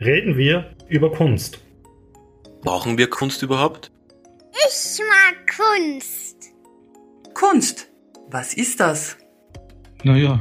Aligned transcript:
reden 0.00 0.36
wir 0.36 0.76
über 0.88 1.10
Kunst. 1.10 1.58
Brauchen 2.62 2.98
wir 2.98 3.10
Kunst 3.10 3.42
überhaupt? 3.42 3.90
Ich 4.52 5.00
mag 5.00 5.56
Kunst. 5.56 6.52
Kunst. 7.34 7.88
Was 8.30 8.54
ist 8.54 8.78
das? 8.78 9.16
Naja, 10.04 10.40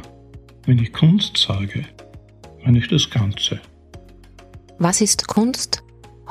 wenn 0.66 0.78
ich 0.78 0.94
Kunst 0.94 1.38
sage, 1.38 1.86
meine 2.64 2.78
ich 2.78 2.88
das 2.88 3.10
Ganze. 3.10 3.60
Was 4.78 5.02
ist 5.02 5.28
Kunst 5.28 5.82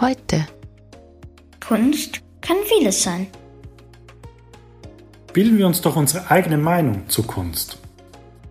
heute? 0.00 0.46
Kunst 1.66 2.20
kann 2.40 2.58
vieles 2.66 3.02
sein. 3.02 3.26
Bilden 5.32 5.58
wir 5.58 5.66
uns 5.66 5.80
doch 5.80 5.96
unsere 5.96 6.30
eigene 6.30 6.58
Meinung 6.58 7.08
zur 7.08 7.26
Kunst. 7.26 7.78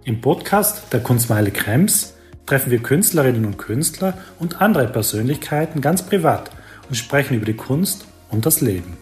Im 0.04 0.20
Podcast 0.20 0.92
der 0.92 1.02
Kunstmeile 1.02 1.52
Krems 1.52 2.15
treffen 2.46 2.72
wir 2.72 2.80
Künstlerinnen 2.80 3.46
und 3.46 3.58
Künstler 3.58 4.14
und 4.40 4.62
andere 4.62 4.88
Persönlichkeiten 4.88 5.82
ganz 5.82 6.04
privat 6.04 6.52
und 6.90 6.96
sprechen 6.96 7.36
über 7.36 7.46
die 7.46 7.56
Kunst 7.56 8.06
und 8.30 8.46
das 8.46 8.62
Leben. 8.62 8.98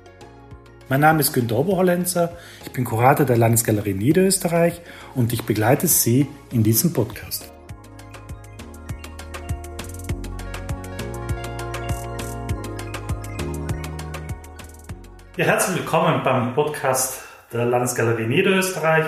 Mein 0.89 1.01
Name 1.01 1.21
ist 1.21 1.34
Günter 1.34 1.57
Oberhollenzer, 1.57 2.37
ich 2.65 2.71
bin 2.71 2.85
Kurator 2.85 3.25
der 3.25 3.37
Landesgalerie 3.37 3.93
Niederösterreich 3.93 4.81
und 5.15 5.34
ich 5.34 5.43
begleite 5.43 5.87
Sie 5.87 6.27
in 6.51 6.63
diesem 6.63 6.93
Podcast. 6.93 7.49
Ja, 15.35 15.45
herzlich 15.45 15.77
willkommen 15.77 16.21
beim 16.23 16.53
Podcast 16.53 17.23
der 17.51 17.65
Landesgalerie 17.65 18.27
Niederösterreich, 18.27 19.05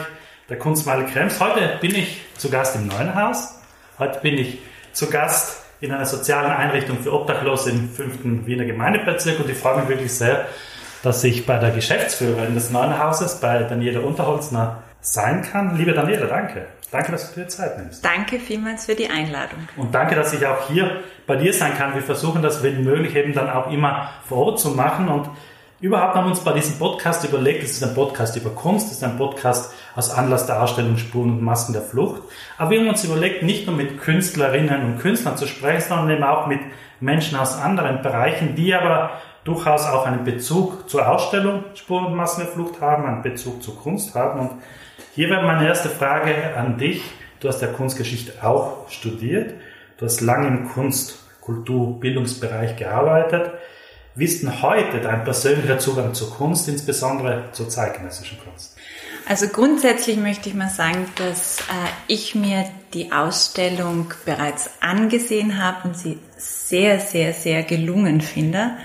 der 0.49 0.57
Kunstmeile 0.57 1.05
Krems. 1.05 1.39
Heute 1.39 1.77
bin 1.81 1.93
ich 1.93 2.21
zu 2.37 2.49
Gast 2.49 2.75
im 2.75 2.87
Neuen 2.87 3.13
Haus 3.13 3.54
Heute 3.97 4.19
bin 4.19 4.37
ich 4.37 4.59
zu 4.91 5.09
Gast 5.09 5.63
in 5.79 5.91
einer 5.93 6.05
sozialen 6.05 6.51
Einrichtung 6.51 6.99
für 6.99 7.13
Obdachlose 7.13 7.71
im 7.71 7.89
5. 7.89 8.45
Wiener 8.45 8.65
Gemeindebezirk 8.65 9.39
und 9.39 9.49
ich 9.49 9.57
freue 9.57 9.79
mich 9.79 9.87
wirklich 9.87 10.13
sehr, 10.13 10.47
dass 11.01 11.23
ich 11.23 11.45
bei 11.45 11.57
der 11.59 11.71
Geschäftsführerin 11.71 12.55
des 12.55 12.71
neuen 12.71 12.99
Hauses, 12.99 13.39
bei 13.39 13.63
Daniela 13.63 14.01
Unterholzner, 14.01 14.83
sein 14.99 15.43
kann. 15.43 15.77
Liebe 15.77 15.93
Daniela, 15.93 16.25
danke. 16.25 16.65
Danke, 16.91 17.13
dass 17.13 17.33
du 17.33 17.39
dir 17.39 17.47
Zeit 17.47 17.77
nimmst. 17.77 18.03
Danke 18.03 18.39
vielmals 18.39 18.85
für 18.85 18.95
die 18.95 19.07
Einladung. 19.07 19.67
Und 19.77 19.95
danke, 19.95 20.15
dass 20.15 20.33
ich 20.33 20.45
auch 20.45 20.67
hier 20.67 21.03
bei 21.25 21.37
dir 21.37 21.53
sein 21.53 21.77
kann. 21.77 21.93
Wir 21.95 22.01
versuchen 22.01 22.41
das, 22.41 22.63
wenn 22.63 22.83
möglich, 22.83 23.15
eben 23.15 23.33
dann 23.33 23.49
auch 23.49 23.71
immer 23.71 24.09
vor 24.27 24.39
Ort 24.39 24.59
zu 24.59 24.71
machen 24.71 25.07
und 25.07 25.29
Überhaupt 25.85 26.15
haben 26.15 26.25
wir 26.25 26.31
uns 26.31 26.43
bei 26.43 26.53
diesem 26.53 26.79
Podcast 26.79 27.23
überlegt, 27.25 27.63
es 27.63 27.73
ist 27.73 27.83
ein 27.83 27.93
Podcast 27.93 28.35
über 28.35 28.49
Kunst, 28.49 28.87
es 28.87 28.93
ist 28.93 29.03
ein 29.03 29.19
Podcast 29.19 29.71
aus 29.95 30.09
Anlass 30.09 30.47
der 30.47 30.59
Ausstellung 30.63 30.97
Spuren 30.97 31.29
und 31.29 31.43
Masken 31.43 31.73
der 31.73 31.83
Flucht. 31.83 32.23
Aber 32.57 32.71
wir 32.71 32.79
haben 32.79 32.87
uns 32.87 33.03
überlegt, 33.03 33.43
nicht 33.43 33.67
nur 33.67 33.75
mit 33.75 34.01
Künstlerinnen 34.01 34.83
und 34.83 34.97
Künstlern 34.97 35.37
zu 35.37 35.45
sprechen, 35.45 35.89
sondern 35.89 36.09
eben 36.09 36.23
auch 36.23 36.47
mit 36.47 36.59
Menschen 37.01 37.37
aus 37.37 37.59
anderen 37.59 38.01
Bereichen, 38.01 38.55
die 38.55 38.73
aber 38.73 39.11
durchaus 39.43 39.85
auch 39.85 40.07
einen 40.07 40.23
Bezug 40.23 40.89
zur 40.89 41.07
Ausstellung 41.07 41.63
Spuren 41.75 42.07
und 42.07 42.15
Masken 42.15 42.45
der 42.45 42.51
Flucht 42.51 42.81
haben, 42.81 43.05
einen 43.05 43.21
Bezug 43.21 43.61
zur 43.61 43.79
Kunst 43.79 44.15
haben. 44.15 44.39
Und 44.39 44.51
hier 45.13 45.29
wäre 45.29 45.43
meine 45.43 45.67
erste 45.67 45.89
Frage 45.89 46.57
an 46.57 46.79
dich. 46.79 47.03
Du 47.41 47.47
hast 47.47 47.61
ja 47.61 47.67
Kunstgeschichte 47.67 48.43
auch 48.43 48.89
studiert. 48.89 49.53
Du 49.97 50.05
hast 50.05 50.21
lange 50.21 50.47
im 50.47 50.67
Kunst-, 50.67 51.19
Kultur-, 51.41 51.99
Bildungsbereich 51.99 52.75
gearbeitet. 52.75 53.51
Denn 54.15 54.61
heute 54.61 55.01
dein 55.01 55.23
persönlicher 55.23 55.77
Zugang 55.77 56.13
zur 56.13 56.31
Kunst, 56.31 56.69
insbesondere 56.69 57.49
zur 57.51 57.67
zeitgenössischen 57.69 58.39
Kunst? 58.39 58.75
Also 59.27 59.47
grundsätzlich 59.47 60.17
möchte 60.17 60.49
ich 60.49 60.55
mal 60.55 60.69
sagen, 60.69 61.07
dass 61.15 61.59
äh, 61.61 61.63
ich 62.07 62.35
mir 62.35 62.65
die 62.93 63.11
Ausstellung 63.11 64.13
bereits 64.23 64.69
angesehen 64.81 65.61
habe 65.61 65.87
und 65.87 65.97
sie 65.97 66.19
sehr, 66.37 66.99
sehr, 66.99 67.33
sehr 67.33 67.63
gelungen 67.63 68.21
finde. 68.21 68.77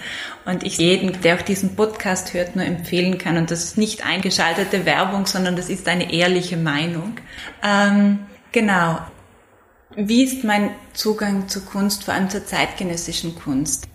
Und 0.46 0.64
ich 0.64 0.78
jeden, 0.78 1.20
der 1.20 1.36
auch 1.36 1.42
diesen 1.42 1.76
Podcast 1.76 2.32
hört, 2.32 2.56
nur 2.56 2.64
empfehlen 2.64 3.18
kann. 3.18 3.36
Und 3.36 3.50
das 3.50 3.64
ist 3.64 3.78
nicht 3.78 4.06
eingeschaltete 4.06 4.86
Werbung, 4.86 5.26
sondern 5.26 5.56
das 5.56 5.68
ist 5.68 5.86
eine 5.88 6.10
ehrliche 6.10 6.56
Meinung. 6.56 7.16
Ähm, 7.62 8.20
genau. 8.50 8.98
Wie 9.94 10.24
ist 10.24 10.42
mein 10.42 10.70
Zugang 10.94 11.48
zur 11.48 11.66
Kunst, 11.66 12.04
vor 12.04 12.14
allem 12.14 12.30
zur 12.30 12.46
zeitgenössischen 12.46 13.34
Kunst? 13.34 13.89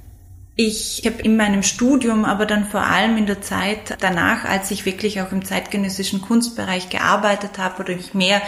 Ich 0.58 1.02
habe 1.06 1.22
in 1.22 1.36
meinem 1.36 1.64
Studium, 1.64 2.24
aber 2.24 2.46
dann 2.46 2.68
vor 2.70 2.82
allem 2.82 3.18
in 3.18 3.26
der 3.26 3.42
Zeit 3.42 3.98
danach, 4.00 4.46
als 4.46 4.72
ich 4.72 4.86
wirklich 4.86 5.20
auch 5.20 5.34
im 5.34 5.44
zeitgenössischen 5.44 6.22
Kunstbereich 6.22 6.88
gearbeitet 6.88 7.58
habe 7.58 7.84
oder 7.84 7.94
mich 7.94 8.14
mehr 8.14 8.42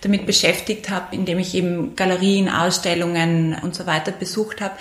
damit 0.00 0.26
beschäftigt 0.26 0.90
habe, 0.90 1.14
indem 1.14 1.38
ich 1.38 1.54
eben 1.54 1.94
Galerien, 1.94 2.48
Ausstellungen 2.48 3.56
und 3.62 3.76
so 3.76 3.86
weiter 3.86 4.10
besucht 4.10 4.60
habe, 4.60 4.74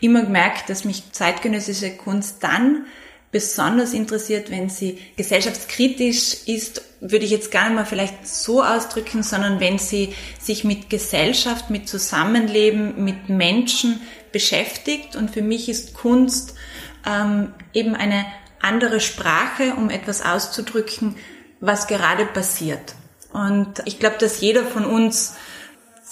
immer 0.00 0.22
gemerkt, 0.22 0.70
dass 0.70 0.84
mich 0.84 1.12
zeitgenössische 1.12 1.96
Kunst 1.96 2.42
dann 2.42 2.86
besonders 3.34 3.94
interessiert, 3.94 4.48
wenn 4.52 4.70
sie 4.70 5.00
gesellschaftskritisch 5.16 6.46
ist, 6.46 6.82
würde 7.00 7.24
ich 7.24 7.32
jetzt 7.32 7.50
gar 7.50 7.64
nicht 7.64 7.74
mal 7.74 7.84
vielleicht 7.84 8.28
so 8.28 8.62
ausdrücken, 8.62 9.24
sondern 9.24 9.58
wenn 9.58 9.76
sie 9.76 10.14
sich 10.40 10.62
mit 10.62 10.88
Gesellschaft, 10.88 11.68
mit 11.68 11.88
Zusammenleben, 11.88 13.02
mit 13.02 13.28
Menschen 13.28 14.00
beschäftigt. 14.30 15.16
Und 15.16 15.32
für 15.32 15.42
mich 15.42 15.68
ist 15.68 15.94
Kunst 15.94 16.54
ähm, 17.04 17.52
eben 17.72 17.96
eine 17.96 18.24
andere 18.62 19.00
Sprache, 19.00 19.74
um 19.76 19.90
etwas 19.90 20.24
auszudrücken, 20.24 21.16
was 21.58 21.88
gerade 21.88 22.26
passiert. 22.26 22.94
Und 23.32 23.82
ich 23.84 23.98
glaube, 23.98 24.18
dass 24.20 24.40
jeder 24.40 24.64
von 24.64 24.86
uns 24.86 25.34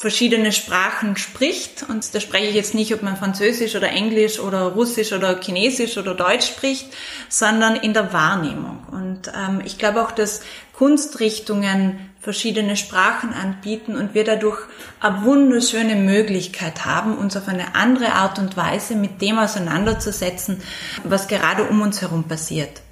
verschiedene 0.03 0.51
Sprachen 0.51 1.17
spricht. 1.17 1.85
Und 1.89 2.13
da 2.13 2.19
spreche 2.19 2.49
ich 2.49 2.57
jetzt 2.57 2.75
nicht, 2.75 2.93
ob 2.93 3.05
man 3.05 3.17
Französisch 3.17 3.77
oder 3.77 3.89
Englisch 3.89 4.41
oder 4.41 4.63
Russisch 4.63 5.13
oder 5.13 5.41
Chinesisch 5.41 5.97
oder 5.97 6.17
Deutsch 6.17 6.49
spricht, 6.49 6.89
sondern 7.29 7.77
in 7.77 7.95
der 7.95 8.13
Wahrnehmung. 8.13 8.85
Und 8.91 9.29
ähm, 9.29 9.63
ich 9.65 9.79
glaube 9.79 10.03
auch, 10.03 10.11
dass 10.11 10.43
Kunstrichtungen 10.73 12.11
verschiedene 12.19 12.77
Sprachen 12.77 13.33
anbieten 13.33 13.95
und 13.95 14.13
wir 14.13 14.25
dadurch 14.25 14.59
eine 14.99 15.23
wunderschöne 15.23 15.95
Möglichkeit 15.95 16.85
haben, 16.85 17.17
uns 17.17 17.37
auf 17.37 17.47
eine 17.47 17.77
andere 17.77 18.13
Art 18.15 18.41
und 18.41 18.57
Weise 18.57 18.97
mit 18.97 19.23
dem 19.23 19.39
auseinanderzusetzen, 19.39 20.61
was 21.05 21.29
gerade 21.29 21.63
um 21.63 21.81
uns 21.81 22.03
herum 22.03 22.25
passiert. 22.25 22.83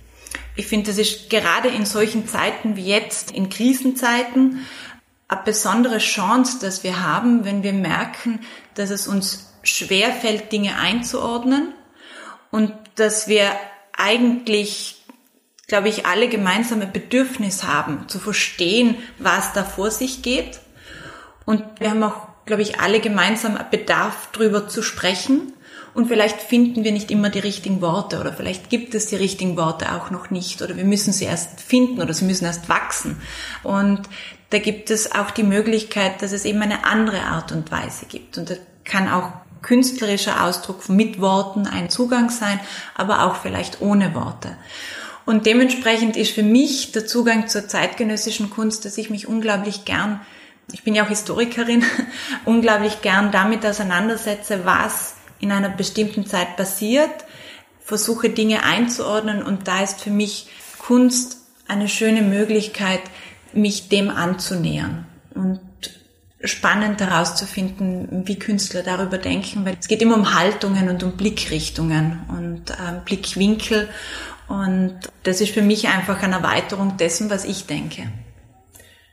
Ich 0.54 0.68
finde, 0.68 0.90
das 0.90 0.98
ist 0.98 1.28
gerade 1.28 1.70
in 1.70 1.86
solchen 1.86 2.28
Zeiten 2.28 2.76
wie 2.76 2.86
jetzt, 2.86 3.32
in 3.32 3.48
Krisenzeiten, 3.48 4.64
eine 5.30 5.42
besondere 5.44 5.98
Chance, 5.98 6.58
dass 6.60 6.84
wir 6.84 7.02
haben, 7.02 7.44
wenn 7.44 7.62
wir 7.62 7.72
merken, 7.72 8.40
dass 8.74 8.90
es 8.90 9.06
uns 9.06 9.52
schwerfällt, 9.62 10.52
Dinge 10.52 10.76
einzuordnen 10.76 11.72
und 12.50 12.72
dass 12.96 13.28
wir 13.28 13.50
eigentlich 13.96 15.00
glaube 15.70 15.88
ich, 15.88 16.04
alle 16.04 16.28
gemeinsame 16.28 16.86
Bedürfnis 16.86 17.62
haben, 17.62 18.08
zu 18.08 18.18
verstehen, 18.18 18.96
was 19.18 19.52
da 19.52 19.62
vor 19.62 19.92
sich 19.92 20.20
geht. 20.20 20.58
Und 21.46 21.62
wir 21.78 21.90
haben 21.90 22.02
auch, 22.02 22.26
glaube 22.44 22.62
ich, 22.62 22.80
alle 22.80 22.98
gemeinsam 22.98 23.56
Bedarf, 23.70 24.30
darüber 24.32 24.66
zu 24.66 24.82
sprechen. 24.82 25.52
Und 25.94 26.08
vielleicht 26.08 26.42
finden 26.42 26.82
wir 26.82 26.90
nicht 26.90 27.12
immer 27.12 27.30
die 27.30 27.38
richtigen 27.38 27.80
Worte 27.80 28.20
oder 28.20 28.32
vielleicht 28.32 28.68
gibt 28.68 28.96
es 28.96 29.06
die 29.06 29.16
richtigen 29.16 29.56
Worte 29.56 29.92
auch 29.92 30.10
noch 30.10 30.30
nicht 30.30 30.60
oder 30.60 30.76
wir 30.76 30.84
müssen 30.84 31.12
sie 31.12 31.24
erst 31.24 31.60
finden 31.60 32.02
oder 32.02 32.14
sie 32.14 32.24
müssen 32.24 32.46
erst 32.46 32.68
wachsen. 32.68 33.20
Und 33.62 34.02
da 34.50 34.58
gibt 34.58 34.90
es 34.90 35.12
auch 35.12 35.30
die 35.30 35.44
Möglichkeit, 35.44 36.22
dass 36.22 36.32
es 36.32 36.44
eben 36.44 36.60
eine 36.60 36.84
andere 36.84 37.22
Art 37.22 37.52
und 37.52 37.70
Weise 37.70 38.06
gibt. 38.06 38.36
Und 38.36 38.50
das 38.50 38.58
kann 38.84 39.08
auch 39.08 39.30
künstlerischer 39.62 40.44
Ausdruck 40.44 40.88
mit 40.88 41.20
Worten 41.20 41.66
ein 41.66 41.90
Zugang 41.90 42.30
sein, 42.30 42.58
aber 42.94 43.24
auch 43.24 43.36
vielleicht 43.36 43.80
ohne 43.80 44.14
Worte. 44.14 44.56
Und 45.26 45.46
dementsprechend 45.46 46.16
ist 46.16 46.32
für 46.32 46.42
mich 46.42 46.92
der 46.92 47.06
Zugang 47.06 47.46
zur 47.46 47.68
zeitgenössischen 47.68 48.50
Kunst, 48.50 48.84
dass 48.84 48.98
ich 48.98 49.10
mich 49.10 49.28
unglaublich 49.28 49.84
gern, 49.84 50.20
ich 50.72 50.82
bin 50.82 50.94
ja 50.94 51.04
auch 51.04 51.08
Historikerin, 51.08 51.84
unglaublich 52.44 53.02
gern 53.02 53.30
damit 53.30 53.64
auseinandersetze, 53.64 54.64
was 54.64 55.14
in 55.38 55.52
einer 55.52 55.68
bestimmten 55.68 56.26
Zeit 56.26 56.56
passiert, 56.56 57.10
versuche 57.84 58.30
Dinge 58.30 58.64
einzuordnen 58.64 59.42
und 59.42 59.68
da 59.68 59.82
ist 59.82 60.00
für 60.00 60.10
mich 60.10 60.48
Kunst 60.78 61.38
eine 61.68 61.88
schöne 61.88 62.22
Möglichkeit, 62.22 63.00
mich 63.52 63.88
dem 63.88 64.10
anzunähern 64.10 65.06
und 65.34 65.60
spannend 66.42 67.00
herauszufinden, 67.00 68.22
wie 68.26 68.38
Künstler 68.38 68.82
darüber 68.82 69.18
denken, 69.18 69.64
weil 69.64 69.76
es 69.78 69.88
geht 69.88 70.00
immer 70.00 70.16
um 70.16 70.34
Haltungen 70.34 70.88
und 70.88 71.02
um 71.02 71.12
Blickrichtungen 71.12 72.20
und 72.28 72.70
äh, 72.70 73.00
Blickwinkel 73.04 73.88
und 74.50 74.98
das 75.22 75.40
ist 75.40 75.50
für 75.50 75.62
mich 75.62 75.86
einfach 75.88 76.22
eine 76.22 76.36
Erweiterung 76.36 76.96
dessen, 76.96 77.30
was 77.30 77.44
ich 77.44 77.66
denke. 77.66 78.02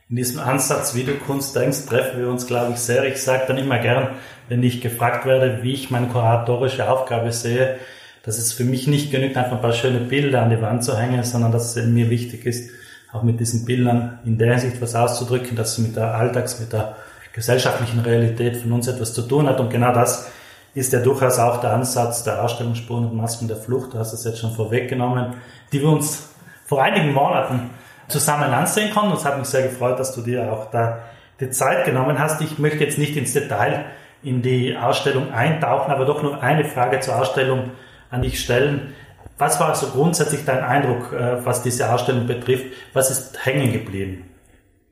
In 0.09 0.15
diesem 0.15 0.39
Ansatz, 0.39 0.95
wie 0.95 1.03
du 1.03 1.13
Kunst 1.13 1.55
denkst, 1.55 1.85
treffen 1.85 2.19
wir 2.19 2.29
uns, 2.29 2.47
glaube 2.47 2.73
ich, 2.73 2.79
sehr. 2.79 3.03
Ich 3.03 3.21
sage 3.21 3.43
dann 3.47 3.57
immer 3.57 3.77
gern, 3.77 4.15
wenn 4.49 4.63
ich 4.63 4.81
gefragt 4.81 5.25
werde, 5.25 5.59
wie 5.61 5.73
ich 5.73 5.91
meine 5.91 6.07
kuratorische 6.07 6.89
Aufgabe 6.89 7.31
sehe, 7.31 7.77
dass 8.23 8.39
es 8.39 8.51
für 8.51 8.63
mich 8.63 8.87
nicht 8.87 9.11
genügt, 9.11 9.37
einfach 9.37 9.57
ein 9.57 9.61
paar 9.61 9.73
schöne 9.73 9.99
Bilder 9.99 10.41
an 10.41 10.49
die 10.49 10.61
Wand 10.61 10.83
zu 10.83 10.97
hängen, 10.97 11.23
sondern 11.23 11.51
dass 11.51 11.75
es 11.75 11.85
mir 11.85 12.09
wichtig 12.09 12.45
ist, 12.45 12.71
auch 13.11 13.23
mit 13.23 13.39
diesen 13.39 13.65
Bildern 13.65 14.19
in 14.25 14.37
der 14.37 14.51
Hinsicht 14.51 14.81
was 14.81 14.95
auszudrücken, 14.95 15.55
dass 15.55 15.75
sie 15.75 15.81
mit 15.81 15.95
der 15.95 16.13
Alltags-, 16.15 16.59
mit 16.59 16.73
der 16.73 16.95
gesellschaftlichen 17.33 17.99
Realität 17.99 18.57
von 18.57 18.71
uns 18.71 18.87
etwas 18.87 19.13
zu 19.13 19.21
tun 19.21 19.47
hat. 19.47 19.59
Und 19.59 19.69
genau 19.69 19.93
das 19.93 20.29
ist 20.73 20.93
ja 20.93 20.99
durchaus 20.99 21.39
auch 21.39 21.61
der 21.61 21.73
Ansatz 21.73 22.23
der 22.23 22.43
Ausstellungsspuren 22.43 23.05
und 23.05 23.15
Masken 23.15 23.47
der 23.47 23.57
Flucht, 23.57 23.93
du 23.93 23.99
hast 23.99 24.13
es 24.13 24.23
jetzt 24.23 24.39
schon 24.39 24.51
vorweggenommen, 24.51 25.35
die 25.71 25.81
wir 25.81 25.89
uns 25.89 26.29
vor 26.65 26.83
einigen 26.83 27.13
Monaten 27.13 27.69
zusammen 28.07 28.51
ansehen 28.51 28.93
konnten. 28.93 29.11
Und 29.11 29.17
es 29.17 29.25
hat 29.25 29.37
mich 29.37 29.47
sehr 29.47 29.63
gefreut, 29.63 29.99
dass 29.99 30.13
du 30.13 30.21
dir 30.21 30.51
auch 30.51 30.69
da 30.71 30.99
die 31.39 31.49
Zeit 31.49 31.85
genommen 31.85 32.19
hast. 32.19 32.41
Ich 32.41 32.57
möchte 32.57 32.83
jetzt 32.83 32.97
nicht 32.97 33.15
ins 33.15 33.33
Detail 33.33 33.85
in 34.23 34.41
die 34.41 34.75
Ausstellung 34.75 35.31
eintauchen, 35.31 35.91
aber 35.91 36.05
doch 36.05 36.23
nur 36.23 36.41
eine 36.41 36.65
Frage 36.65 36.99
zur 36.99 37.19
Ausstellung 37.19 37.71
an 38.09 38.21
dich 38.21 38.39
stellen. 38.39 38.93
Was 39.37 39.59
war 39.59 39.75
so 39.75 39.87
grundsätzlich 39.87 40.45
dein 40.45 40.63
Eindruck, 40.63 41.13
äh, 41.13 41.45
was 41.45 41.61
diese 41.61 41.91
Ausstellung 41.91 42.25
betrifft? 42.25 42.65
Was 42.93 43.11
ist 43.11 43.45
hängen 43.45 43.71
geblieben, 43.71 44.29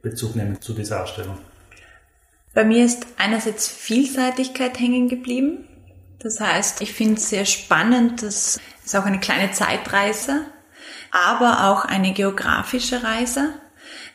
Bezug 0.02 0.34
zu 0.60 0.74
dieser 0.74 1.04
Ausstellung? 1.04 1.38
Bei 2.54 2.64
mir 2.64 2.86
ist 2.86 3.06
einerseits 3.18 3.68
Vielseitigkeit 3.68 4.80
hängen 4.80 5.10
geblieben. 5.10 5.68
Das 6.20 6.40
heißt, 6.40 6.82
ich 6.82 6.94
finde 6.94 7.16
es 7.16 7.30
sehr 7.30 7.46
spannend, 7.46 8.24
das 8.24 8.60
ist 8.84 8.96
auch 8.96 9.06
eine 9.06 9.20
kleine 9.20 9.52
Zeitreise, 9.52 10.42
aber 11.12 11.70
auch 11.70 11.86
eine 11.86 12.14
geografische 12.14 13.04
Reise. 13.04 13.50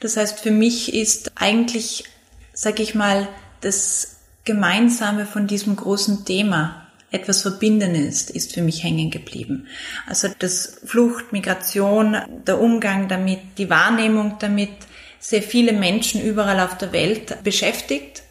Das 0.01 0.17
heißt, 0.17 0.41
für 0.41 0.51
mich 0.51 0.95
ist 0.95 1.33
eigentlich, 1.37 2.05
sag 2.53 2.81
ich 2.81 2.95
mal, 2.95 3.29
das 3.61 4.17
Gemeinsame 4.45 5.27
von 5.27 5.47
diesem 5.47 5.77
großen 5.77 6.25
Thema 6.25 6.80
etwas 7.11 7.43
Verbindendes 7.43 8.31
ist 8.31 8.55
für 8.55 8.63
mich 8.63 8.85
hängen 8.85 9.11
geblieben. 9.11 9.67
Also 10.07 10.29
das 10.39 10.81
Flucht, 10.85 11.33
Migration, 11.33 12.17
der 12.47 12.61
Umgang 12.61 13.09
damit, 13.09 13.41
die 13.59 13.71
Wahrnehmung 13.71 14.37
damit, 14.39 14.71
sehr 15.19 15.43
viele 15.43 15.73
Menschen 15.73 16.23
überall 16.23 16.61
auf 16.61 16.79
der 16.79 16.93
Welt 16.93 17.43
beschäftigt 17.45 18.23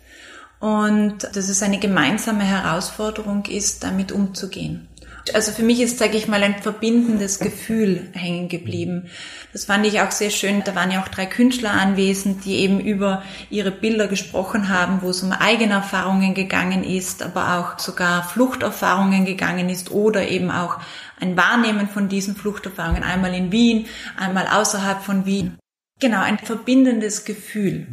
und 0.60 1.20
dass 1.24 1.50
es 1.50 1.62
eine 1.62 1.80
gemeinsame 1.80 2.44
Herausforderung 2.44 3.46
ist, 3.46 3.84
damit 3.84 4.12
umzugehen. 4.12 4.88
Also 5.34 5.52
für 5.52 5.64
mich 5.64 5.80
ist, 5.82 6.00
sage 6.00 6.18
ich 6.18 6.28
mal, 6.28 6.42
ein 6.42 6.62
verbindendes 6.62 7.40
Gefühl 7.40 8.08
hängen 8.14 8.50
geblieben. 8.50 9.10
Das 9.54 9.66
fand 9.66 9.86
ich 9.86 10.02
auch 10.02 10.12
sehr 10.12 10.30
schön. 10.30 10.64
Da 10.64 10.76
waren 10.76 10.92
ja 10.92 11.02
auch 11.02 11.08
drei 11.08 11.26
Künstler 11.26 11.72
anwesend, 11.72 12.46
die 12.46 12.58
eben 12.58 12.80
über 12.80 13.24
ihre 13.50 13.72
Bilder 13.72 14.08
gesprochen 14.08 14.70
haben, 14.70 15.02
wo 15.02 15.10
es 15.10 15.22
um 15.22 15.32
eigene 15.32 15.74
Erfahrungen 15.74 16.34
gegangen 16.34 16.84
ist, 16.84 17.22
aber 17.24 17.58
auch 17.58 17.80
sogar 17.80 18.24
Fluchterfahrungen 18.24 19.26
gegangen 19.26 19.70
ist 19.70 19.92
oder 19.92 20.28
eben 20.28 20.52
auch 20.52 20.78
ein 21.20 21.36
Wahrnehmen 21.38 21.90
von 21.90 22.10
diesen 22.10 22.36
Fluchterfahrungen, 22.36 23.04
einmal 23.04 23.34
in 23.34 23.52
Wien, 23.52 23.88
einmal 24.18 24.48
außerhalb 24.48 25.02
von 25.02 25.26
Wien. 25.26 25.58
Genau, 26.00 26.22
ein 26.22 26.38
verbindendes 26.38 27.26
Gefühl. 27.26 27.88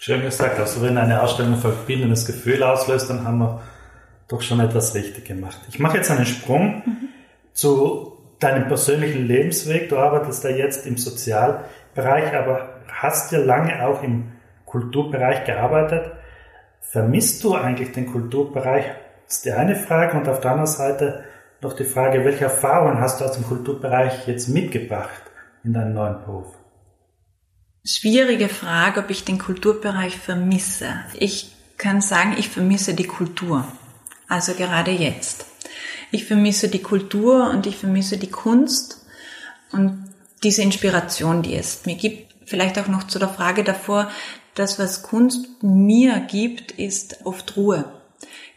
Schön 0.00 0.22
gesagt. 0.22 0.58
Also 0.58 0.82
wenn 0.82 0.98
eine 0.98 1.22
Ausstellung 1.22 1.54
ein 1.54 1.60
verbindendes 1.60 2.26
Gefühl 2.26 2.62
auslöst, 2.62 3.10
dann 3.10 3.24
haben 3.24 3.38
wir 3.38 3.62
doch 4.28 4.42
schon 4.42 4.60
etwas 4.60 4.94
richtig 4.94 5.24
gemacht. 5.24 5.60
Ich 5.68 5.78
mache 5.78 5.98
jetzt 5.98 6.10
einen 6.10 6.26
Sprung 6.26 6.82
mhm. 6.84 7.08
zu 7.52 8.16
deinem 8.38 8.68
persönlichen 8.68 9.26
Lebensweg. 9.26 9.88
Du 9.88 9.96
arbeitest 9.96 10.44
ja 10.44 10.50
jetzt 10.50 10.86
im 10.86 10.96
Sozialbereich, 10.96 12.34
aber 12.34 12.80
hast 12.88 13.32
ja 13.32 13.38
lange 13.38 13.86
auch 13.86 14.02
im 14.02 14.32
Kulturbereich 14.64 15.44
gearbeitet. 15.44 16.12
Vermisst 16.80 17.42
du 17.44 17.54
eigentlich 17.54 17.92
den 17.92 18.06
Kulturbereich? 18.06 18.84
Das 19.26 19.38
ist 19.38 19.44
die 19.44 19.52
eine 19.52 19.76
Frage. 19.76 20.16
Und 20.16 20.28
auf 20.28 20.40
der 20.40 20.52
anderen 20.52 20.66
Seite 20.66 21.24
noch 21.60 21.74
die 21.74 21.84
Frage, 21.84 22.24
welche 22.24 22.44
Erfahrungen 22.44 23.00
hast 23.00 23.20
du 23.20 23.24
aus 23.24 23.32
dem 23.32 23.44
Kulturbereich 23.44 24.26
jetzt 24.26 24.48
mitgebracht 24.48 25.22
in 25.64 25.72
deinen 25.72 25.94
neuen 25.94 26.22
Beruf? 26.24 26.46
Schwierige 27.84 28.48
Frage, 28.48 29.00
ob 29.00 29.10
ich 29.10 29.24
den 29.24 29.38
Kulturbereich 29.38 30.18
vermisse. 30.18 30.88
Ich 31.14 31.54
kann 31.78 32.00
sagen, 32.00 32.34
ich 32.36 32.48
vermisse 32.48 32.94
die 32.94 33.06
Kultur. 33.06 33.64
Also 34.28 34.54
gerade 34.54 34.90
jetzt. 34.90 35.46
Ich 36.10 36.24
vermisse 36.24 36.68
die 36.68 36.82
Kultur 36.82 37.50
und 37.50 37.66
ich 37.66 37.76
vermisse 37.76 38.18
die 38.18 38.30
Kunst 38.30 39.04
und 39.72 40.04
diese 40.42 40.62
Inspiration, 40.62 41.42
die 41.42 41.56
es 41.56 41.86
mir 41.86 41.96
gibt. 41.96 42.34
Vielleicht 42.44 42.78
auch 42.78 42.88
noch 42.88 43.04
zu 43.04 43.18
der 43.18 43.28
Frage 43.28 43.64
davor, 43.64 44.10
das, 44.54 44.78
was 44.78 45.02
Kunst 45.02 45.62
mir 45.62 46.20
gibt, 46.20 46.72
ist 46.72 47.18
oft 47.24 47.56
Ruhe. 47.56 47.84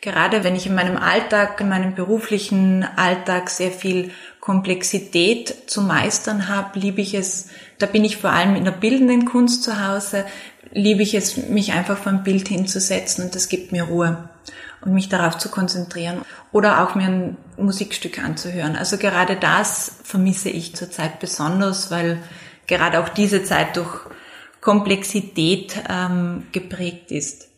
Gerade 0.02 0.44
wenn 0.44 0.56
ich 0.56 0.66
in 0.66 0.76
meinem 0.76 0.96
Alltag, 0.96 1.60
in 1.60 1.68
meinem 1.68 1.94
beruflichen 1.94 2.84
Alltag 2.84 3.50
sehr 3.50 3.72
viel 3.72 4.12
Komplexität 4.40 5.70
zu 5.70 5.82
meistern 5.82 6.48
habe, 6.48 6.80
liebe 6.80 7.02
ich 7.02 7.14
es, 7.14 7.50
da 7.80 7.86
bin 7.86 8.06
ich 8.06 8.18
vor 8.18 8.30
allem 8.30 8.56
in 8.56 8.64
der 8.64 8.72
bildenden 8.72 9.26
Kunst 9.26 9.64
zu 9.64 9.86
Hause, 9.86 10.26
liebe 10.72 11.04
ich 11.04 11.16
es, 11.16 11.36
mich 11.36 11.74
einfach 11.74 11.98
vor 11.98 12.14
ein 12.14 12.24
Bild 12.24 12.48
hinzusetzen 12.48 13.26
und 13.26 13.36
das 13.36 13.50
gibt 13.50 13.74
mir 13.74 13.84
Ruhe 13.84 14.30
und 14.82 14.94
mich 14.94 15.10
darauf 15.10 15.38
zu 15.38 15.50
konzentrieren 15.50 16.22
oder 16.52 16.84
auch 16.84 16.96
mir 16.96 17.08
ein 17.08 17.38
Musikstück 17.58 18.20
anzuhören. 18.24 18.76
Also 18.76 18.98
gerade 18.98 19.36
das 19.36 20.00
vermisse 20.04 20.50
ich 20.50 20.76
zurzeit 20.76 21.20
besonders, 21.20 21.92
weil 21.92 22.22
gerade 22.68 23.00
auch 23.00 23.10
diese 23.10 23.44
Zeit 23.44 23.76
durch 23.76 24.00
Komplexität 24.62 25.82
ähm, 25.90 26.48
geprägt 26.52 27.12
ist. 27.12 27.50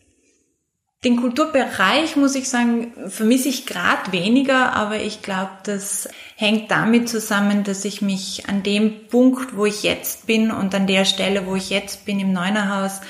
Den 1.04 1.16
Kulturbereich, 1.16 2.14
muss 2.14 2.36
ich 2.36 2.48
sagen, 2.48 2.92
vermisse 3.08 3.48
ich 3.48 3.66
gerade 3.66 4.12
weniger, 4.12 4.72
aber 4.72 5.00
ich 5.00 5.20
glaube, 5.20 5.50
das 5.64 6.08
hängt 6.36 6.70
damit 6.70 7.08
zusammen, 7.08 7.64
dass 7.64 7.84
ich 7.84 8.02
mich 8.02 8.48
an 8.48 8.62
dem 8.62 9.08
Punkt, 9.08 9.56
wo 9.56 9.66
ich 9.66 9.82
jetzt 9.82 10.28
bin 10.28 10.52
und 10.52 10.72
an 10.76 10.86
der 10.86 11.04
Stelle, 11.04 11.46
wo 11.46 11.56
ich 11.56 11.70
jetzt 11.70 12.04
bin 12.04 12.20
im 12.20 12.32
Neunerhaus, 12.32 13.00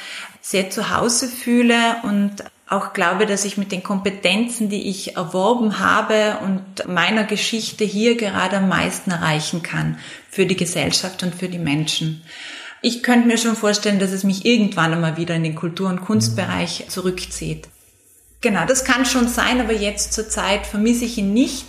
sehr 0.40 0.70
zu 0.70 0.88
Hause 0.88 1.28
fühle 1.28 1.96
und 2.04 2.42
auch 2.72 2.92
glaube, 2.92 3.26
dass 3.26 3.44
ich 3.44 3.56
mit 3.56 3.70
den 3.70 3.82
Kompetenzen, 3.82 4.68
die 4.68 4.88
ich 4.88 5.16
erworben 5.16 5.78
habe 5.78 6.38
und 6.42 6.88
meiner 6.88 7.24
Geschichte 7.24 7.84
hier 7.84 8.16
gerade 8.16 8.56
am 8.56 8.68
meisten 8.68 9.10
erreichen 9.10 9.62
kann 9.62 9.98
für 10.30 10.46
die 10.46 10.56
Gesellschaft 10.56 11.22
und 11.22 11.34
für 11.34 11.48
die 11.48 11.58
Menschen. 11.58 12.22
Ich 12.80 13.02
könnte 13.02 13.28
mir 13.28 13.38
schon 13.38 13.54
vorstellen, 13.54 14.00
dass 14.00 14.10
es 14.10 14.24
mich 14.24 14.44
irgendwann 14.44 14.92
einmal 14.92 15.16
wieder 15.16 15.36
in 15.36 15.44
den 15.44 15.54
Kultur- 15.54 15.88
und 15.88 16.00
Kunstbereich 16.00 16.86
zurückzieht. 16.88 17.68
Genau, 18.40 18.66
das 18.66 18.84
kann 18.84 19.06
schon 19.06 19.28
sein, 19.28 19.60
aber 19.60 19.72
jetzt 19.72 20.12
zur 20.12 20.28
Zeit 20.28 20.66
vermisse 20.66 21.04
ich 21.04 21.16
ihn 21.16 21.32
nicht. 21.32 21.64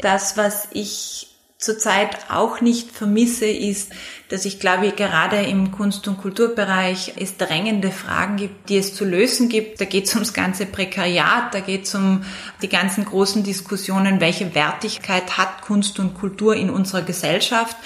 Das, 0.00 0.36
was 0.36 0.68
ich 0.72 1.29
zurzeit 1.60 2.30
auch 2.30 2.60
nicht 2.60 2.90
vermisse, 2.90 3.46
ist 3.46 3.92
dass 4.30 4.44
ich 4.44 4.60
glaube, 4.60 4.92
gerade 4.92 5.42
im 5.42 5.72
Kunst- 5.72 6.06
und 6.06 6.18
Kulturbereich 6.18 7.14
es 7.16 7.36
drängende 7.36 7.90
Fragen 7.90 8.36
gibt, 8.36 8.68
die 8.68 8.76
es 8.76 8.94
zu 8.94 9.04
lösen 9.04 9.48
gibt. 9.48 9.80
Da 9.80 9.84
geht 9.84 10.06
es 10.06 10.14
ums 10.14 10.32
ganze 10.32 10.66
Prekariat, 10.66 11.52
da 11.52 11.58
geht 11.58 11.86
es 11.86 11.94
um 11.96 12.22
die 12.62 12.68
ganzen 12.68 13.04
großen 13.04 13.42
Diskussionen, 13.42 14.20
welche 14.20 14.54
Wertigkeit 14.54 15.36
hat 15.36 15.62
Kunst 15.62 15.98
und 15.98 16.14
Kultur 16.14 16.54
in 16.54 16.70
unserer 16.70 17.02
Gesellschaft. 17.02 17.76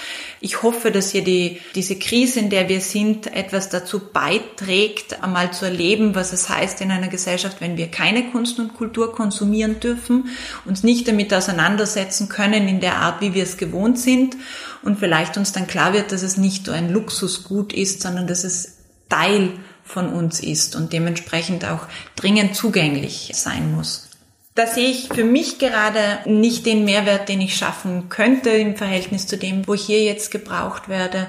Ich 0.45 0.61
hoffe, 0.61 0.91
dass 0.91 1.09
hier 1.09 1.23
die, 1.23 1.59
diese 1.73 1.95
Krise, 1.97 2.39
in 2.39 2.51
der 2.51 2.69
wir 2.69 2.79
sind, 2.79 3.35
etwas 3.35 3.69
dazu 3.69 3.99
beiträgt, 3.99 5.23
einmal 5.23 5.51
zu 5.51 5.65
erleben, 5.65 6.13
was 6.13 6.33
es 6.33 6.49
heißt 6.49 6.81
in 6.81 6.91
einer 6.91 7.07
Gesellschaft, 7.07 7.61
wenn 7.61 7.77
wir 7.77 7.87
keine 7.87 8.29
Kunst 8.29 8.59
und 8.59 8.75
Kultur 8.75 9.11
konsumieren 9.11 9.79
dürfen, 9.79 10.29
uns 10.63 10.83
nicht 10.83 11.07
damit 11.07 11.33
auseinandersetzen 11.33 12.29
können 12.29 12.67
in 12.67 12.79
der 12.79 12.97
Art, 12.97 13.21
wie 13.21 13.33
wir 13.33 13.41
es 13.41 13.57
gewohnt 13.57 13.97
sind 13.97 14.37
und 14.83 14.99
vielleicht 14.99 15.35
uns 15.35 15.51
dann 15.51 15.65
klar 15.65 15.93
wird, 15.93 16.11
dass 16.11 16.21
es 16.21 16.37
nicht 16.37 16.67
nur 16.67 16.75
ein 16.75 16.91
Luxusgut 16.91 17.73
ist, 17.73 18.03
sondern 18.03 18.27
dass 18.27 18.43
es 18.43 18.77
Teil 19.09 19.49
von 19.83 20.09
uns 20.09 20.41
ist 20.41 20.75
und 20.75 20.93
dementsprechend 20.93 21.65
auch 21.65 21.87
dringend 22.15 22.55
zugänglich 22.55 23.31
sein 23.33 23.73
muss. 23.73 24.09
Da 24.55 24.67
sehe 24.67 24.87
ich 24.87 25.09
für 25.13 25.25
mich 25.25 25.59
gerade 25.59 25.99
nicht 26.23 26.65
den 26.65 26.85
Mehrwert, 26.85 27.27
den 27.27 27.41
ich 27.41 27.57
schaffen 27.57 28.07
könnte 28.07 28.51
im 28.51 28.77
Verhältnis 28.77 29.27
zu 29.27 29.37
dem, 29.37 29.67
wo 29.67 29.73
ich 29.73 29.81
hier 29.81 30.01
jetzt 30.01 30.31
gebraucht 30.31 30.87
werde. 30.87 31.27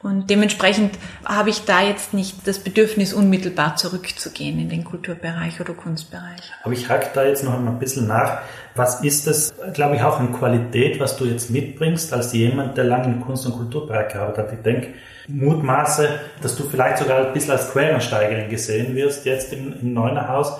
Und 0.00 0.30
dementsprechend 0.30 0.96
habe 1.24 1.50
ich 1.50 1.64
da 1.64 1.82
jetzt 1.82 2.14
nicht 2.14 2.46
das 2.46 2.60
Bedürfnis, 2.60 3.12
unmittelbar 3.12 3.74
zurückzugehen 3.74 4.60
in 4.60 4.68
den 4.68 4.84
Kulturbereich 4.84 5.60
oder 5.60 5.72
Kunstbereich. 5.72 6.52
Aber 6.62 6.72
ich 6.72 6.88
hake 6.88 7.08
da 7.14 7.24
jetzt 7.24 7.42
noch 7.42 7.54
einmal 7.54 7.74
ein 7.74 7.80
bisschen 7.80 8.06
nach. 8.06 8.42
Was 8.76 9.02
ist 9.02 9.26
das, 9.26 9.52
glaube 9.74 9.96
ich, 9.96 10.02
auch 10.02 10.20
an 10.20 10.32
Qualität, 10.32 11.00
was 11.00 11.16
du 11.16 11.24
jetzt 11.24 11.50
mitbringst, 11.50 12.12
als 12.12 12.32
jemand, 12.32 12.76
der 12.76 12.84
lange 12.84 13.06
im 13.06 13.20
Kunst- 13.20 13.44
und 13.44 13.56
Kulturbereich 13.56 14.12
gearbeitet 14.12 14.38
hat? 14.38 14.52
Ich 14.52 14.62
denke, 14.62 14.94
mutmaße, 15.26 16.08
dass 16.42 16.54
du 16.54 16.62
vielleicht 16.62 16.98
sogar 16.98 17.26
ein 17.26 17.32
bisschen 17.32 17.50
als 17.50 17.72
Quereinsteigerin 17.72 18.48
gesehen 18.48 18.94
wirst, 18.94 19.26
jetzt 19.26 19.52
im, 19.52 19.74
im 19.80 19.94
Neunerhaus. 19.94 20.52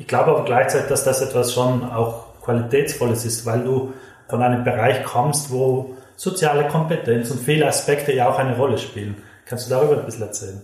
Ich 0.00 0.06
glaube 0.06 0.30
aber 0.30 0.44
gleichzeitig, 0.46 0.88
dass 0.88 1.04
das 1.04 1.20
etwas 1.20 1.52
schon 1.52 1.84
auch 1.84 2.40
Qualitätsvolles 2.42 3.26
ist, 3.26 3.44
weil 3.44 3.62
du 3.62 3.92
von 4.28 4.42
einem 4.42 4.64
Bereich 4.64 5.04
kommst, 5.04 5.52
wo 5.52 5.94
soziale 6.16 6.68
Kompetenz 6.68 7.30
und 7.30 7.40
viele 7.40 7.66
Aspekte 7.66 8.12
ja 8.12 8.30
auch 8.30 8.38
eine 8.38 8.56
Rolle 8.56 8.78
spielen. 8.78 9.22
Kannst 9.44 9.66
du 9.66 9.70
darüber 9.70 9.98
ein 9.98 10.06
bisschen 10.06 10.22
erzählen? 10.22 10.62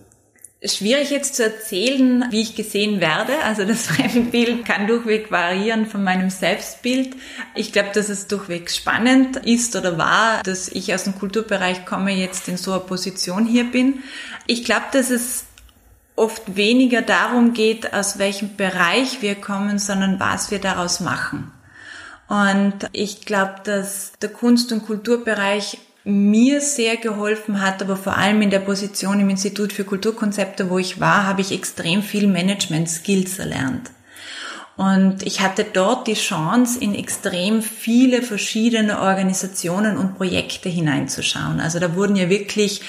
Schwierig 0.64 1.11
jetzt 1.11 1.35
zu 1.35 1.45
erzählen, 1.45 2.25
wie 2.31 2.40
ich 2.40 2.57
gesehen 2.57 3.02
werde. 3.02 3.35
Also 3.45 3.66
das 3.66 3.87
Fremdenbild 3.87 4.64
kann 4.64 4.87
durchweg 4.87 5.31
variieren 5.31 5.85
von 5.85 6.02
meinem 6.02 6.31
Selbstbild. 6.31 7.14
Ich 7.55 7.73
glaube, 7.73 7.90
dass 7.93 8.09
es 8.09 8.28
durchweg 8.28 8.71
spannend 8.71 9.37
ist 9.45 9.76
oder 9.76 9.99
war, 9.99 10.43
dass 10.45 10.69
ich 10.69 10.95
aus 10.95 11.05
dem 11.05 11.19
Kulturbereich 11.19 11.85
komme, 11.85 12.12
jetzt 12.12 12.49
in 12.49 12.57
so 12.57 12.73
einer 12.73 12.81
Position 12.81 13.45
hier 13.45 13.71
bin. 13.71 14.02
Ich 14.47 14.64
glaube, 14.64 14.87
dass 14.93 15.11
es 15.11 15.45
oft 16.16 16.56
weniger 16.56 17.02
darum 17.02 17.52
geht, 17.52 17.92
aus 17.92 18.18
welchem 18.18 18.56
Bereich 18.56 19.23
wir 19.23 19.35
kommen, 19.37 19.78
sondern 19.78 20.18
was 20.18 20.50
wir 20.50 20.58
daraus 20.58 21.00
machen. 21.00 21.52
Und 22.28 22.88
ich 22.92 23.25
glaube, 23.25 23.56
dass 23.64 24.12
der 24.20 24.30
Kunst- 24.30 24.73
und 24.73 24.85
Kulturbereich 24.85 25.78
mir 26.02 26.61
sehr 26.61 26.96
geholfen 26.96 27.61
hat, 27.61 27.82
aber 27.82 27.96
vor 27.96 28.16
allem 28.16 28.40
in 28.42 28.50
der 28.50 28.61
Position 28.61 29.20
im 29.20 29.28
Institut 29.28 29.73
für 29.73 29.85
Kulturkonzepte, 29.85 30.70
wo 30.70 30.78
ich 30.78 31.00
war, 31.00 31.26
habe 31.26 31.40
ich 31.40 31.52
extrem 31.52 32.02
viel 32.02 32.26
Management-Skills 32.26 33.38
erlernt. 33.38 33.90
Und 34.76 35.23
ich 35.23 35.40
hatte 35.40 35.64
dort 35.64 36.06
die 36.06 36.14
Chance, 36.14 36.78
in 36.78 36.95
extrem 36.95 37.62
viele 37.62 38.21
verschiedene 38.21 39.00
Organisationen 39.00 39.97
und 39.97 40.16
Projekte 40.16 40.68
hineinzuschauen. 40.68 41.61
Also 41.61 41.78
da 41.78 41.95
wurden 41.95 42.14
ja 42.14 42.28
wirklich 42.28 42.83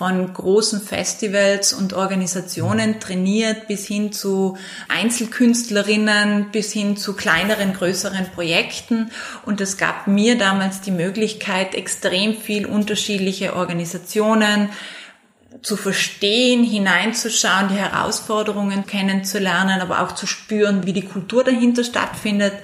von 0.00 0.32
großen 0.32 0.80
Festivals 0.80 1.72
und 1.72 1.92
Organisationen 1.92 3.00
trainiert 3.00 3.68
bis 3.68 3.86
hin 3.86 4.12
zu 4.12 4.56
Einzelkünstlerinnen, 4.88 6.50
bis 6.52 6.72
hin 6.72 6.96
zu 6.96 7.14
kleineren, 7.14 7.74
größeren 7.74 8.30
Projekten. 8.34 9.10
Und 9.44 9.60
es 9.60 9.76
gab 9.76 10.06
mir 10.06 10.38
damals 10.38 10.82
die 10.82 10.90
Möglichkeit, 10.90 11.74
extrem 11.74 12.34
viel 12.34 12.64
unterschiedliche 12.66 13.56
Organisationen, 13.56 14.70
zu 15.62 15.76
verstehen, 15.76 16.64
hineinzuschauen, 16.64 17.68
die 17.68 17.74
Herausforderungen 17.74 18.86
kennenzulernen, 18.86 19.80
aber 19.80 20.00
auch 20.00 20.12
zu 20.12 20.26
spüren, 20.26 20.86
wie 20.86 20.92
die 20.92 21.04
Kultur 21.04 21.44
dahinter 21.44 21.84
stattfindet, 21.84 22.54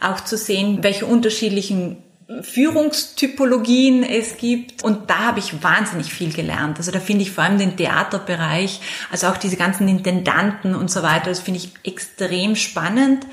auch 0.00 0.20
zu 0.20 0.36
sehen, 0.36 0.82
welche 0.82 1.06
unterschiedlichen 1.06 1.96
Führungstypologien 2.42 4.02
es 4.02 4.36
gibt. 4.36 4.82
Und 4.82 5.10
da 5.10 5.18
habe 5.18 5.40
ich 5.40 5.62
wahnsinnig 5.62 6.12
viel 6.12 6.32
gelernt. 6.32 6.78
Also 6.78 6.90
da 6.90 7.00
finde 7.00 7.22
ich 7.22 7.32
vor 7.32 7.44
allem 7.44 7.58
den 7.58 7.76
Theaterbereich, 7.76 8.80
also 9.10 9.26
auch 9.26 9.36
diese 9.36 9.56
ganzen 9.56 9.88
Intendanten 9.88 10.74
und 10.74 10.90
so 10.90 11.02
weiter, 11.02 11.30
das 11.30 11.40
finde 11.40 11.60
ich 11.60 11.70
extrem 11.82 12.56
spannend. 12.56 13.26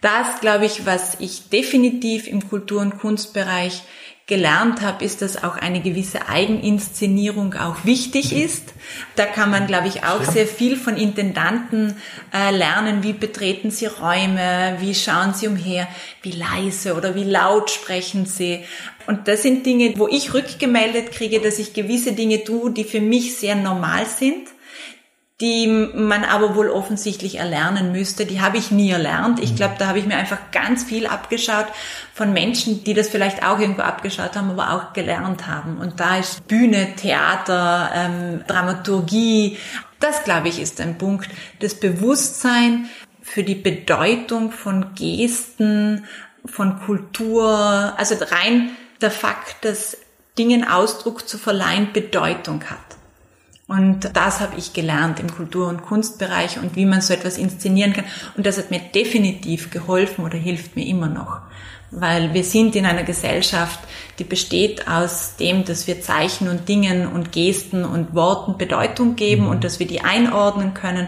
Das, 0.00 0.40
glaube 0.40 0.64
ich, 0.64 0.86
was 0.86 1.16
ich 1.18 1.50
definitiv 1.50 2.26
im 2.26 2.48
Kultur- 2.48 2.80
und 2.80 2.98
Kunstbereich 2.98 3.82
gelernt 4.30 4.80
habe, 4.80 5.04
ist, 5.04 5.20
dass 5.20 5.42
auch 5.42 5.56
eine 5.56 5.80
gewisse 5.80 6.28
Eigeninszenierung 6.28 7.54
auch 7.54 7.84
wichtig 7.84 8.32
mhm. 8.32 8.42
ist. 8.42 8.62
Da 9.16 9.26
kann 9.26 9.50
man, 9.50 9.66
glaube 9.66 9.88
ich, 9.88 10.04
auch 10.04 10.22
sehr 10.22 10.46
viel 10.46 10.76
von 10.76 10.96
Intendanten 10.96 11.96
äh, 12.32 12.56
lernen. 12.56 13.02
Wie 13.02 13.12
betreten 13.12 13.70
sie 13.70 13.86
Räume? 13.86 14.76
Wie 14.80 14.94
schauen 14.94 15.34
sie 15.34 15.48
umher? 15.48 15.88
Wie 16.22 16.30
leise 16.30 16.94
oder 16.94 17.14
wie 17.14 17.24
laut 17.24 17.70
sprechen 17.70 18.24
sie? 18.24 18.60
Und 19.06 19.28
das 19.28 19.42
sind 19.42 19.66
Dinge, 19.66 19.94
wo 19.96 20.08
ich 20.08 20.32
rückgemeldet 20.32 21.10
kriege, 21.10 21.40
dass 21.40 21.58
ich 21.58 21.74
gewisse 21.74 22.12
Dinge 22.12 22.44
tue, 22.44 22.70
die 22.70 22.84
für 22.84 23.00
mich 23.00 23.36
sehr 23.36 23.56
normal 23.56 24.06
sind 24.06 24.48
die 25.40 25.66
man 25.66 26.24
aber 26.24 26.54
wohl 26.54 26.68
offensichtlich 26.68 27.38
erlernen 27.38 27.92
müsste. 27.92 28.26
Die 28.26 28.40
habe 28.42 28.58
ich 28.58 28.70
nie 28.70 28.90
erlernt. 28.90 29.40
Ich 29.40 29.56
glaube, 29.56 29.76
da 29.78 29.86
habe 29.86 29.98
ich 29.98 30.06
mir 30.06 30.16
einfach 30.16 30.50
ganz 30.52 30.84
viel 30.84 31.06
abgeschaut 31.06 31.66
von 32.12 32.32
Menschen, 32.32 32.84
die 32.84 32.92
das 32.92 33.08
vielleicht 33.08 33.42
auch 33.42 33.58
irgendwo 33.58 33.82
abgeschaut 33.82 34.36
haben, 34.36 34.50
aber 34.50 34.72
auch 34.72 34.92
gelernt 34.92 35.46
haben. 35.46 35.78
Und 35.78 35.98
da 35.98 36.18
ist 36.18 36.46
Bühne, 36.46 36.94
Theater, 36.96 37.90
ähm, 37.94 38.44
Dramaturgie, 38.46 39.56
das 39.98 40.24
glaube 40.24 40.48
ich 40.48 40.60
ist 40.60 40.80
ein 40.80 40.98
Punkt. 40.98 41.30
Das 41.60 41.74
Bewusstsein 41.74 42.88
für 43.22 43.42
die 43.42 43.54
Bedeutung 43.54 44.50
von 44.50 44.94
Gesten, 44.94 46.04
von 46.44 46.80
Kultur, 46.80 47.94
also 47.96 48.16
rein 48.16 48.70
der 49.00 49.10
Fakt, 49.10 49.64
dass 49.64 49.96
Dingen 50.38 50.66
Ausdruck 50.66 51.28
zu 51.28 51.38
verleihen 51.38 51.92
Bedeutung 51.92 52.64
hat. 52.64 52.89
Und 53.70 54.10
das 54.14 54.40
habe 54.40 54.56
ich 54.58 54.72
gelernt 54.72 55.20
im 55.20 55.32
Kultur- 55.32 55.68
und 55.68 55.82
Kunstbereich 55.82 56.58
und 56.58 56.74
wie 56.74 56.86
man 56.86 57.02
so 57.02 57.14
etwas 57.14 57.38
inszenieren 57.38 57.92
kann. 57.92 58.04
Und 58.36 58.44
das 58.44 58.58
hat 58.58 58.72
mir 58.72 58.80
definitiv 58.80 59.70
geholfen 59.70 60.24
oder 60.24 60.36
hilft 60.36 60.74
mir 60.74 60.84
immer 60.88 61.06
noch. 61.06 61.38
Weil 61.92 62.34
wir 62.34 62.42
sind 62.42 62.74
in 62.74 62.84
einer 62.84 63.04
Gesellschaft, 63.04 63.78
die 64.18 64.24
besteht 64.24 64.88
aus 64.88 65.36
dem, 65.36 65.64
dass 65.64 65.86
wir 65.86 66.00
Zeichen 66.00 66.48
und 66.48 66.68
Dingen 66.68 67.06
und 67.06 67.30
Gesten 67.30 67.84
und 67.84 68.12
Worten 68.12 68.58
Bedeutung 68.58 69.14
geben 69.14 69.46
und 69.46 69.62
dass 69.62 69.78
wir 69.78 69.86
die 69.86 70.00
einordnen 70.00 70.74
können. 70.74 71.06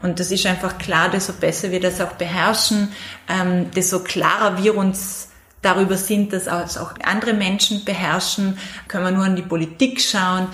Und 0.00 0.20
das 0.20 0.30
ist 0.30 0.46
einfach 0.46 0.78
klar, 0.78 1.10
desto 1.10 1.34
besser 1.34 1.70
wir 1.70 1.80
das 1.80 2.00
auch 2.00 2.12
beherrschen, 2.12 2.88
ähm, 3.28 3.70
desto 3.72 3.98
klarer 3.98 4.62
wir 4.62 4.74
uns 4.74 5.28
darüber 5.62 5.96
sind, 5.96 6.32
dass 6.32 6.48
auch 6.48 6.94
andere 7.02 7.34
Menschen 7.34 7.84
beherrschen, 7.84 8.58
können 8.88 9.04
wir 9.04 9.10
nur 9.10 9.24
an 9.24 9.36
die 9.36 9.42
Politik 9.42 10.00
schauen, 10.00 10.48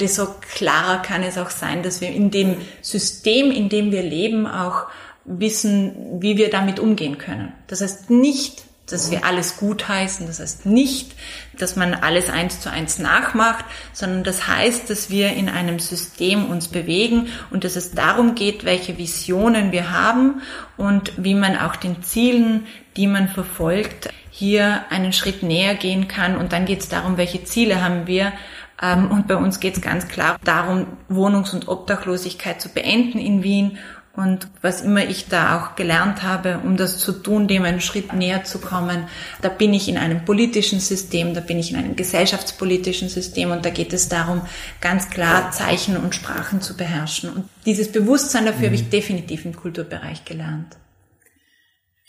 desto 0.00 0.28
klarer 0.54 1.02
kann 1.02 1.22
es 1.22 1.38
auch 1.38 1.50
sein, 1.50 1.82
dass 1.82 2.00
wir 2.00 2.10
in 2.10 2.30
dem 2.30 2.56
System, 2.82 3.50
in 3.50 3.68
dem 3.68 3.90
wir 3.90 4.02
leben, 4.02 4.46
auch 4.46 4.86
wissen, 5.24 6.20
wie 6.20 6.36
wir 6.36 6.50
damit 6.50 6.78
umgehen 6.80 7.18
können. 7.18 7.52
Das 7.66 7.80
heißt 7.80 8.10
nicht, 8.10 8.62
dass 8.90 9.10
wir 9.10 9.24
alles 9.24 9.58
gutheißen, 9.58 10.26
das 10.26 10.40
heißt 10.40 10.64
nicht, 10.64 11.12
dass 11.58 11.76
man 11.76 11.94
alles 11.94 12.30
eins 12.30 12.60
zu 12.60 12.70
eins 12.70 12.98
nachmacht, 12.98 13.64
sondern 13.92 14.24
das 14.24 14.48
heißt, 14.48 14.88
dass 14.88 15.10
wir 15.10 15.34
in 15.34 15.50
einem 15.50 15.78
System 15.78 16.50
uns 16.50 16.68
bewegen 16.68 17.28
und 17.50 17.64
dass 17.64 17.76
es 17.76 17.92
darum 17.92 18.34
geht, 18.34 18.64
welche 18.64 18.96
Visionen 18.96 19.72
wir 19.72 19.90
haben 19.90 20.40
und 20.76 21.12
wie 21.16 21.34
man 21.34 21.58
auch 21.58 21.76
den 21.76 22.02
Zielen, 22.02 22.66
die 22.96 23.06
man 23.06 23.28
verfolgt, 23.28 24.08
hier 24.30 24.84
einen 24.90 25.12
Schritt 25.12 25.42
näher 25.42 25.74
gehen 25.74 26.08
kann. 26.08 26.36
Und 26.36 26.52
dann 26.52 26.64
geht 26.64 26.80
es 26.80 26.88
darum, 26.88 27.16
welche 27.16 27.44
Ziele 27.44 27.82
haben 27.82 28.06
wir, 28.06 28.32
und 28.80 29.26
bei 29.26 29.36
uns 29.36 29.58
geht 29.58 29.76
es 29.76 29.82
ganz 29.82 30.06
klar 30.06 30.38
darum, 30.44 30.86
Wohnungs- 31.08 31.52
und 31.52 31.66
Obdachlosigkeit 31.66 32.60
zu 32.60 32.68
beenden 32.68 33.18
in 33.18 33.42
Wien. 33.42 33.78
Und 34.14 34.48
was 34.62 34.82
immer 34.82 35.04
ich 35.04 35.28
da 35.28 35.56
auch 35.56 35.76
gelernt 35.76 36.24
habe, 36.24 36.58
um 36.64 36.76
das 36.76 36.98
zu 36.98 37.12
tun, 37.12 37.46
dem 37.46 37.62
einen 37.62 37.80
Schritt 37.80 38.12
näher 38.12 38.42
zu 38.42 38.58
kommen, 38.58 39.06
da 39.42 39.48
bin 39.48 39.72
ich 39.72 39.88
in 39.88 39.96
einem 39.96 40.24
politischen 40.24 40.80
System, 40.80 41.34
da 41.34 41.40
bin 41.40 41.56
ich 41.58 41.70
in 41.70 41.76
einem 41.76 41.94
gesellschaftspolitischen 41.94 43.08
System 43.08 43.52
und 43.52 43.64
da 43.64 43.70
geht 43.70 43.92
es 43.92 44.08
darum, 44.08 44.42
ganz 44.80 45.08
klar 45.10 45.52
Zeichen 45.52 45.96
und 45.96 46.16
Sprachen 46.16 46.60
zu 46.60 46.76
beherrschen. 46.76 47.30
Und 47.30 47.44
dieses 47.64 47.92
Bewusstsein 47.92 48.46
dafür 48.46 48.62
mhm. 48.62 48.66
habe 48.66 48.74
ich 48.74 48.88
definitiv 48.90 49.44
im 49.44 49.54
Kulturbereich 49.54 50.24
gelernt. 50.24 50.76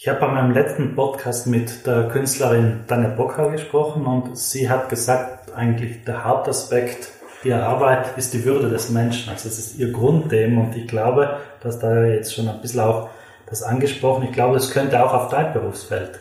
Ich 0.02 0.08
habe 0.08 0.22
bei 0.22 0.28
meinem 0.30 0.54
letzten 0.54 0.96
Podcast 0.96 1.46
mit 1.46 1.86
der 1.86 2.08
Künstlerin 2.08 2.86
Tanja 2.88 3.10
Bocker 3.10 3.52
gesprochen 3.52 4.06
und 4.06 4.38
sie 4.38 4.70
hat 4.70 4.88
gesagt, 4.88 5.52
eigentlich 5.54 6.06
der 6.06 6.24
Hauptaspekt 6.24 7.12
ihrer 7.44 7.64
Arbeit 7.64 8.18
ist 8.18 8.34
die 8.34 8.46
Würde 8.46 8.70
des 8.70 8.92
Menschen. 8.92 9.30
Also 9.30 9.50
es 9.50 9.60
ist 9.60 9.78
ihr 9.78 9.92
Grundthema 9.92 10.62
und 10.62 10.78
ich 10.78 10.88
glaube, 10.88 11.40
dass 11.62 11.80
da 11.80 12.06
jetzt 12.06 12.34
schon 12.34 12.48
ein 12.48 12.62
bisschen 12.62 12.80
auch 12.80 13.10
das 13.50 13.62
angesprochen, 13.62 14.24
ich 14.24 14.32
glaube, 14.32 14.54
das 14.54 14.72
könnte 14.72 15.04
auch 15.04 15.14
auf 15.14 15.28
dein 15.28 15.52
Berufsfeld 15.52 16.12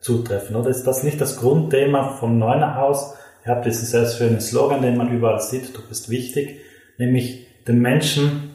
zutreffen, 0.00 0.56
oder? 0.56 0.68
Ist 0.68 0.82
das 0.82 1.04
nicht 1.04 1.20
das 1.20 1.36
Grundthema 1.36 2.14
vom 2.14 2.36
Neunerhaus? 2.36 3.14
Ihr 3.46 3.52
habt 3.52 3.64
diesen 3.64 3.86
sehr 3.86 4.06
schönen 4.06 4.40
Slogan, 4.40 4.82
den 4.82 4.96
man 4.96 5.16
überall 5.16 5.40
sieht, 5.40 5.76
du 5.76 5.86
bist 5.88 6.10
wichtig, 6.10 6.62
nämlich 6.98 7.46
den 7.68 7.78
Menschen 7.80 8.50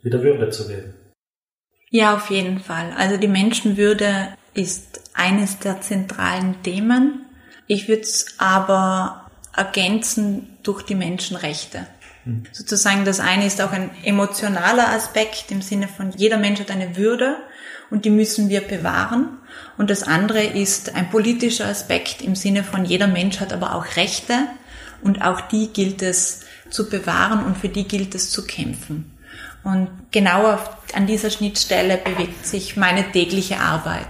wieder 0.00 0.22
Würde 0.22 0.50
zu 0.50 0.68
geben. 0.68 1.01
Ja, 1.92 2.14
auf 2.14 2.30
jeden 2.30 2.58
Fall. 2.58 2.94
Also 2.96 3.18
die 3.18 3.28
Menschenwürde 3.28 4.28
ist 4.54 5.02
eines 5.12 5.58
der 5.58 5.82
zentralen 5.82 6.62
Themen. 6.62 7.26
Ich 7.66 7.86
würde 7.86 8.00
es 8.00 8.34
aber 8.38 9.30
ergänzen 9.54 10.56
durch 10.62 10.82
die 10.84 10.94
Menschenrechte. 10.94 11.86
Mhm. 12.24 12.44
Sozusagen 12.50 13.04
das 13.04 13.20
eine 13.20 13.44
ist 13.44 13.60
auch 13.60 13.72
ein 13.72 13.90
emotionaler 14.04 14.88
Aspekt 14.88 15.50
im 15.50 15.60
Sinne 15.60 15.86
von 15.86 16.12
jeder 16.12 16.38
Mensch 16.38 16.60
hat 16.60 16.70
eine 16.70 16.96
Würde 16.96 17.36
und 17.90 18.06
die 18.06 18.10
müssen 18.10 18.48
wir 18.48 18.62
bewahren. 18.62 19.28
Und 19.76 19.90
das 19.90 20.02
andere 20.02 20.42
ist 20.42 20.94
ein 20.94 21.10
politischer 21.10 21.66
Aspekt 21.66 22.22
im 22.22 22.36
Sinne 22.36 22.64
von 22.64 22.86
jeder 22.86 23.06
Mensch 23.06 23.38
hat 23.38 23.52
aber 23.52 23.74
auch 23.74 23.96
Rechte 23.96 24.46
und 25.02 25.20
auch 25.20 25.42
die 25.42 25.68
gilt 25.74 26.00
es 26.00 26.40
zu 26.70 26.88
bewahren 26.88 27.44
und 27.44 27.58
für 27.58 27.68
die 27.68 27.86
gilt 27.86 28.14
es 28.14 28.30
zu 28.30 28.46
kämpfen. 28.46 29.11
Und 29.64 29.88
genau 30.10 30.58
an 30.94 31.06
dieser 31.06 31.30
Schnittstelle 31.30 31.98
bewegt 31.98 32.46
sich 32.46 32.76
meine 32.76 33.10
tägliche 33.12 33.58
Arbeit. 33.58 34.08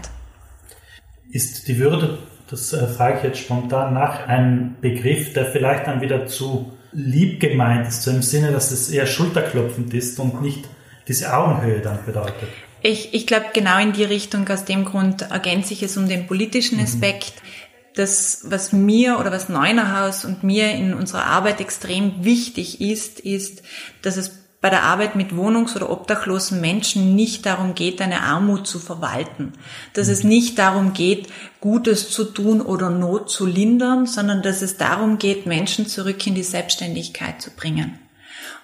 Ist 1.30 1.68
die 1.68 1.78
Würde 1.78 2.18
das 2.52 2.73
äh, 2.75 2.87
frage 2.87 3.18
ich 3.18 3.25
jetzt 3.25 3.38
spontan 3.38 3.94
nach, 3.94 4.28
ein 4.28 4.76
Begriff, 4.82 5.32
der 5.32 5.47
vielleicht 5.47 5.87
dann 5.87 6.02
wieder 6.02 6.26
zu 6.26 6.71
lieb 6.92 7.40
gemeint 7.40 7.88
ist, 7.88 8.02
so 8.02 8.11
im 8.11 8.21
Sinne, 8.21 8.52
dass 8.52 8.71
es 8.71 8.90
eher 8.90 9.06
schulterklopfend 9.06 9.94
ist 9.94 10.21
und 10.21 10.42
nicht 10.42 10.68
diese 11.09 11.35
Augenhöhe 11.35 11.80
dann 11.80 12.04
bedeutet. 12.04 12.49
Ich, 12.82 13.14
ich 13.14 13.26
glaube, 13.26 13.47
genau 13.54 13.80
in 13.80 13.92
die 13.92 14.04
Richtung, 14.04 14.47
aus 14.50 14.66
dem 14.66 14.85
Grund 14.85 15.23
ergänze 15.23 15.73
ich 15.73 15.82
es 15.82 15.97
um 15.97 16.09
den 16.09 16.26
politischen 16.26 16.76
mhm. 16.76 16.85
Aspekt. 16.85 17.32
Mhm. 17.37 17.49
Das, 17.94 18.42
was 18.44 18.73
mir 18.73 19.18
oder 19.18 19.32
was 19.32 19.49
Neunerhaus 19.49 20.26
und 20.26 20.44
mir 20.44 20.73
in 20.73 20.92
unserer 20.92 21.25
Arbeit 21.25 21.61
extrem 21.61 22.23
wichtig 22.25 22.82
ist, 22.82 23.18
ist, 23.21 23.62
dass 24.02 24.18
es 24.18 24.41
bei 24.62 24.71
der 24.71 24.85
Arbeit 24.85 25.16
mit 25.16 25.33
wohnungs- 25.33 25.75
oder 25.76 25.90
obdachlosen 25.90 26.61
Menschen 26.61 27.16
nicht 27.16 27.45
darum 27.45 27.75
geht, 27.75 28.00
eine 28.00 28.23
Armut 28.23 28.66
zu 28.66 28.78
verwalten. 28.78 29.52
Dass 29.92 30.07
es 30.07 30.23
nicht 30.23 30.59
darum 30.59 30.95
geht, 30.95 31.28
Gutes 31.61 32.11
zu 32.11 32.25
tun 32.25 32.61
oder 32.61 32.88
Not 32.88 33.28
zu 33.28 33.45
lindern, 33.45 34.07
sondern 34.07 34.40
dass 34.40 34.62
es 34.62 34.76
darum 34.76 35.19
geht, 35.19 35.47
Menschen 35.47 35.87
zurück 35.87 36.25
in 36.26 36.37
die 36.37 36.45
Selbstständigkeit 36.45 37.42
zu 37.42 37.50
bringen. 37.50 37.99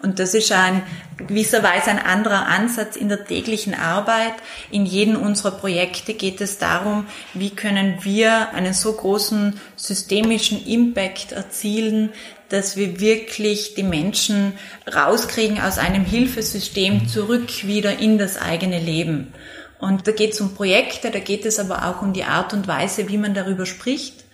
Und 0.01 0.21
das 0.21 0.35
ist 0.35 0.53
ein 0.53 0.83
gewisserweise 1.17 1.91
ein 1.91 1.99
anderer 1.99 2.47
Ansatz 2.47 2.95
in 2.95 3.09
der 3.09 3.25
täglichen 3.25 3.75
Arbeit. 3.75 4.35
In 4.71 4.87
jedem 4.87 5.17
unserer 5.17 5.51
Projekte 5.51 6.15
geht 6.15 6.41
es 6.41 6.59
darum, 6.59 7.07
wie 7.35 7.51
können 7.51 7.99
wir 8.03 8.51
einen 8.51 8.75
so 8.75 8.93
großen 8.93 9.59
systemischen 9.75 10.65
Impact 10.65 11.33
erzielen, 11.33 12.11
dass 12.49 12.77
wir 12.77 13.01
wirklich 13.01 13.75
die 13.75 13.83
Menschen 13.83 14.53
rauskriegen 14.93 15.61
aus 15.61 15.79
einem 15.79 16.05
Hilfesystem 16.05 17.09
zurück 17.09 17.67
wieder 17.67 17.99
in 17.99 18.19
das 18.19 18.41
eigene 18.41 18.79
Leben. 18.79 19.35
Und 19.81 20.07
da 20.07 20.13
geht 20.13 20.33
es 20.33 20.41
um 20.41 20.55
Projekte, 20.55 21.11
da 21.11 21.19
geht 21.19 21.45
es 21.45 21.59
aber 21.59 21.87
auch 21.87 22.03
um 22.03 22.13
die 22.13 22.25
Art 22.25 22.53
und 22.53 22.67
Weise, 22.67 23.09
wie 23.09 23.19
man 23.19 23.35
darüber 23.35 23.67
spricht. 23.67 24.25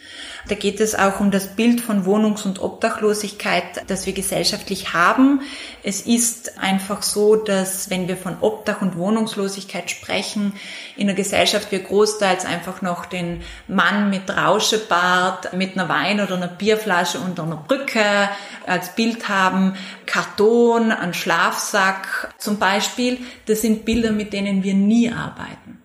Da 0.47 0.55
geht 0.55 0.81
es 0.81 0.95
auch 0.95 1.21
um 1.21 1.31
das 1.31 1.57
Bild 1.57 1.81
von 1.81 2.05
Wohnungs- 2.05 2.45
und 2.45 2.61
Obdachlosigkeit, 2.61 3.65
das 3.87 4.05
wir 4.05 4.13
gesellschaftlich 4.13 4.93
haben. 4.93 5.41
Es 5.83 6.03
ist 6.03 6.59
einfach 6.59 7.03
so, 7.03 7.37
dass 7.37 7.89
wenn 7.89 8.09
wir 8.09 8.19
von 8.19 8.37
Obdach 8.43 8.83
und 8.83 8.97
Wohnungslosigkeit 8.97 9.91
sprechen, 9.91 10.53
in 10.97 11.07
der 11.07 11.17
Gesellschaft 11.17 11.73
wir 11.73 11.79
großteils 11.79 12.45
einfach 12.45 12.83
noch 12.83 13.07
den 13.07 13.43
Mann 13.69 14.11
mit 14.11 14.29
Rauschebart, 14.29 15.55
mit 15.55 15.79
einer 15.79 15.89
Wein- 15.89 16.21
oder 16.21 16.37
einer 16.37 16.49
Bierflasche 16.49 17.19
unter 17.21 17.45
einer 17.45 17.57
Brücke 17.57 18.29
als 18.67 18.95
Bild 18.95 19.31
haben, 19.31 19.77
Karton, 20.05 20.93
ein 20.93 21.15
Schlafsack 21.15 22.35
zum 22.37 22.59
Beispiel. 22.59 23.19
Das 23.47 23.63
sind 23.63 23.87
Bilder, 23.87 24.13
mit 24.13 24.35
denen 24.35 24.63
wir 24.63 24.75
nie 24.75 25.11
arbeiten. 25.11 25.84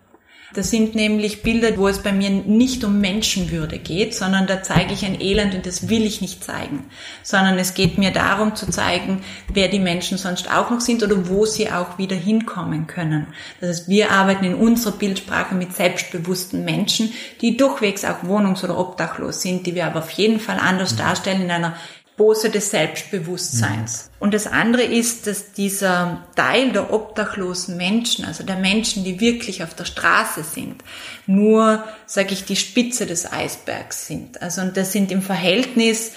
Das 0.52 0.70
sind 0.70 0.96
nämlich 0.96 1.42
Bilder, 1.42 1.76
wo 1.76 1.86
es 1.86 2.02
bei 2.02 2.12
mir 2.12 2.30
nicht 2.30 2.82
um 2.82 3.00
Menschenwürde 3.00 3.78
geht, 3.78 4.14
sondern 4.16 4.48
da 4.48 4.62
zeige 4.62 4.92
ich 4.92 5.04
ein 5.04 5.20
Elend 5.20 5.54
und 5.54 5.64
das 5.64 5.88
will 5.88 6.04
ich 6.04 6.20
nicht 6.20 6.42
zeigen, 6.42 6.86
sondern 7.22 7.56
es 7.58 7.74
geht 7.74 7.98
mir 7.98 8.10
darum 8.10 8.56
zu 8.56 8.68
zeigen, 8.68 9.22
wer 9.52 9.68
die 9.68 9.78
Menschen 9.78 10.18
sonst 10.18 10.50
auch 10.50 10.70
noch 10.70 10.80
sind 10.80 11.04
oder 11.04 11.28
wo 11.28 11.46
sie 11.46 11.70
auch 11.70 11.98
wieder 11.98 12.16
hinkommen 12.16 12.88
können. 12.88 13.28
Das 13.60 13.70
heißt, 13.70 13.88
wir 13.88 14.10
arbeiten 14.10 14.44
in 14.44 14.54
unserer 14.54 14.96
Bildsprache 14.96 15.54
mit 15.54 15.72
selbstbewussten 15.72 16.64
Menschen, 16.64 17.12
die 17.40 17.56
durchwegs 17.56 18.04
auch 18.04 18.24
wohnungs- 18.24 18.64
oder 18.64 18.76
obdachlos 18.76 19.42
sind, 19.42 19.66
die 19.66 19.76
wir 19.76 19.86
aber 19.86 20.00
auf 20.00 20.10
jeden 20.10 20.40
Fall 20.40 20.58
anders 20.58 20.96
darstellen 20.96 21.42
in 21.42 21.50
einer 21.52 21.76
Pose 22.20 22.50
des 22.50 22.68
Selbstbewusstseins. 22.68 24.10
Und 24.18 24.34
das 24.34 24.46
andere 24.46 24.82
ist, 24.82 25.26
dass 25.26 25.54
dieser 25.54 26.26
Teil 26.36 26.70
der 26.70 26.92
obdachlosen 26.92 27.78
Menschen, 27.78 28.26
also 28.26 28.44
der 28.44 28.56
Menschen, 28.56 29.04
die 29.04 29.20
wirklich 29.20 29.64
auf 29.64 29.72
der 29.72 29.86
Straße 29.86 30.42
sind, 30.42 30.84
nur, 31.26 31.82
sage 32.04 32.34
ich, 32.34 32.44
die 32.44 32.56
Spitze 32.56 33.06
des 33.06 33.32
Eisbergs 33.32 34.06
sind. 34.06 34.42
Also 34.42 34.60
und 34.60 34.76
das 34.76 34.92
sind 34.92 35.10
im 35.10 35.22
Verhältnis 35.22 36.12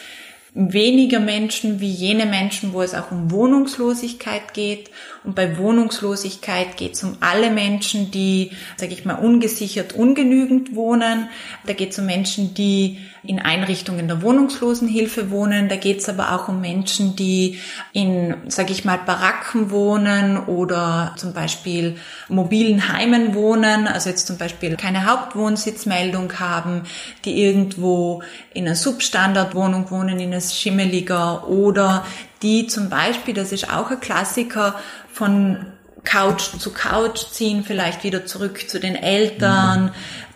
weniger 0.53 1.21
Menschen 1.21 1.79
wie 1.79 1.89
jene 1.89 2.25
Menschen, 2.25 2.73
wo 2.73 2.81
es 2.81 2.95
auch 2.95 3.11
um 3.11 3.31
Wohnungslosigkeit 3.31 4.53
geht. 4.53 4.91
Und 5.23 5.35
bei 5.35 5.57
Wohnungslosigkeit 5.57 6.75
geht 6.75 6.95
es 6.95 7.03
um 7.03 7.17
alle 7.21 7.49
Menschen, 7.49 8.11
die, 8.11 8.51
sage 8.75 8.93
ich 8.93 9.05
mal, 9.05 9.15
ungesichert, 9.15 9.93
ungenügend 9.93 10.75
wohnen. 10.75 11.29
Da 11.65 11.73
geht 11.73 11.91
es 11.91 11.99
um 11.99 12.05
Menschen, 12.05 12.53
die 12.53 12.99
in 13.25 13.39
Einrichtungen 13.39 14.09
der 14.09 14.21
Wohnungslosenhilfe 14.21 15.31
wohnen. 15.31 15.69
Da 15.69 15.77
geht 15.77 15.99
es 15.99 16.09
aber 16.09 16.33
auch 16.33 16.49
um 16.49 16.59
Menschen, 16.59 17.15
die 17.15 17.57
in, 17.93 18.35
sage 18.47 18.73
ich 18.73 18.83
mal, 18.83 18.97
Baracken 18.97 19.71
wohnen 19.71 20.37
oder 20.37 21.15
zum 21.17 21.33
Beispiel 21.33 21.95
mobilen 22.27 22.89
Heimen 22.89 23.33
wohnen. 23.33 23.87
Also 23.87 24.09
jetzt 24.09 24.27
zum 24.27 24.37
Beispiel 24.37 24.75
keine 24.75 25.05
Hauptwohnsitzmeldung 25.05 26.37
haben, 26.39 26.81
die 27.23 27.41
irgendwo 27.41 28.23
in 28.53 28.65
einer 28.65 28.75
Substandardwohnung 28.75 29.89
wohnen, 29.89 30.19
in 30.19 30.33
einer 30.33 30.41
Schimmeliger 30.41 31.47
oder 31.47 32.05
die 32.43 32.67
zum 32.67 32.89
Beispiel, 32.89 33.33
das 33.33 33.51
ist 33.51 33.71
auch 33.71 33.89
ein 33.89 33.99
Klassiker, 33.99 34.75
von 35.11 35.65
Couch 36.03 36.59
zu 36.59 36.71
Couch 36.71 37.25
ziehen, 37.31 37.63
vielleicht 37.63 38.03
wieder 38.03 38.25
zurück 38.25 38.69
zu 38.69 38.79
den 38.79 38.95
Eltern. 38.95 39.93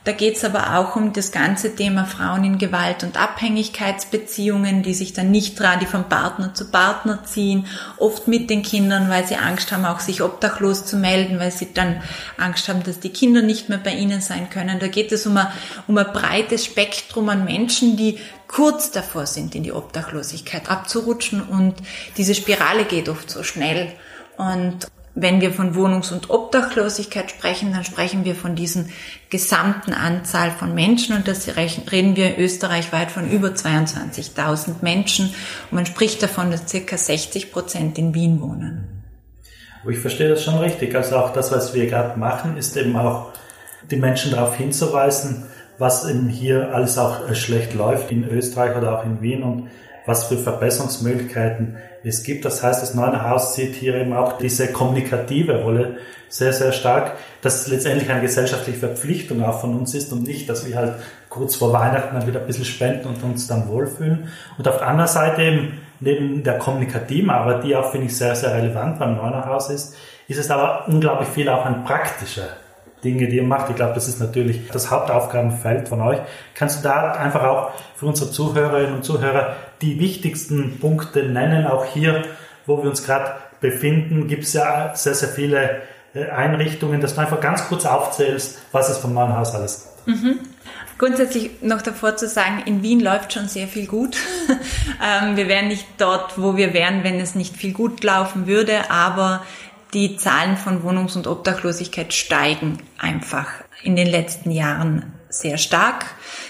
Da 0.07 0.13
geht 0.13 0.37
es 0.37 0.45
aber 0.45 0.77
auch 0.77 0.95
um 0.95 1.11
das 1.11 1.33
ganze 1.33 1.75
Thema 1.75 2.05
Frauen 2.05 2.45
in 2.45 2.57
Gewalt- 2.57 3.03
und 3.03 3.17
Abhängigkeitsbeziehungen, 3.17 4.81
die 4.81 4.93
sich 4.93 5.11
dann 5.11 5.31
nicht 5.31 5.57
trauen, 5.57 5.81
die 5.81 5.85
vom 5.85 6.07
Partner 6.07 6.53
zu 6.53 6.71
Partner 6.71 7.25
ziehen, 7.25 7.67
oft 7.97 8.25
mit 8.25 8.49
den 8.49 8.63
Kindern, 8.63 9.09
weil 9.09 9.27
sie 9.27 9.35
Angst 9.35 9.73
haben, 9.73 9.83
auch 9.83 9.99
sich 9.99 10.21
obdachlos 10.21 10.85
zu 10.85 10.95
melden, 10.95 11.41
weil 11.41 11.51
sie 11.51 11.73
dann 11.73 12.01
Angst 12.37 12.69
haben, 12.69 12.83
dass 12.83 13.01
die 13.01 13.09
Kinder 13.09 13.41
nicht 13.41 13.67
mehr 13.67 13.79
bei 13.79 13.95
ihnen 13.95 14.21
sein 14.21 14.49
können. 14.49 14.79
Da 14.79 14.87
geht 14.87 15.11
es 15.11 15.27
um 15.27 15.35
ein, 15.35 15.47
um 15.89 15.97
ein 15.97 16.13
breites 16.13 16.63
Spektrum 16.63 17.27
an 17.27 17.43
Menschen, 17.43 17.97
die 17.97 18.17
kurz 18.47 18.91
davor 18.91 19.25
sind, 19.25 19.55
in 19.55 19.63
die 19.63 19.73
Obdachlosigkeit 19.73 20.69
abzurutschen 20.69 21.41
und 21.41 21.75
diese 22.15 22.33
Spirale 22.33 22.85
geht 22.85 23.09
oft 23.09 23.29
so 23.29 23.43
schnell. 23.43 23.91
Und 24.37 24.87
wenn 25.19 25.41
wir 25.41 25.51
von 25.51 25.73
Wohnungs- 25.73 26.11
und 26.11 26.29
Obdachlosigkeit 26.29 27.31
sprechen, 27.31 27.73
dann 27.73 27.83
sprechen 27.83 28.23
wir 28.23 28.35
von 28.35 28.55
diesen 28.55 28.89
gesamten 29.31 29.93
Anzahl 29.93 30.51
von 30.51 30.75
Menschen 30.75 31.15
und 31.15 31.27
das 31.27 31.47
reden 31.57 32.15
wir 32.15 32.37
österreichweit 32.37 33.09
von 33.09 33.29
über 33.29 33.49
22.000 33.49 34.75
Menschen 34.81 35.25
und 35.25 35.75
man 35.75 35.87
spricht 35.87 36.21
davon, 36.21 36.51
dass 36.51 36.69
circa 36.69 36.97
60 36.97 37.51
Prozent 37.51 37.97
in 37.97 38.13
Wien 38.13 38.39
wohnen. 38.41 39.03
Ich 39.89 39.97
verstehe 39.97 40.29
das 40.29 40.43
schon 40.43 40.57
richtig. 40.59 40.95
Also 40.95 41.15
auch 41.15 41.33
das, 41.33 41.51
was 41.51 41.73
wir 41.73 41.87
gerade 41.87 42.19
machen, 42.19 42.55
ist 42.55 42.77
eben 42.77 42.95
auch 42.95 43.31
die 43.89 43.95
Menschen 43.95 44.31
darauf 44.31 44.55
hinzuweisen, 44.55 45.45
was 45.79 46.07
eben 46.07 46.27
hier 46.27 46.75
alles 46.75 46.97
auch 46.99 47.33
schlecht 47.33 47.73
läuft 47.73 48.11
in 48.11 48.23
Österreich 48.29 48.75
oder 48.75 48.99
auch 48.99 49.05
in 49.05 49.21
Wien 49.21 49.41
und 49.41 49.69
was 50.07 50.23
für 50.23 50.37
Verbesserungsmöglichkeiten 50.37 51.77
es 52.03 52.23
gibt. 52.23 52.45
Das 52.45 52.63
heißt, 52.63 52.81
das 52.81 52.95
Neue 52.95 53.29
Haus 53.29 53.53
sieht 53.53 53.75
hier 53.75 53.95
eben 53.95 54.13
auch 54.13 54.37
diese 54.39 54.71
kommunikative 54.71 55.61
Rolle 55.61 55.97
sehr, 56.29 56.53
sehr 56.53 56.71
stark, 56.71 57.13
dass 57.41 57.61
es 57.61 57.67
letztendlich 57.67 58.09
eine 58.09 58.21
gesellschaftliche 58.21 58.79
Verpflichtung 58.79 59.43
auch 59.43 59.61
von 59.61 59.75
uns 59.75 59.93
ist 59.93 60.11
und 60.11 60.23
nicht, 60.23 60.49
dass 60.49 60.65
wir 60.65 60.75
halt 60.75 60.93
kurz 61.29 61.55
vor 61.55 61.71
Weihnachten 61.73 62.15
dann 62.15 62.27
wieder 62.27 62.39
ein 62.39 62.47
bisschen 62.47 62.65
spenden 62.65 63.07
und 63.07 63.23
uns 63.23 63.47
dann 63.47 63.69
wohlfühlen. 63.69 64.29
Und 64.57 64.67
auf 64.67 64.77
der 64.77 64.87
anderen 64.87 65.09
Seite 65.09 65.41
eben 65.43 65.79
neben 65.99 66.43
der 66.43 66.57
kommunikativen 66.57 67.29
Arbeit, 67.29 67.63
die 67.63 67.75
auch, 67.75 67.91
finde 67.91 68.07
ich, 68.07 68.15
sehr, 68.15 68.35
sehr 68.35 68.53
relevant 68.53 68.99
beim 68.99 69.15
Neuner 69.15 69.45
Haus 69.45 69.69
ist, 69.69 69.95
ist 70.27 70.37
es 70.37 70.51
aber 70.51 70.87
unglaublich 70.87 71.29
viel 71.29 71.49
auch 71.49 71.65
ein 71.65 71.83
praktischer 71.83 72.47
Dinge, 73.03 73.27
die 73.27 73.37
ihr 73.37 73.43
macht. 73.43 73.69
Ich 73.69 73.75
glaube, 73.75 73.93
das 73.93 74.07
ist 74.07 74.19
natürlich 74.19 74.67
das 74.69 74.91
Hauptaufgabenfeld 74.91 75.87
von 75.87 76.01
euch. 76.01 76.19
Kannst 76.55 76.79
du 76.79 76.83
da 76.87 77.11
einfach 77.13 77.43
auch 77.43 77.71
für 77.95 78.07
unsere 78.07 78.31
Zuhörerinnen 78.31 78.95
und 78.95 79.03
Zuhörer 79.03 79.55
die 79.81 79.99
wichtigsten 79.99 80.79
Punkte 80.79 81.23
nennen? 81.23 81.67
Auch 81.67 81.85
hier, 81.85 82.23
wo 82.65 82.81
wir 82.81 82.89
uns 82.89 83.03
gerade 83.03 83.35
befinden, 83.59 84.27
gibt 84.27 84.43
es 84.43 84.53
ja 84.53 84.95
sehr, 84.95 85.15
sehr 85.15 85.29
viele 85.29 85.81
äh, 86.13 86.29
Einrichtungen, 86.29 87.01
dass 87.01 87.15
du 87.15 87.21
einfach 87.21 87.41
ganz 87.41 87.67
kurz 87.67 87.85
aufzählst, 87.85 88.59
was 88.71 88.89
es 88.89 88.97
vom 88.97 89.13
neuen 89.13 89.35
Haus 89.35 89.53
alles 89.53 89.87
gibt. 90.05 90.23
Mhm. 90.23 90.39
Grundsätzlich 90.97 91.61
noch 91.61 91.83
davor 91.83 92.17
zu 92.17 92.27
sagen, 92.27 92.63
in 92.65 92.81
Wien 92.81 92.99
läuft 92.99 93.33
schon 93.33 93.47
sehr 93.47 93.67
viel 93.67 93.87
gut. 93.87 94.17
Ähm, 94.99 95.37
wir 95.37 95.47
wären 95.47 95.67
nicht 95.67 95.85
dort, 95.99 96.41
wo 96.41 96.57
wir 96.57 96.73
wären, 96.73 97.03
wenn 97.03 97.19
es 97.19 97.35
nicht 97.35 97.55
viel 97.55 97.71
gut 97.71 98.03
laufen 98.03 98.47
würde, 98.47 98.89
aber 98.89 99.43
die 99.93 100.17
Zahlen 100.17 100.57
von 100.57 100.81
Wohnungs- 100.81 101.15
und 101.15 101.27
Obdachlosigkeit 101.27 102.13
steigen 102.13 102.79
einfach 102.97 103.47
in 103.83 103.95
den 103.95 104.07
letzten 104.07 104.49
Jahren 104.49 105.13
sehr 105.39 105.57
stark, 105.57 106.05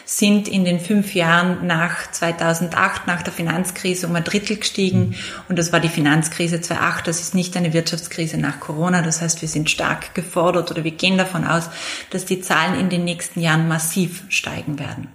sind 0.06 0.48
in 0.48 0.66
den 0.66 0.80
fünf 0.80 1.14
Jahren 1.14 1.68
nach 1.68 2.12
2008, 2.12 3.08
nach 3.08 3.22
der 3.22 3.34
Finanzkrise, 3.34 4.08
um 4.08 4.16
ein 4.16 4.24
Drittel 4.24 4.58
gestiegen. 4.58 5.16
Und 5.50 5.60
das 5.60 5.74
war 5.74 5.80
die 5.80 5.90
Finanzkrise 5.90 6.62
2008. 6.62 7.08
Das 7.08 7.22
ist 7.22 7.36
nicht 7.36 7.56
eine 7.58 7.74
Wirtschaftskrise 7.74 8.38
nach 8.38 8.60
Corona. 8.60 9.02
Das 9.02 9.22
heißt, 9.22 9.42
wir 9.42 9.50
sind 9.50 9.70
stark 9.70 10.16
gefordert 10.16 10.72
oder 10.72 10.84
wir 10.84 10.92
gehen 10.92 11.18
davon 11.18 11.46
aus, 11.46 11.70
dass 12.10 12.26
die 12.26 12.42
Zahlen 12.42 12.80
in 12.80 12.90
den 12.90 13.04
nächsten 13.04 13.42
Jahren 13.42 13.68
massiv 13.68 14.24
steigen 14.30 14.80
werden. 14.80 15.08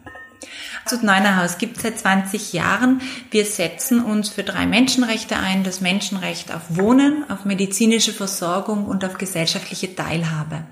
Institut 0.85 1.05
Neunerhaus 1.05 1.59
gibt 1.59 1.77
es 1.77 1.85
seit 1.85 1.99
20 1.99 2.53
Jahren. 2.53 3.01
Wir 3.31 3.45
setzen 3.45 4.05
uns 4.05 4.31
für 4.31 4.43
drei 4.43 4.67
Menschenrechte 4.67 5.37
ein. 5.37 5.63
Das 5.63 5.81
Menschenrecht 5.81 6.53
auf 6.53 6.63
Wohnen, 6.71 7.25
auf 7.31 7.45
medizinische 7.45 8.13
Versorgung 8.13 8.87
und 8.87 9.05
auf 9.05 9.17
gesellschaftliche 9.17 9.95
Teilhabe. 9.95 10.65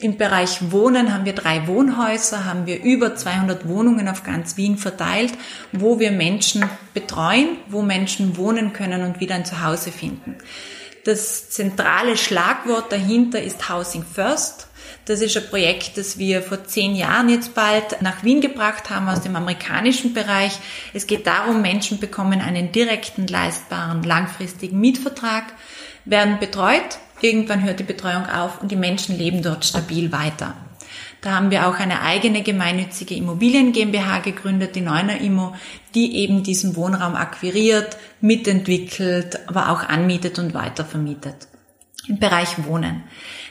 Im 0.00 0.16
Bereich 0.16 0.72
Wohnen 0.72 1.12
haben 1.12 1.26
wir 1.26 1.34
drei 1.34 1.66
Wohnhäuser, 1.66 2.46
haben 2.46 2.64
wir 2.64 2.82
über 2.82 3.16
200 3.16 3.68
Wohnungen 3.68 4.08
auf 4.08 4.22
ganz 4.22 4.56
Wien 4.56 4.78
verteilt, 4.78 5.34
wo 5.72 5.98
wir 5.98 6.10
Menschen 6.10 6.64
betreuen, 6.94 7.58
wo 7.68 7.82
Menschen 7.82 8.38
wohnen 8.38 8.72
können 8.72 9.02
und 9.02 9.20
wieder 9.20 9.34
ein 9.34 9.44
Zuhause 9.44 9.92
finden. 9.92 10.38
Das 11.04 11.50
zentrale 11.50 12.16
Schlagwort 12.16 12.90
dahinter 12.90 13.42
ist 13.42 13.68
Housing 13.68 14.02
First. 14.02 14.68
Das 15.04 15.20
ist 15.20 15.36
ein 15.36 15.48
Projekt, 15.50 15.98
das 15.98 16.18
wir 16.18 16.40
vor 16.40 16.64
zehn 16.64 16.94
Jahren 16.94 17.28
jetzt 17.28 17.54
bald 17.54 18.00
nach 18.00 18.24
Wien 18.24 18.40
gebracht 18.40 18.88
haben 18.88 19.08
aus 19.08 19.20
dem 19.20 19.36
amerikanischen 19.36 20.14
Bereich. 20.14 20.58
Es 20.94 21.06
geht 21.06 21.26
darum, 21.26 21.60
Menschen 21.60 22.00
bekommen 22.00 22.40
einen 22.40 22.72
direkten, 22.72 23.26
leistbaren, 23.26 24.02
langfristigen 24.02 24.80
Mietvertrag, 24.80 25.44
werden 26.06 26.38
betreut, 26.38 26.98
irgendwann 27.22 27.64
hört 27.64 27.80
die 27.80 27.84
Betreuung 27.84 28.26
auf 28.26 28.60
und 28.60 28.70
die 28.70 28.76
Menschen 28.76 29.16
leben 29.16 29.42
dort 29.42 29.64
stabil 29.64 30.12
weiter. 30.12 30.54
Da 31.20 31.32
haben 31.32 31.50
wir 31.50 31.66
auch 31.66 31.78
eine 31.78 32.00
eigene 32.00 32.42
gemeinnützige 32.42 33.14
Immobilien 33.14 33.72
GmbH 33.72 34.20
gegründet, 34.20 34.74
die 34.74 34.80
Neuner 34.80 35.20
Immo, 35.20 35.54
die 35.94 36.16
eben 36.16 36.42
diesen 36.42 36.76
Wohnraum 36.76 37.14
akquiriert, 37.14 37.96
mitentwickelt, 38.20 39.38
aber 39.48 39.70
auch 39.70 39.82
anmietet 39.82 40.38
und 40.38 40.54
weitervermietet. 40.54 41.48
Im 42.08 42.18
Bereich 42.18 42.64
Wohnen. 42.64 43.04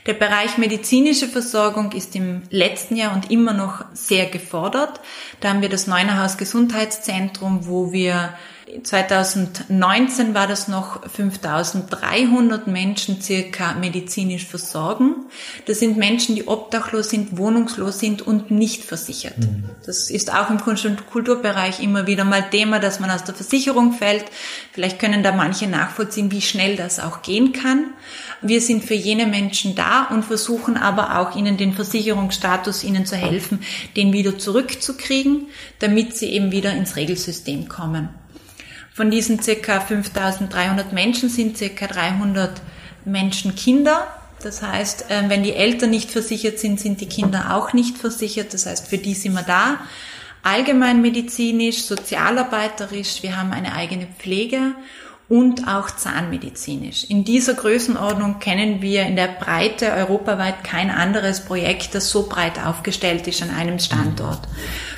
Der 0.08 0.14
Bereich 0.14 0.58
medizinische 0.58 1.28
Versorgung 1.28 1.92
ist 1.92 2.16
im 2.16 2.42
letzten 2.50 2.96
Jahr 2.96 3.14
und 3.14 3.30
immer 3.30 3.54
noch 3.54 3.86
sehr 3.94 4.26
gefordert. 4.26 5.00
Da 5.40 5.50
haben 5.50 5.62
wir 5.62 5.70
das 5.70 5.86
Neunerhaus 5.86 6.38
Gesundheitszentrum, 6.38 7.68
wo 7.68 7.92
wir 7.92 8.34
2019 8.84 10.34
war 10.34 10.48
das 10.48 10.68
noch 10.68 11.02
5300 11.10 12.68
Menschen 12.68 13.22
circa 13.22 13.74
medizinisch 13.74 14.46
versorgen. 14.46 15.16
Das 15.66 15.80
sind 15.80 15.98
Menschen, 15.98 16.36
die 16.36 16.48
obdachlos 16.48 17.10
sind, 17.10 17.38
wohnungslos 17.38 18.00
sind 18.00 18.22
und 18.22 18.52
nicht 18.52 18.84
versichert. 18.84 19.38
Mhm. 19.40 19.64
Das 19.86 20.10
ist 20.10 20.34
auch 20.34 20.50
im 20.50 20.60
Kunst- 20.60 20.86
und 20.86 21.10
Kulturbereich 21.10 21.82
immer 21.82 22.06
wieder 22.06 22.26
mal 22.26 22.50
Thema, 22.50 22.80
dass 22.80 23.00
man 23.00 23.10
aus 23.10 23.24
der 23.24 23.34
Versicherung 23.34 23.94
fällt. 23.94 24.26
Vielleicht 24.72 25.00
können 25.00 25.24
da 25.24 25.32
manche 25.32 25.68
nachvollziehen, 25.68 26.32
wie 26.32 26.42
schnell 26.42 26.76
das 26.76 27.00
auch 27.00 27.22
gehen 27.22 27.54
kann. 27.54 27.94
Wir 28.42 28.62
sind 28.62 28.84
für 28.84 28.94
jene 28.94 29.26
Menschen 29.26 29.76
da 29.76 30.04
und 30.04 30.24
versuchen 30.24 30.78
aber 30.78 31.20
auch 31.20 31.36
ihnen 31.36 31.58
den 31.58 31.74
Versicherungsstatus, 31.74 32.84
ihnen 32.84 33.06
zu 33.06 33.16
helfen, 33.16 33.62
den 33.96 34.14
wieder 34.14 34.38
zurückzukriegen, 34.38 35.48
damit 35.80 36.16
sie 36.16 36.28
eben 36.28 36.52
wieder 36.52 36.72
ins 36.74 36.96
Regelsystem 36.96 37.68
kommen. 37.68 38.10
Von 39.00 39.12
diesen 39.12 39.42
circa 39.42 39.80
5300 39.80 40.92
Menschen 40.92 41.30
sind 41.30 41.58
circa 41.58 41.88
300 41.88 42.62
Menschen 43.06 43.56
Kinder. 43.56 44.06
Das 44.44 44.62
heißt, 44.62 45.06
ähm, 45.08 45.30
wenn 45.30 45.42
die 45.42 45.54
Eltern 45.54 45.92
nicht 45.92 46.12
versichert 46.12 46.60
sind, 46.60 46.82
sind 46.82 47.00
die 47.00 47.06
Kinder 47.06 47.56
auch 47.56 47.72
nicht 47.72 47.98
versichert. 47.98 48.54
Das 48.54 48.66
heißt, 48.66 48.90
für 48.90 48.98
die 48.98 49.14
sind 49.14 49.36
wir 49.36 49.44
da. 49.44 49.80
Allgemeinmedizinisch, 50.44 51.84
sozialarbeiterisch, 51.84 53.24
wir 53.24 53.38
haben 53.38 53.54
eine 53.54 53.74
eigene 53.74 54.06
Pflege 54.18 54.76
und 55.30 55.68
auch 55.68 55.92
zahnmedizinisch. 55.92 57.06
In 57.06 57.24
dieser 57.24 57.54
Größenordnung 57.54 58.40
kennen 58.40 58.82
wir 58.82 59.04
in 59.04 59.16
der 59.16 59.28
Breite 59.28 59.94
europaweit 59.94 60.64
kein 60.64 60.90
anderes 60.90 61.46
Projekt, 61.46 61.94
das 61.94 62.10
so 62.10 62.28
breit 62.28 62.66
aufgestellt 62.66 63.28
ist 63.28 63.44
an 63.44 63.52
einem 63.52 63.78
Standort. 63.78 64.48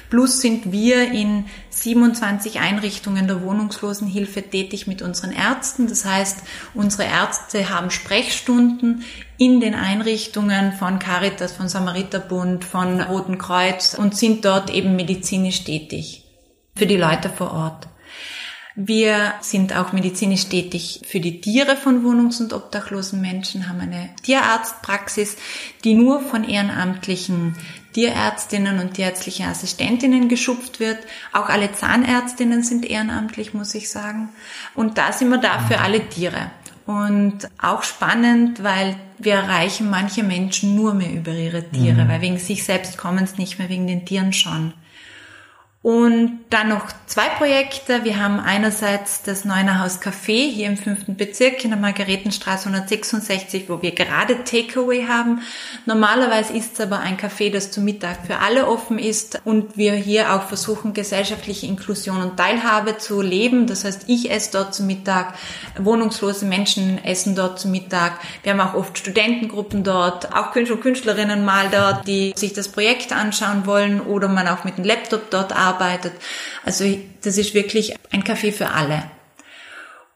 Plus 0.10 0.42
sind 0.42 0.72
wir 0.72 1.12
in 1.12 1.46
27 1.70 2.60
Einrichtungen 2.60 3.28
der 3.28 3.42
Wohnungslosenhilfe 3.44 4.42
tätig 4.42 4.88
mit 4.88 5.02
unseren 5.02 5.32
Ärzten. 5.32 5.88
Das 5.88 6.06
heißt, 6.06 6.40
unsere 6.74 7.04
Ärzte 7.04 7.70
haben 7.70 7.92
Sprechstunden 7.92 9.04
in 9.38 9.60
den 9.60 9.74
Einrichtungen 9.74 10.74
von 10.74 11.00
Caritas, 11.00 11.54
von 11.54 11.68
Samariterbund, 11.68 12.64
von 12.64 13.02
Roten 13.02 13.38
Kreuz 13.38 13.94
und 13.94 14.16
sind 14.16 14.46
dort 14.46 14.70
eben 14.70 14.96
medizinisch 14.96 15.64
tätig 15.64 16.24
für 16.76 16.88
die 16.88 16.98
Leute 16.98 17.30
vor 17.30 17.52
Ort. 17.52 17.88
Wir 18.76 19.34
sind 19.42 19.76
auch 19.76 19.92
medizinisch 19.92 20.46
tätig 20.46 21.02
für 21.06 21.20
die 21.20 21.42
Tiere 21.42 21.76
von 21.76 22.06
wohnungs- 22.06 22.42
und 22.42 22.54
obdachlosen 22.54 23.20
Menschen, 23.20 23.68
haben 23.68 23.82
eine 23.82 24.10
Tierarztpraxis, 24.24 25.36
die 25.84 25.94
nur 25.94 26.22
von 26.22 26.46
ehrenamtlichen 26.46 27.56
Tierärztinnen 27.94 28.80
und 28.80 28.94
tierärztlichen 28.94 29.48
Assistentinnen 29.48 30.30
geschupft 30.30 30.80
wird. 30.80 31.00
Auch 31.34 31.50
alle 31.50 31.74
Zahnärztinnen 31.74 32.64
sind 32.64 32.86
ehrenamtlich, 32.86 33.54
muss 33.54 33.76
ich 33.76 33.90
sagen. 33.90 34.30
Und 34.74 34.98
da 34.98 35.12
sind 35.12 35.30
wir 35.30 35.38
da 35.38 35.60
für 35.60 35.80
alle 35.80 36.08
Tiere. 36.08 36.52
Und 36.86 37.50
auch 37.62 37.84
spannend, 37.84 38.64
weil 38.64 38.96
wir 39.18 39.34
erreichen 39.34 39.90
manche 39.90 40.24
Menschen 40.24 40.76
nur 40.76 40.94
mehr 40.94 41.12
über 41.12 41.32
ihre 41.32 41.70
Tiere, 41.70 42.06
mhm. 42.06 42.10
weil 42.10 42.22
wegen 42.22 42.40
sich 42.40 42.64
selbst 42.64 42.98
kommen 42.98 43.24
es 43.24 43.38
nicht 43.38 43.60
mehr, 43.60 43.70
wegen 43.70 43.88
den 43.88 44.06
Tieren 44.06 44.34
schon. 44.34 44.74
Und 45.84 46.42
dann 46.52 46.70
noch 46.70 46.90
zwei 47.08 47.28
Projekte. 47.30 48.04
Wir 48.04 48.22
haben 48.22 48.40
einerseits 48.40 49.24
das 49.24 49.46
Neunerhaus 49.46 50.00
Café 50.00 50.48
hier 50.48 50.68
im 50.68 50.78
fünften 50.78 51.18
Bezirk 51.18 51.64
in 51.64 51.72
der 51.72 51.80
Margaretenstraße 51.80 52.70
166, 52.70 53.68
wo 53.68 53.82
wir 53.82 53.96
gerade 53.96 54.44
Takeaway 54.44 55.08
haben. 55.08 55.42
Normalerweise 55.88 56.54
ist 56.54 56.74
es 56.74 56.82
aber 56.82 57.00
ein 57.00 57.18
Café, 57.18 57.52
das 57.52 57.72
zum 57.72 57.84
Mittag 57.84 58.28
für 58.28 58.38
alle 58.38 58.68
offen 58.68 59.00
ist 59.00 59.42
und 59.44 59.76
wir 59.76 59.94
hier 59.94 60.36
auch 60.36 60.44
versuchen, 60.44 60.94
gesellschaftliche 60.94 61.66
Inklusion 61.66 62.22
und 62.22 62.38
Teilhabe 62.38 63.00
zu 63.00 63.24
leben. 63.24 63.66
Das 63.66 63.84
heißt, 63.84 64.04
ich 64.06 64.30
esse 64.30 64.52
dort 64.52 64.76
zum 64.76 64.86
Mittag, 64.86 65.34
wohnungslose 65.80 66.46
Menschen 66.46 67.04
essen 67.04 67.36
dort 67.36 67.60
zum 67.60 67.72
Mittag. 67.72 68.20
Wir 68.44 68.54
haben 68.54 68.62
auch 68.62 68.76
oft 68.76 69.00
Studentengruppen 69.00 69.84
dort, 69.84 70.32
auch 70.36 70.52
Künstler 70.52 70.76
und 70.76 70.84
Künstlerinnen 70.84 71.44
mal 71.44 71.70
dort, 71.72 72.08
die 72.08 72.34
sich 72.36 72.54
das 72.54 72.68
Projekt 72.68 73.14
anschauen 73.14 73.66
wollen 73.66 74.00
oder 74.00 74.28
man 74.28 74.48
auch 74.48 74.64
mit 74.64 74.78
dem 74.78 74.86
Laptop 74.86 75.32
dort 75.32 75.56
arbeitet 75.56 75.71
arbeitet. 75.74 76.14
Also 76.64 76.86
das 77.22 77.38
ist 77.38 77.54
wirklich 77.54 77.96
ein 78.12 78.24
Café 78.24 78.52
für 78.52 78.70
alle. 78.72 79.04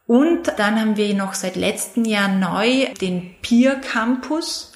Und 0.07 0.51
dann 0.57 0.79
haben 0.79 0.97
wir 0.97 1.13
noch 1.15 1.33
seit 1.33 1.55
letztem 1.55 2.05
Jahr 2.05 2.27
neu 2.27 2.87
den 3.01 3.35
Peer 3.41 3.75
Campus. 3.75 4.71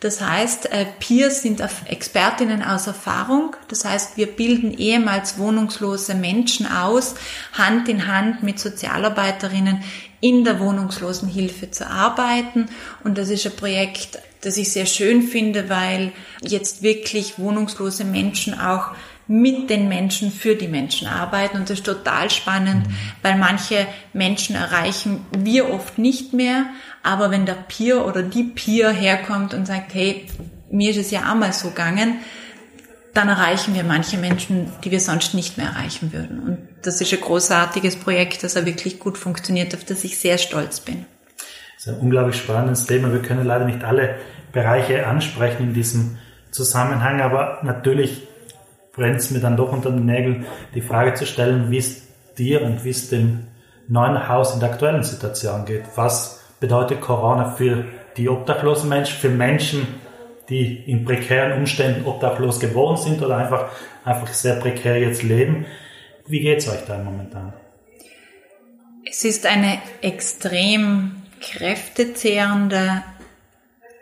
Das 0.00 0.20
heißt, 0.20 0.70
äh, 0.70 0.84
Peers 1.00 1.40
sind 1.40 1.62
Expertinnen 1.86 2.62
aus 2.62 2.86
Erfahrung. 2.86 3.56
Das 3.68 3.86
heißt, 3.86 4.18
wir 4.18 4.26
bilden 4.26 4.76
ehemals 4.76 5.38
wohnungslose 5.38 6.14
Menschen 6.14 6.66
aus, 6.66 7.14
Hand 7.54 7.88
in 7.88 8.06
Hand 8.06 8.42
mit 8.42 8.58
Sozialarbeiterinnen 8.58 9.82
in 10.20 10.44
der 10.44 10.60
Wohnungslosenhilfe 10.60 11.70
zu 11.70 11.88
arbeiten. 11.88 12.66
Und 13.02 13.16
das 13.16 13.30
ist 13.30 13.46
ein 13.46 13.56
Projekt, 13.56 14.18
das 14.42 14.58
ich 14.58 14.70
sehr 14.72 14.86
schön 14.86 15.22
finde, 15.22 15.70
weil 15.70 16.12
jetzt 16.42 16.82
wirklich 16.82 17.38
wohnungslose 17.38 18.04
Menschen 18.04 18.60
auch 18.60 18.90
mit 19.26 19.70
den 19.70 19.88
Menschen 19.88 20.30
für 20.30 20.54
die 20.54 20.68
Menschen 20.68 21.08
arbeiten. 21.08 21.56
Und 21.56 21.70
das 21.70 21.78
ist 21.78 21.86
total 21.86 22.30
spannend, 22.30 22.86
weil 23.22 23.36
manche 23.36 23.86
Menschen 24.12 24.56
erreichen 24.56 25.24
wir 25.36 25.70
oft 25.70 25.98
nicht 25.98 26.32
mehr. 26.32 26.66
Aber 27.02 27.30
wenn 27.30 27.46
der 27.46 27.54
Peer 27.54 28.06
oder 28.06 28.22
die 28.22 28.44
Peer 28.44 28.90
herkommt 28.90 29.54
und 29.54 29.66
sagt, 29.66 29.94
hey, 29.94 30.26
mir 30.70 30.90
ist 30.90 30.98
es 30.98 31.10
ja 31.10 31.30
auch 31.30 31.36
mal 31.36 31.52
so 31.52 31.68
gegangen, 31.68 32.18
dann 33.14 33.28
erreichen 33.28 33.74
wir 33.74 33.84
manche 33.84 34.18
Menschen, 34.18 34.72
die 34.82 34.90
wir 34.90 35.00
sonst 35.00 35.34
nicht 35.34 35.56
mehr 35.56 35.68
erreichen 35.68 36.12
würden. 36.12 36.40
Und 36.40 36.58
das 36.82 37.00
ist 37.00 37.12
ein 37.12 37.20
großartiges 37.20 37.96
Projekt, 37.96 38.42
das 38.42 38.56
auch 38.56 38.64
wirklich 38.64 38.98
gut 38.98 39.16
funktioniert, 39.16 39.74
auf 39.74 39.84
das 39.84 40.02
ich 40.02 40.18
sehr 40.18 40.36
stolz 40.36 40.80
bin. 40.80 41.06
Das 41.76 41.86
ist 41.86 41.92
ein 41.92 42.00
unglaublich 42.00 42.36
spannendes 42.36 42.86
Thema. 42.86 43.12
Wir 43.12 43.22
können 43.22 43.46
leider 43.46 43.64
nicht 43.66 43.84
alle 43.84 44.16
Bereiche 44.52 45.06
ansprechen 45.06 45.62
in 45.62 45.74
diesem 45.74 46.18
Zusammenhang, 46.50 47.20
aber 47.20 47.60
natürlich 47.62 48.22
brennt 48.94 49.16
es 49.16 49.30
mir 49.30 49.40
dann 49.40 49.56
doch 49.56 49.72
unter 49.72 49.90
den 49.90 50.06
Nägeln, 50.06 50.46
die 50.74 50.80
Frage 50.80 51.14
zu 51.14 51.26
stellen, 51.26 51.70
wie 51.70 51.78
es 51.78 52.02
dir 52.38 52.62
und 52.62 52.84
wie 52.84 52.90
es 52.90 53.10
dem 53.10 53.46
neuen 53.88 54.28
Haus 54.28 54.54
in 54.54 54.60
der 54.60 54.70
aktuellen 54.70 55.02
Situation 55.02 55.64
geht. 55.64 55.84
Was 55.96 56.42
bedeutet 56.60 57.00
Corona 57.00 57.50
für 57.50 57.84
die 58.16 58.28
obdachlosen 58.28 58.88
Menschen, 58.88 59.18
für 59.18 59.28
Menschen, 59.28 59.86
die 60.48 60.90
in 60.90 61.04
prekären 61.04 61.58
Umständen 61.58 62.06
obdachlos 62.06 62.60
geboren 62.60 62.96
sind 62.96 63.22
oder 63.22 63.38
einfach, 63.38 63.70
einfach 64.04 64.28
sehr 64.28 64.56
prekär 64.56 64.98
jetzt 64.98 65.22
leben. 65.22 65.66
Wie 66.26 66.40
geht 66.40 66.58
es 66.58 66.68
euch 66.68 66.84
da 66.86 66.98
momentan? 66.98 67.52
Es 69.08 69.24
ist 69.24 69.46
eine 69.46 69.78
extrem 70.00 71.22
kräftezehrende 71.40 73.02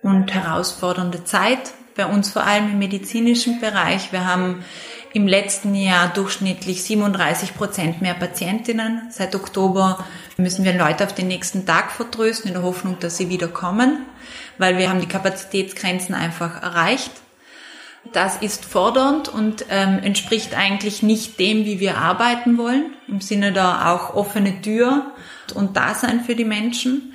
und 0.03 0.33
herausfordernde 0.33 1.25
Zeit 1.25 1.73
bei 1.95 2.07
uns 2.07 2.31
vor 2.31 2.45
allem 2.45 2.71
im 2.73 2.79
medizinischen 2.79 3.61
Bereich. 3.61 4.13
Wir 4.13 4.27
haben 4.27 4.65
im 5.13 5.27
letzten 5.27 5.75
Jahr 5.75 6.09
durchschnittlich 6.09 6.83
37 6.83 7.55
Prozent 7.55 8.01
mehr 8.01 8.15
Patientinnen. 8.15 9.09
Seit 9.11 9.35
Oktober 9.35 10.05
müssen 10.37 10.65
wir 10.65 10.73
Leute 10.73 11.05
auf 11.05 11.15
den 11.15 11.29
nächsten 11.29 11.67
Tag 11.67 11.93
vertrösten 11.93 12.49
in 12.49 12.55
der 12.55 12.63
Hoffnung, 12.63 12.99
dass 12.99 13.19
sie 13.19 13.29
wieder 13.29 13.49
kommen, 13.49 14.07
weil 14.59 14.79
wir 14.79 14.89
haben 14.89 15.01
die 15.01 15.09
Kapazitätsgrenzen 15.09 16.15
einfach 16.15 16.63
erreicht. 16.63 17.13
Das 18.13 18.39
ist 18.39 18.65
fordernd 18.65 19.29
und 19.29 19.67
ähm, 19.71 20.01
entspricht 20.03 20.57
eigentlich 20.57 21.03
nicht 21.03 21.39
dem, 21.39 21.65
wie 21.65 21.79
wir 21.79 21.99
arbeiten 21.99 22.59
wollen, 22.59 22.95
im 23.07 23.21
Sinne 23.21 23.53
da 23.53 23.93
auch 23.93 24.15
offene 24.15 24.61
Tür 24.61 25.13
und 25.55 25.77
Dasein 25.77 26.25
für 26.25 26.35
die 26.35 26.45
Menschen. 26.45 27.15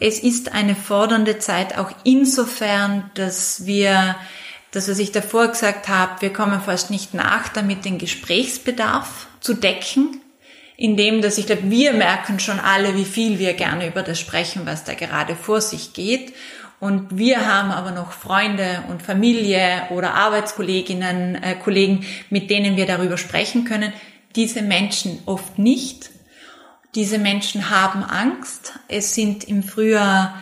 Es 0.00 0.18
ist 0.18 0.52
eine 0.52 0.74
fordernde 0.74 1.38
Zeit 1.38 1.76
auch 1.76 1.90
insofern, 2.04 3.10
dass 3.14 3.66
wir, 3.66 4.16
das 4.70 4.88
was 4.88 4.98
ich 4.98 5.12
davor 5.12 5.48
gesagt 5.48 5.88
habe, 5.88 6.22
wir 6.22 6.32
kommen 6.32 6.62
fast 6.62 6.90
nicht 6.90 7.12
nach, 7.12 7.48
damit 7.50 7.84
den 7.84 7.98
Gesprächsbedarf 7.98 9.26
zu 9.40 9.52
decken, 9.52 10.22
indem, 10.78 11.20
dass 11.20 11.36
ich 11.36 11.44
glaube, 11.44 11.70
wir 11.70 11.92
merken 11.92 12.40
schon 12.40 12.58
alle, 12.58 12.96
wie 12.96 13.04
viel 13.04 13.38
wir 13.38 13.52
gerne 13.52 13.86
über 13.86 14.02
das 14.02 14.18
sprechen, 14.18 14.62
was 14.64 14.84
da 14.84 14.94
gerade 14.94 15.36
vor 15.36 15.60
sich 15.60 15.92
geht. 15.92 16.32
Und 16.80 17.18
wir 17.18 17.46
haben 17.46 17.70
aber 17.70 17.90
noch 17.90 18.12
Freunde 18.12 18.82
und 18.88 19.02
Familie 19.02 19.82
oder 19.90 20.14
Arbeitskolleginnen, 20.14 21.34
äh, 21.34 21.56
Kollegen, 21.56 22.06
mit 22.30 22.48
denen 22.48 22.76
wir 22.76 22.86
darüber 22.86 23.18
sprechen 23.18 23.66
können. 23.66 23.92
Diese 24.34 24.62
Menschen 24.62 25.18
oft 25.26 25.58
nicht. 25.58 26.08
Diese 26.94 27.18
Menschen 27.18 27.70
haben 27.70 28.02
Angst. 28.02 28.72
Es 28.88 29.14
sind 29.14 29.44
im 29.44 29.62
Frühjahr 29.62 30.40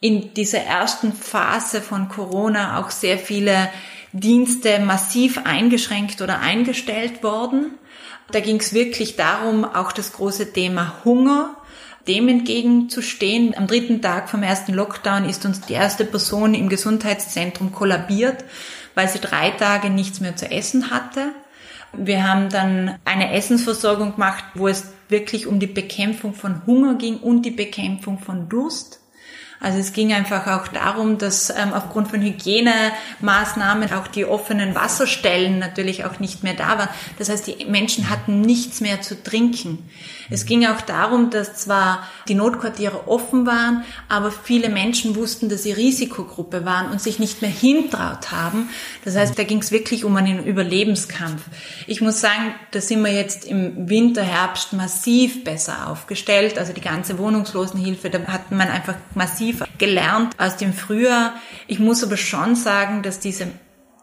in 0.00 0.34
dieser 0.34 0.60
ersten 0.60 1.12
Phase 1.12 1.80
von 1.80 2.08
Corona 2.08 2.78
auch 2.78 2.90
sehr 2.90 3.18
viele 3.18 3.70
Dienste 4.12 4.78
massiv 4.80 5.40
eingeschränkt 5.44 6.20
oder 6.20 6.40
eingestellt 6.40 7.22
worden. 7.22 7.72
Da 8.30 8.40
ging 8.40 8.60
es 8.60 8.74
wirklich 8.74 9.16
darum, 9.16 9.64
auch 9.64 9.92
das 9.92 10.12
große 10.12 10.52
Thema 10.52 10.96
Hunger 11.04 11.56
dem 12.06 12.28
entgegenzustehen. 12.28 13.54
Am 13.56 13.66
dritten 13.66 14.00
Tag 14.00 14.28
vom 14.28 14.42
ersten 14.42 14.72
Lockdown 14.72 15.28
ist 15.28 15.44
uns 15.44 15.60
die 15.60 15.74
erste 15.74 16.04
Person 16.04 16.54
im 16.54 16.68
Gesundheitszentrum 16.68 17.72
kollabiert, 17.72 18.44
weil 18.94 19.08
sie 19.08 19.20
drei 19.20 19.50
Tage 19.50 19.90
nichts 19.90 20.20
mehr 20.20 20.36
zu 20.36 20.50
essen 20.50 20.90
hatte. 20.90 21.32
Wir 21.92 22.26
haben 22.26 22.50
dann 22.50 22.98
eine 23.04 23.32
Essensversorgung 23.32 24.14
gemacht, 24.14 24.44
wo 24.54 24.68
es 24.68 24.88
wirklich 25.08 25.46
um 25.46 25.58
die 25.60 25.66
Bekämpfung 25.66 26.34
von 26.34 26.66
Hunger 26.66 26.96
ging 26.96 27.18
und 27.18 27.42
die 27.42 27.50
Bekämpfung 27.50 28.18
von 28.18 28.48
Durst. 28.48 28.97
Also 29.60 29.78
es 29.78 29.92
ging 29.92 30.12
einfach 30.12 30.46
auch 30.46 30.68
darum, 30.68 31.18
dass 31.18 31.50
ähm, 31.50 31.72
aufgrund 31.74 32.08
von 32.08 32.22
Hygienemaßnahmen 32.22 33.92
auch 33.92 34.06
die 34.06 34.24
offenen 34.24 34.76
Wasserstellen 34.76 35.58
natürlich 35.58 36.04
auch 36.04 36.20
nicht 36.20 36.44
mehr 36.44 36.54
da 36.54 36.78
waren. 36.78 36.88
Das 37.18 37.28
heißt, 37.28 37.48
die 37.48 37.64
Menschen 37.64 38.08
hatten 38.08 38.40
nichts 38.40 38.80
mehr 38.80 39.02
zu 39.02 39.20
trinken. 39.20 39.90
Es 40.30 40.46
ging 40.46 40.64
auch 40.66 40.80
darum, 40.82 41.30
dass 41.30 41.54
zwar 41.54 42.06
die 42.28 42.34
Notquartiere 42.34 43.08
offen 43.08 43.46
waren, 43.46 43.84
aber 44.08 44.30
viele 44.30 44.68
Menschen 44.68 45.16
wussten, 45.16 45.48
dass 45.48 45.62
sie 45.62 45.72
Risikogruppe 45.72 46.64
waren 46.64 46.90
und 46.92 47.00
sich 47.00 47.18
nicht 47.18 47.42
mehr 47.42 47.50
hintraut 47.50 48.30
haben. 48.30 48.68
Das 49.04 49.16
heißt, 49.16 49.38
da 49.38 49.42
ging 49.42 49.58
es 49.58 49.72
wirklich 49.72 50.04
um 50.04 50.14
einen 50.16 50.44
Überlebenskampf. 50.44 51.42
Ich 51.86 52.00
muss 52.00 52.20
sagen, 52.20 52.54
da 52.72 52.80
sind 52.80 53.02
wir 53.02 53.12
jetzt 53.12 53.44
im 53.46 53.88
Winter, 53.88 54.22
Herbst 54.22 54.72
massiv 54.72 55.42
besser 55.44 55.88
aufgestellt. 55.88 56.58
Also 56.58 56.72
die 56.72 56.80
ganze 56.80 57.18
Wohnungslosenhilfe, 57.18 58.10
da 58.10 58.20
hat 58.26 58.52
man 58.52 58.68
einfach 58.68 58.94
massiv 59.14 59.47
gelernt 59.78 60.34
aus 60.38 60.56
dem 60.56 60.72
Frühjahr. 60.72 61.34
Ich 61.66 61.78
muss 61.78 62.02
aber 62.02 62.16
schon 62.16 62.54
sagen, 62.54 63.02
dass 63.02 63.20
diese 63.20 63.48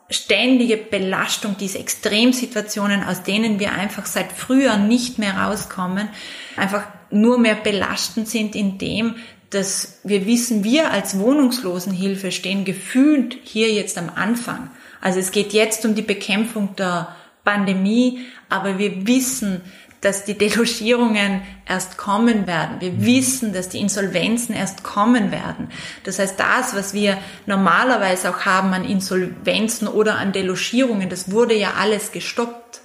ständige 0.09 0.77
Belastung, 0.77 1.55
diese 1.59 1.79
Extremsituationen, 1.79 3.03
aus 3.03 3.23
denen 3.23 3.59
wir 3.59 3.71
einfach 3.71 4.05
seit 4.05 4.31
früher 4.31 4.77
nicht 4.77 5.17
mehr 5.17 5.35
rauskommen, 5.37 6.09
einfach 6.55 6.83
nur 7.09 7.39
mehr 7.39 7.55
belastend 7.55 8.27
sind 8.27 8.55
in 8.55 8.77
dem, 8.77 9.15
dass 9.49 9.99
wir 10.03 10.25
wissen, 10.25 10.63
wir 10.63 10.91
als 10.91 11.17
Wohnungslosenhilfe 11.17 12.31
stehen 12.31 12.65
gefühlt 12.65 13.37
hier 13.43 13.71
jetzt 13.71 13.97
am 13.97 14.09
Anfang. 14.13 14.69
Also 15.01 15.19
es 15.19 15.31
geht 15.31 15.53
jetzt 15.53 15.85
um 15.85 15.95
die 15.95 16.01
Bekämpfung 16.01 16.75
der 16.75 17.15
Pandemie, 17.43 18.25
aber 18.49 18.79
wir 18.79 19.07
wissen, 19.07 19.61
dass 20.01 20.25
die 20.25 20.37
Delogierungen 20.37 21.41
erst 21.67 21.97
kommen 21.97 22.47
werden. 22.47 22.79
Wir 22.79 22.91
mhm. 22.91 23.05
wissen, 23.05 23.53
dass 23.53 23.69
die 23.69 23.79
Insolvenzen 23.79 24.55
erst 24.55 24.83
kommen 24.83 25.31
werden. 25.31 25.69
Das 26.03 26.19
heißt, 26.19 26.39
das, 26.39 26.75
was 26.75 26.93
wir 26.93 27.17
normalerweise 27.45 28.29
auch 28.29 28.45
haben 28.45 28.73
an 28.73 28.85
Insolvenzen 28.85 29.87
oder 29.87 30.15
an 30.15 30.31
Delogierungen, 30.31 31.09
das 31.09 31.31
wurde 31.31 31.55
ja 31.55 31.73
alles 31.79 32.11
gestoppt. 32.11 32.81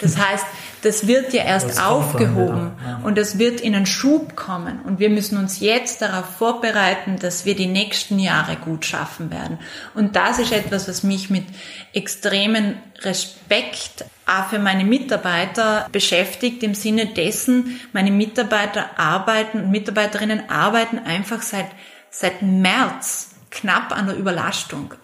Das 0.00 0.18
heißt, 0.28 0.44
das 0.82 1.06
wird 1.06 1.32
ja 1.32 1.44
erst 1.44 1.70
das 1.70 1.78
aufgehoben 1.78 2.72
ja. 2.84 3.00
und 3.02 3.18
das 3.18 3.38
wird 3.38 3.60
in 3.60 3.74
einen 3.74 3.86
Schub 3.86 4.36
kommen. 4.36 4.80
Und 4.82 4.98
wir 4.98 5.10
müssen 5.10 5.38
uns 5.38 5.60
jetzt 5.60 6.02
darauf 6.02 6.26
vorbereiten, 6.36 7.18
dass 7.18 7.44
wir 7.44 7.56
die 7.56 7.66
nächsten 7.66 8.18
Jahre 8.18 8.56
gut 8.56 8.84
schaffen 8.84 9.30
werden. 9.30 9.58
Und 9.94 10.16
das 10.16 10.38
ist 10.38 10.52
etwas, 10.52 10.88
was 10.88 11.02
mich 11.02 11.30
mit 11.30 11.44
extremen 11.92 12.76
Respekt 13.02 14.04
auch 14.26 14.48
für 14.48 14.58
meine 14.58 14.84
Mitarbeiter 14.84 15.88
beschäftigt, 15.92 16.62
im 16.62 16.74
Sinne 16.74 17.06
dessen, 17.06 17.80
meine 17.92 18.10
Mitarbeiter 18.10 18.98
arbeiten 18.98 19.60
und 19.60 19.70
Mitarbeiterinnen 19.70 20.50
arbeiten 20.50 20.98
einfach 20.98 21.42
seit, 21.42 21.66
seit 22.10 22.42
März 22.42 23.30
knapp 23.50 23.96
an 23.96 24.06
der 24.06 24.16
Überlastung. 24.16 24.94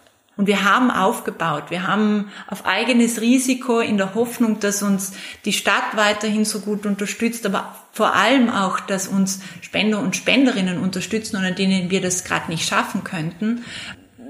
Und 0.43 0.49
wir 0.49 0.65
haben 0.65 0.91
aufgebaut. 0.91 1.67
Wir 1.69 1.87
haben 1.87 2.33
auf 2.49 2.67
eigenes 2.67 3.21
Risiko 3.21 3.79
in 3.79 3.97
der 3.97 4.17
Hoffnung, 4.17 4.59
dass 4.59 4.83
uns 4.83 5.13
die 5.45 5.53
Stadt 5.53 5.95
weiterhin 5.95 6.45
so 6.45 6.59
gut 6.59 6.85
unterstützt, 6.85 7.47
aber 7.47 7.77
vor 7.93 8.17
allem 8.17 8.51
auch, 8.51 8.81
dass 8.81 9.07
uns 9.07 9.39
Spender 9.61 10.01
und 10.01 10.17
Spenderinnen 10.17 10.81
unterstützen, 10.81 11.37
ohne 11.37 11.53
denen 11.53 11.91
wir 11.91 12.01
das 12.01 12.25
gerade 12.25 12.51
nicht 12.51 12.69
schaffen 12.69 13.05
könnten, 13.05 13.63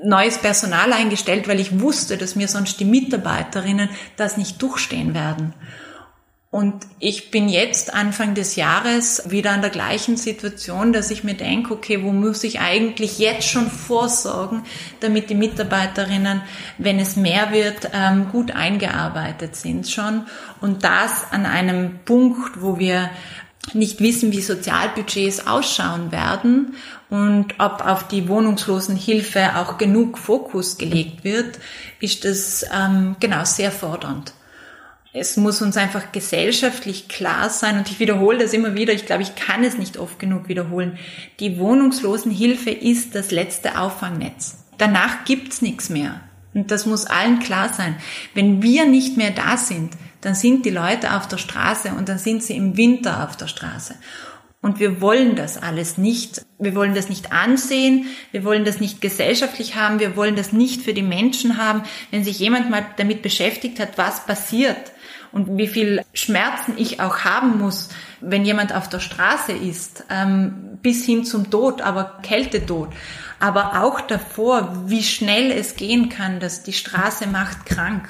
neues 0.05 0.37
Personal 0.37 0.93
eingestellt, 0.93 1.49
weil 1.49 1.61
ich 1.61 1.81
wusste, 1.81 2.19
dass 2.19 2.37
mir 2.37 2.47
sonst 2.47 2.79
die 2.79 2.85
Mitarbeiterinnen 2.85 3.89
das 4.19 4.37
nicht 4.37 4.61
durchstehen 4.61 5.15
werden. 5.15 5.55
Und 6.53 6.75
ich 6.99 7.31
bin 7.31 7.49
jetzt 7.49 7.95
Anfang 7.95 8.35
des 8.35 8.57
Jahres 8.57 9.23
wieder 9.31 9.53
an 9.53 9.63
der 9.63 9.71
gleichen 9.71 10.19
Situation, 10.19 10.93
dass 10.93 11.11
ich 11.11 11.25
mir 11.25 11.33
denke, 11.33 11.73
okay, 11.73 12.03
wo 12.03 12.13
muss 12.13 12.45
ich 12.45 12.61
eigentlich 12.61 13.19
jetzt 13.19 13.49
schon 13.49 13.71
vorsorgen, 13.71 14.63
damit 15.01 15.31
die 15.31 15.35
Mitarbeiterinnen, 15.35 16.43
wenn 16.77 16.99
es 16.99 17.17
mehr 17.17 17.53
wird, 17.53 17.89
ähm, 17.95 18.29
gut 18.31 18.51
eingearbeitet 18.51 19.57
sind 19.57 19.89
schon. 19.89 20.27
Und 20.61 20.85
das 20.85 21.25
an 21.31 21.47
einem 21.47 22.01
Punkt, 22.05 22.61
wo 22.61 22.79
wir 22.79 23.09
nicht 23.73 24.01
wissen, 24.01 24.31
wie 24.31 24.43
Sozialbudgets 24.43 25.47
ausschauen 25.47 26.13
werden 26.13 26.75
und 27.09 27.55
ob 27.61 27.81
auf 27.81 28.09
die 28.09 28.29
Wohnungslosenhilfe 28.29 29.57
auch 29.57 29.79
genug 29.79 30.19
Fokus 30.19 30.77
gelegt 30.77 31.25
wird, 31.25 31.59
ist 31.99 32.27
das 32.27 32.67
ähm, 32.75 33.17
genau 33.21 33.47
sehr 33.47 33.73
fordernd 33.73 34.35
es 35.15 35.37
muss 35.37 35.61
uns 35.61 35.77
einfach 35.77 36.13
gesellschaftlich 36.13 37.09
klar 37.09 37.51
sein, 37.51 37.79
und 37.79 37.91
ich 37.91 38.01
wiederhole 38.01 38.39
das 38.39 38.53
immer 38.53 38.75
wieder, 38.75 38.93
ich 38.93 39.05
glaube, 39.05 39.23
ich 39.23 39.35
kann 39.35 39.63
es 39.63 39.77
nicht 39.77 39.99
oft 39.99 40.19
genug 40.19 40.49
wiederholen, 40.49 40.99
die 41.39 41.59
Wohnungslosenhilfe 41.59 42.71
ist 42.71 43.15
das 43.15 43.31
letzte 43.31 43.79
Auffangnetz. 43.79 44.65
Danach 44.79 45.25
gibt's 45.25 45.61
nichts 45.61 45.91
mehr. 45.91 46.21
Und 46.55 46.71
das 46.71 46.87
muss 46.87 47.07
allen 47.07 47.41
klar 47.41 47.73
sein. 47.73 47.97
Wenn 48.35 48.63
wir 48.63 48.87
nicht 48.87 49.17
mehr 49.17 49.31
da 49.31 49.57
sind, 49.57 49.93
dann 50.21 50.35
sind 50.35 50.65
die 50.65 50.71
Leute 50.71 51.15
auf 51.17 51.29
der 51.29 51.39
Straße 51.39 51.91
und 51.91 52.09
dann 52.09 52.19
sind 52.19 52.43
sie 52.43 52.57
im 52.57 52.77
Winter 52.77 53.25
auf 53.25 53.37
der 53.37 53.49
Straße. 53.49 53.95
Und 54.61 54.79
wir 54.79 55.01
wollen 55.01 55.35
das 55.35 55.61
alles 55.61 55.99
nicht. 55.99 56.43
Wir 56.59 56.77
wollen 56.77 56.95
das 56.95 57.09
nicht 57.09 57.33
ansehen. 57.33 58.07
Wir 58.31 58.45
wollen 58.45 58.65
das 58.65 58.79
nicht 58.79 59.01
gesellschaftlich 59.01 59.75
haben. 59.75 59.99
Wir 59.99 60.17
wollen 60.17 60.37
das 60.37 60.53
nicht 60.53 60.83
für 60.83 60.95
die 60.95 61.03
Menschen 61.03 61.57
haben. 61.59 61.83
Wenn 62.13 62.23
sich 62.23 62.39
jemand 62.39 62.71
mal 62.71 62.87
damit 62.97 63.23
beschäftigt 63.23 63.81
hat, 63.81 63.99
was 63.99 64.25
passiert, 64.25 64.92
und 65.33 65.57
wie 65.57 65.67
viel 65.67 66.05
Schmerzen 66.15 66.75
ich 66.77 67.01
auch 67.01 67.21
haben 67.21 67.59
muss, 67.59 67.89
wenn 68.21 68.45
jemand 68.45 68.75
auf 68.75 68.89
der 68.89 69.01
Straße 69.01 69.53
ist, 69.53 70.05
ähm, 70.11 70.79
bis 70.83 71.05
hin 71.05 71.25
zum 71.25 71.51
Tod, 71.51 71.81
aber 71.81 72.19
Kältetod. 72.23 72.91
Aber 73.41 73.83
auch 73.83 74.01
davor, 74.01 74.85
wie 74.87 75.03
schnell 75.03 75.51
es 75.51 75.75
gehen 75.75 76.09
kann, 76.09 76.39
dass 76.39 76.63
die 76.63 76.73
Straße 76.73 77.27
macht 77.27 77.67
krank. 77.67 78.09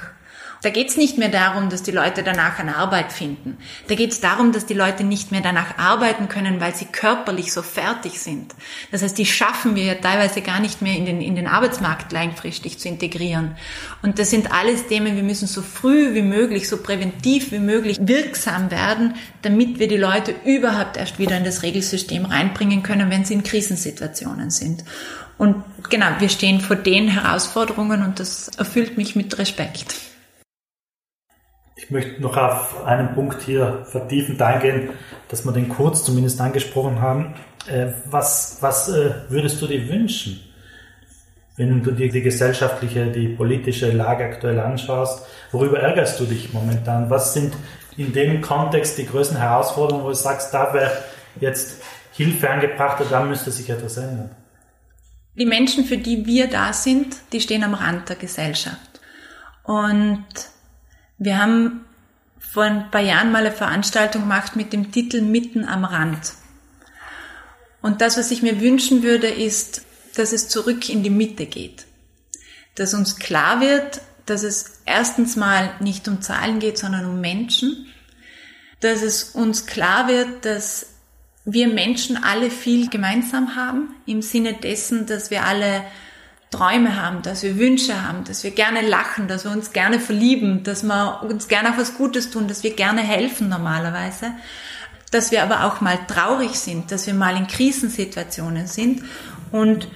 Da 0.63 0.71
geht 0.71 0.91
es 0.91 0.97
nicht 0.97 1.19
mehr 1.19 1.29
darum, 1.29 1.71
dass 1.71 1.83
die 1.83 1.91
Leute 1.91 2.23
danach 2.23 2.61
eine 2.61 2.77
Arbeit 2.77 3.13
finden. 3.13 3.59
Da 3.89 3.97
geht 3.97 4.13
es 4.13 4.21
darum, 4.21 4.53
dass 4.53 4.65
die 4.65 4.75
Leute 4.75 5.03
nicht 5.03 5.33
mehr 5.33 5.41
danach 5.41 5.77
arbeiten 5.77 6.29
können, 6.29 6.61
weil 6.61 6.73
sie 6.73 6.85
körperlich 6.85 7.53
so 7.53 7.63
fertig 7.63 8.21
sind. 8.21 8.55
Das 8.93 9.03
heißt, 9.03 9.19
die 9.19 9.27
schaffen 9.27 9.75
wir 9.75 9.83
ja 9.83 9.95
teilweise 9.97 10.41
gar 10.41 10.61
nicht 10.61 10.81
mehr 10.81 10.97
in 10.97 11.05
den, 11.05 11.21
in 11.21 11.35
den 11.35 11.49
Arbeitsmarkt 11.49 12.13
langfristig 12.13 12.79
zu 12.79 12.89
integrieren. 12.89 13.57
Und 14.03 14.21
das 14.21 14.31
sind 14.31 14.53
alles 14.53 14.87
Themen, 14.87 15.17
wir 15.17 15.25
müssen 15.25 15.49
so 15.49 15.63
früh 15.63 16.15
wie 16.15 16.23
möglich, 16.23 16.69
so 16.69 16.77
präventiv 16.77 17.51
wie 17.51 17.59
möglich 17.59 17.99
wirksam 18.01 18.71
werden, 18.71 19.17
damit 19.43 19.81
wir 19.81 19.89
die 19.89 19.97
Leute 19.97 20.33
überhaupt 20.45 20.97
erst 20.97 21.19
wieder 21.19 21.37
in 21.37 21.45
das 21.45 21.65
Regelsystem 21.65 22.25
reinbringen 22.25 22.85
können, 22.85 23.11
wenn 23.11 23.25
sie 23.25 23.35
in 23.35 23.43
Krisensituationen 23.43 24.51
sind. 24.51 24.85
Und 25.39 25.65
genau, 25.91 26.07
wir 26.21 26.29
stehen 26.29 26.61
vor 26.61 26.77
den 26.77 27.09
Herausforderungen 27.09 28.05
und 28.05 28.21
das 28.21 28.49
erfüllt 28.59 28.97
mich 28.97 29.17
mit 29.17 29.37
Respekt. 29.39 30.12
Ich 31.75 31.91
möchte 31.91 32.21
noch 32.21 32.37
auf 32.37 32.85
einen 32.85 33.15
Punkt 33.15 33.43
hier 33.43 33.85
vertiefend 33.87 34.41
eingehen, 34.43 34.91
dass 35.29 35.45
wir 35.45 35.53
den 35.53 35.69
kurz 35.69 36.05
zumindest 36.05 36.41
angesprochen 36.41 37.01
haben. 37.01 37.35
Äh, 37.67 37.93
was, 38.07 38.59
was 38.61 38.89
äh, 38.89 39.15
würdest 39.29 39.61
du 39.63 39.67
dir 39.67 39.89
wünschen, 39.89 40.41
wenn 41.57 41.83
du 41.83 41.93
dir 41.93 42.11
die 42.11 42.23
gesellschaftliche, 42.23 43.07
die 43.07 43.29
politische 43.29 43.91
Lage 43.91 44.25
aktuell 44.25 44.61
anschaust? 44.61 45.27
Worüber 45.51 45.81
ärgerst 45.81 46.21
du 46.21 46.25
dich 46.25 46.53
momentan? 46.53 47.09
Was 47.09 47.35
sind 47.35 47.55
in 47.97 48.13
dem 48.13 48.41
Kontext 48.41 48.99
die 48.99 49.07
größten 49.07 49.39
Herausforderungen, 49.39 50.05
wo 50.05 50.09
du 50.09 50.15
sagst, 50.15 50.53
da 50.53 50.73
wäre 50.75 50.93
jetzt 51.41 51.83
Hilfe 52.13 52.51
angebracht 52.51 53.01
oder 53.01 53.11
da 53.11 53.25
müsste 53.25 53.51
sich 53.51 53.69
etwas 53.71 53.97
ändern? 53.97 54.31
Die 55.35 55.47
Menschen, 55.47 55.85
für 55.85 55.97
die 55.97 56.27
wir 56.27 56.49
da 56.49 56.73
sind, 56.75 57.17
die 57.33 57.41
stehen 57.41 57.65
am 57.65 57.73
Rand 57.73 58.09
der 58.11 58.17
Gesellschaft. 58.17 59.01
Und 59.63 60.25
wir 61.19 61.39
haben 61.39 61.85
vor 62.39 62.65
ein 62.65 62.91
paar 62.91 63.01
Jahren 63.01 63.33
mal 63.33 63.47
eine 63.47 63.53
Veranstaltung 63.53 64.23
gemacht 64.23 64.57
mit 64.57 64.73
dem 64.73 64.93
Titel 64.93 65.23
Mitten 65.23 65.65
am 65.65 65.85
Rand. 65.85 66.35
Und 67.81 68.01
das, 68.01 68.17
was 68.17 68.31
ich 68.31 68.43
mir 68.43 68.61
wünschen 68.61 69.03
würde, 69.03 69.29
ist, 69.29 69.83
dass 70.15 70.33
es 70.33 70.49
zurück 70.49 70.89
in 70.89 71.03
die 71.03 71.11
Mitte 71.11 71.47
geht. 71.47 71.87
Dass 72.75 72.95
uns 72.95 73.17
klar 73.17 73.61
wird, 73.61 74.01
dass 74.27 74.43
es 74.43 74.83
erstens 74.85 75.37
mal 75.37 75.75
nicht 75.81 76.07
um 76.09 76.23
Zahlen 76.23 76.59
geht, 76.59 76.79
sondern 76.79 77.07
um 77.07 77.21
Menschen. 77.21 77.87
Dass 78.81 79.03
es 79.03 79.31
uns 79.31 79.67
klar 79.67 80.09
wird, 80.09 80.45
dass 80.45 80.87
wir 81.45 81.69
Menschen 81.69 82.23
alle 82.23 82.51
viel 82.51 82.89
gemeinsam 82.89 83.57
haben, 83.57 83.95
im 84.07 84.23
Sinne 84.23 84.55
dessen, 84.55 85.07
dass 85.07 85.31
wir 85.31 85.45
alle 85.45 85.85
Träume 86.53 87.03
haben, 87.03 87.23
dass 87.23 87.43
wir 87.43 87.59
Wünsche 87.59 88.07
haben, 88.07 88.23
dass 88.25 88.45
wir 88.45 88.53
gerne 88.53 88.87
lachen, 88.87 89.27
dass 89.27 89.45
wir 89.45 89.51
uns 89.51 89.73
gerne 89.73 89.99
verlieben, 89.99 90.63
dass 90.63 90.85
wir 90.85 91.23
uns 91.23 91.49
gerne 91.49 91.71
auch 91.71 91.79
was 91.79 91.95
Gutes 91.97 92.31
tun, 92.31 92.47
dass 92.47 92.63
wir 92.63 92.75
gerne 92.77 93.01
helfen 93.01 93.49
normalerweise, 93.49 94.33
dass 95.11 95.33
wir 95.33 95.43
aber 95.43 95.65
auch 95.65 95.81
mal 95.81 95.99
traurig 96.07 96.53
sind, 96.53 96.93
dass 96.93 97.09
wir 97.09 97.15
mal 97.15 97.37
in 97.37 97.49
Krisensituationen 97.49 98.69
sind 98.69 99.03
und 99.51 99.89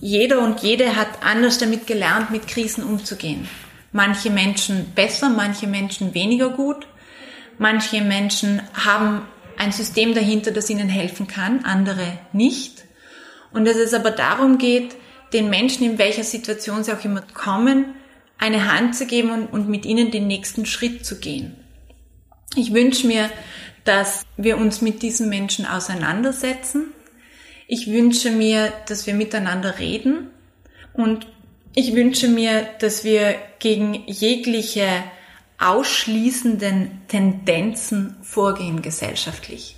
jeder 0.00 0.40
und 0.40 0.60
jede 0.60 0.96
hat 0.96 1.22
anders 1.22 1.58
damit 1.58 1.86
gelernt, 1.86 2.30
mit 2.30 2.48
Krisen 2.48 2.84
umzugehen. 2.84 3.48
Manche 3.92 4.30
Menschen 4.30 4.92
besser, 4.94 5.28
manche 5.28 5.66
Menschen 5.66 6.14
weniger 6.14 6.50
gut. 6.50 6.86
Manche 7.58 8.00
Menschen 8.00 8.62
haben 8.72 9.22
ein 9.58 9.72
System 9.72 10.14
dahinter, 10.14 10.52
das 10.52 10.70
ihnen 10.70 10.88
helfen 10.88 11.26
kann, 11.26 11.64
andere 11.64 12.18
nicht. 12.32 12.84
Und 13.52 13.66
dass 13.66 13.76
es 13.76 13.92
aber 13.92 14.10
darum 14.10 14.56
geht, 14.56 14.96
den 15.32 15.50
Menschen, 15.50 15.84
in 15.84 15.98
welcher 15.98 16.24
Situation 16.24 16.84
sie 16.84 16.92
auch 16.92 17.04
immer 17.04 17.22
kommen, 17.34 17.94
eine 18.38 18.72
Hand 18.72 18.96
zu 18.96 19.06
geben 19.06 19.30
und, 19.30 19.46
und 19.52 19.68
mit 19.68 19.84
ihnen 19.84 20.10
den 20.10 20.26
nächsten 20.26 20.66
Schritt 20.66 21.04
zu 21.04 21.20
gehen. 21.20 21.56
Ich 22.56 22.72
wünsche 22.72 23.06
mir, 23.06 23.30
dass 23.84 24.24
wir 24.36 24.56
uns 24.58 24.80
mit 24.80 25.02
diesen 25.02 25.28
Menschen 25.28 25.66
auseinandersetzen. 25.66 26.92
Ich 27.66 27.86
wünsche 27.86 28.30
mir, 28.30 28.72
dass 28.88 29.06
wir 29.06 29.14
miteinander 29.14 29.78
reden 29.78 30.30
und 30.92 31.26
ich 31.74 31.94
wünsche 31.94 32.28
mir, 32.28 32.66
dass 32.80 33.04
wir 33.04 33.36
gegen 33.58 33.94
jegliche 34.06 34.88
ausschließenden 35.58 37.02
Tendenzen 37.06 38.16
vorgehen 38.22 38.82
gesellschaftlich. 38.82 39.76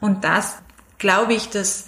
Und 0.00 0.24
das 0.24 0.58
glaube 0.98 1.34
ich, 1.34 1.48
dass 1.48 1.86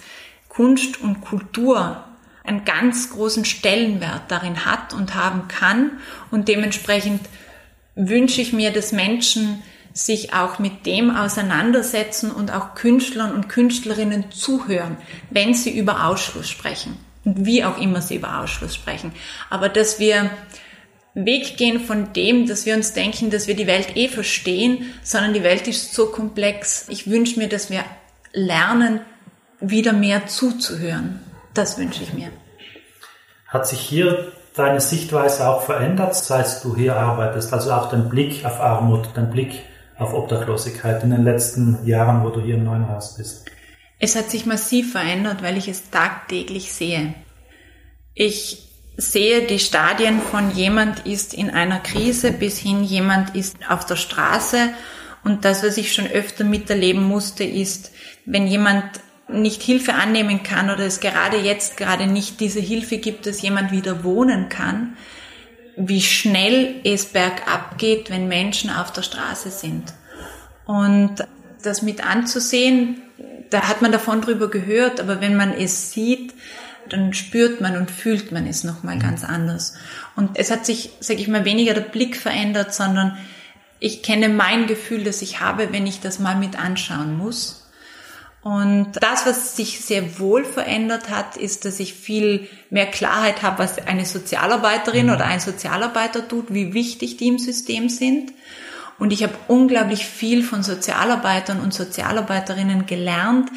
Kunst 0.49 1.01
und 1.01 1.21
Kultur 1.21 2.03
einen 2.43 2.65
ganz 2.65 3.11
großen 3.11 3.45
Stellenwert 3.45 4.23
darin 4.29 4.65
hat 4.65 4.93
und 4.93 5.15
haben 5.15 5.47
kann. 5.47 5.91
Und 6.31 6.47
dementsprechend 6.47 7.21
wünsche 7.95 8.41
ich 8.41 8.53
mir, 8.53 8.71
dass 8.71 8.91
Menschen 8.91 9.61
sich 9.93 10.33
auch 10.33 10.59
mit 10.59 10.85
dem 10.85 11.15
auseinandersetzen 11.15 12.31
und 12.31 12.51
auch 12.51 12.75
Künstlern 12.75 13.33
und 13.33 13.49
Künstlerinnen 13.49 14.31
zuhören, 14.31 14.97
wenn 15.29 15.53
sie 15.53 15.77
über 15.77 16.05
Ausschluss 16.05 16.49
sprechen 16.49 16.97
und 17.25 17.45
wie 17.45 17.63
auch 17.63 17.79
immer 17.79 18.01
sie 18.01 18.15
über 18.15 18.39
Ausschluss 18.39 18.75
sprechen. 18.75 19.11
Aber 19.49 19.67
dass 19.67 19.99
wir 19.99 20.29
weggehen 21.15 21.81
von 21.81 22.13
dem, 22.13 22.47
dass 22.47 22.65
wir 22.65 22.75
uns 22.75 22.93
denken, 22.93 23.29
dass 23.29 23.47
wir 23.47 23.55
die 23.55 23.67
Welt 23.67 23.95
eh 23.97 24.07
verstehen, 24.07 24.93
sondern 25.03 25.33
die 25.33 25.43
Welt 25.43 25.67
ist 25.67 25.93
so 25.93 26.07
komplex. 26.07 26.85
Ich 26.89 27.09
wünsche 27.09 27.39
mir, 27.39 27.49
dass 27.49 27.69
wir 27.69 27.83
lernen, 28.31 29.01
wieder 29.59 29.91
mehr 29.91 30.27
zuzuhören. 30.27 31.19
Das 31.53 31.77
wünsche 31.77 32.03
ich 32.03 32.13
mir. 32.13 32.29
Hat 33.47 33.67
sich 33.67 33.79
hier 33.79 34.31
deine 34.55 34.81
Sichtweise 34.81 35.47
auch 35.47 35.63
verändert, 35.63 36.15
seit 36.15 36.63
du 36.63 36.75
hier 36.75 36.95
arbeitest? 36.95 37.51
Also 37.53 37.71
auch 37.71 37.89
dein 37.89 38.09
Blick 38.09 38.45
auf 38.45 38.59
Armut, 38.59 39.09
dein 39.15 39.31
Blick 39.31 39.63
auf 39.97 40.13
Obdachlosigkeit 40.13 41.03
in 41.03 41.09
den 41.09 41.23
letzten 41.23 41.85
Jahren, 41.85 42.23
wo 42.23 42.29
du 42.29 42.41
hier 42.41 42.55
im 42.55 42.63
neuen 42.63 42.87
Haus 42.87 43.17
bist? 43.17 43.45
Es 43.99 44.15
hat 44.15 44.29
sich 44.29 44.45
massiv 44.45 44.93
verändert, 44.93 45.43
weil 45.43 45.57
ich 45.57 45.67
es 45.67 45.89
tagtäglich 45.89 46.71
sehe. 46.71 47.13
Ich 48.13 48.69
sehe 48.95 49.45
die 49.45 49.59
Stadien 49.59 50.21
von 50.21 50.51
jemand 50.51 51.05
ist 51.05 51.33
in 51.33 51.49
einer 51.49 51.79
Krise 51.79 52.31
bis 52.31 52.57
hin 52.57 52.83
jemand 52.83 53.35
ist 53.35 53.57
auf 53.69 53.85
der 53.85 53.95
Straße 53.95 54.69
und 55.23 55.45
das, 55.45 55.63
was 55.63 55.77
ich 55.77 55.93
schon 55.93 56.07
öfter 56.07 56.43
miterleben 56.43 57.03
musste, 57.03 57.43
ist, 57.43 57.91
wenn 58.25 58.47
jemand 58.47 58.83
nicht 59.31 59.61
Hilfe 59.61 59.93
annehmen 59.93 60.43
kann 60.43 60.69
oder 60.69 60.85
es 60.85 60.99
gerade 60.99 61.37
jetzt 61.37 61.77
gerade 61.77 62.07
nicht 62.07 62.39
diese 62.39 62.59
Hilfe 62.59 62.97
gibt, 62.97 63.25
dass 63.25 63.41
jemand 63.41 63.71
wieder 63.71 64.03
wohnen 64.03 64.49
kann, 64.49 64.97
wie 65.75 66.01
schnell 66.01 66.75
es 66.83 67.05
bergab 67.05 67.77
geht, 67.77 68.09
wenn 68.09 68.27
Menschen 68.27 68.69
auf 68.69 68.91
der 68.91 69.03
Straße 69.03 69.49
sind. 69.49 69.93
Und 70.65 71.15
das 71.63 71.81
mit 71.81 72.05
anzusehen, 72.05 73.01
da 73.49 73.67
hat 73.67 73.81
man 73.81 73.91
davon 73.91 74.21
drüber 74.21 74.49
gehört, 74.49 74.99
aber 74.99 75.21
wenn 75.21 75.35
man 75.35 75.53
es 75.53 75.91
sieht, 75.91 76.33
dann 76.89 77.13
spürt 77.13 77.61
man 77.61 77.77
und 77.77 77.91
fühlt 77.91 78.31
man 78.31 78.47
es 78.47 78.63
nochmal 78.63 78.99
ganz 78.99 79.23
anders. 79.23 79.75
Und 80.15 80.31
es 80.35 80.51
hat 80.51 80.65
sich, 80.65 80.91
sage 80.99 81.19
ich 81.19 81.27
mal, 81.27 81.45
weniger 81.45 81.73
der 81.73 81.81
Blick 81.81 82.15
verändert, 82.15 82.73
sondern 82.73 83.17
ich 83.79 84.03
kenne 84.03 84.29
mein 84.29 84.67
Gefühl, 84.67 85.03
das 85.03 85.21
ich 85.21 85.39
habe, 85.39 85.71
wenn 85.71 85.87
ich 85.87 86.01
das 86.01 86.19
mal 86.19 86.35
mit 86.35 86.59
anschauen 86.59 87.17
muss. 87.17 87.58
Und 88.41 88.91
das, 89.01 89.25
was 89.25 89.57
sich 89.57 89.81
sehr 89.81 90.17
wohl 90.19 90.45
verändert 90.45 91.09
hat, 91.09 91.35
ist, 91.35 91.65
dass 91.65 91.79
ich 91.79 91.93
viel 91.93 92.47
mehr 92.69 92.85
Klarheit 92.85 93.41
habe, 93.41 93.59
was 93.59 93.85
eine 93.85 94.05
Sozialarbeiterin 94.05 95.07
mhm. 95.07 95.13
oder 95.13 95.25
ein 95.25 95.41
Sozialarbeiter 95.41 96.27
tut, 96.27 96.53
wie 96.53 96.73
wichtig 96.73 97.17
die 97.17 97.27
im 97.27 97.39
System 97.39 97.89
sind. 97.89 98.31
Und 98.97 99.11
ich 99.11 99.23
habe 99.23 99.33
unglaublich 99.47 100.05
viel 100.05 100.43
von 100.43 100.63
Sozialarbeitern 100.63 101.59
und 101.59 101.73
Sozialarbeiterinnen 101.73 102.85
gelernt 102.85 103.49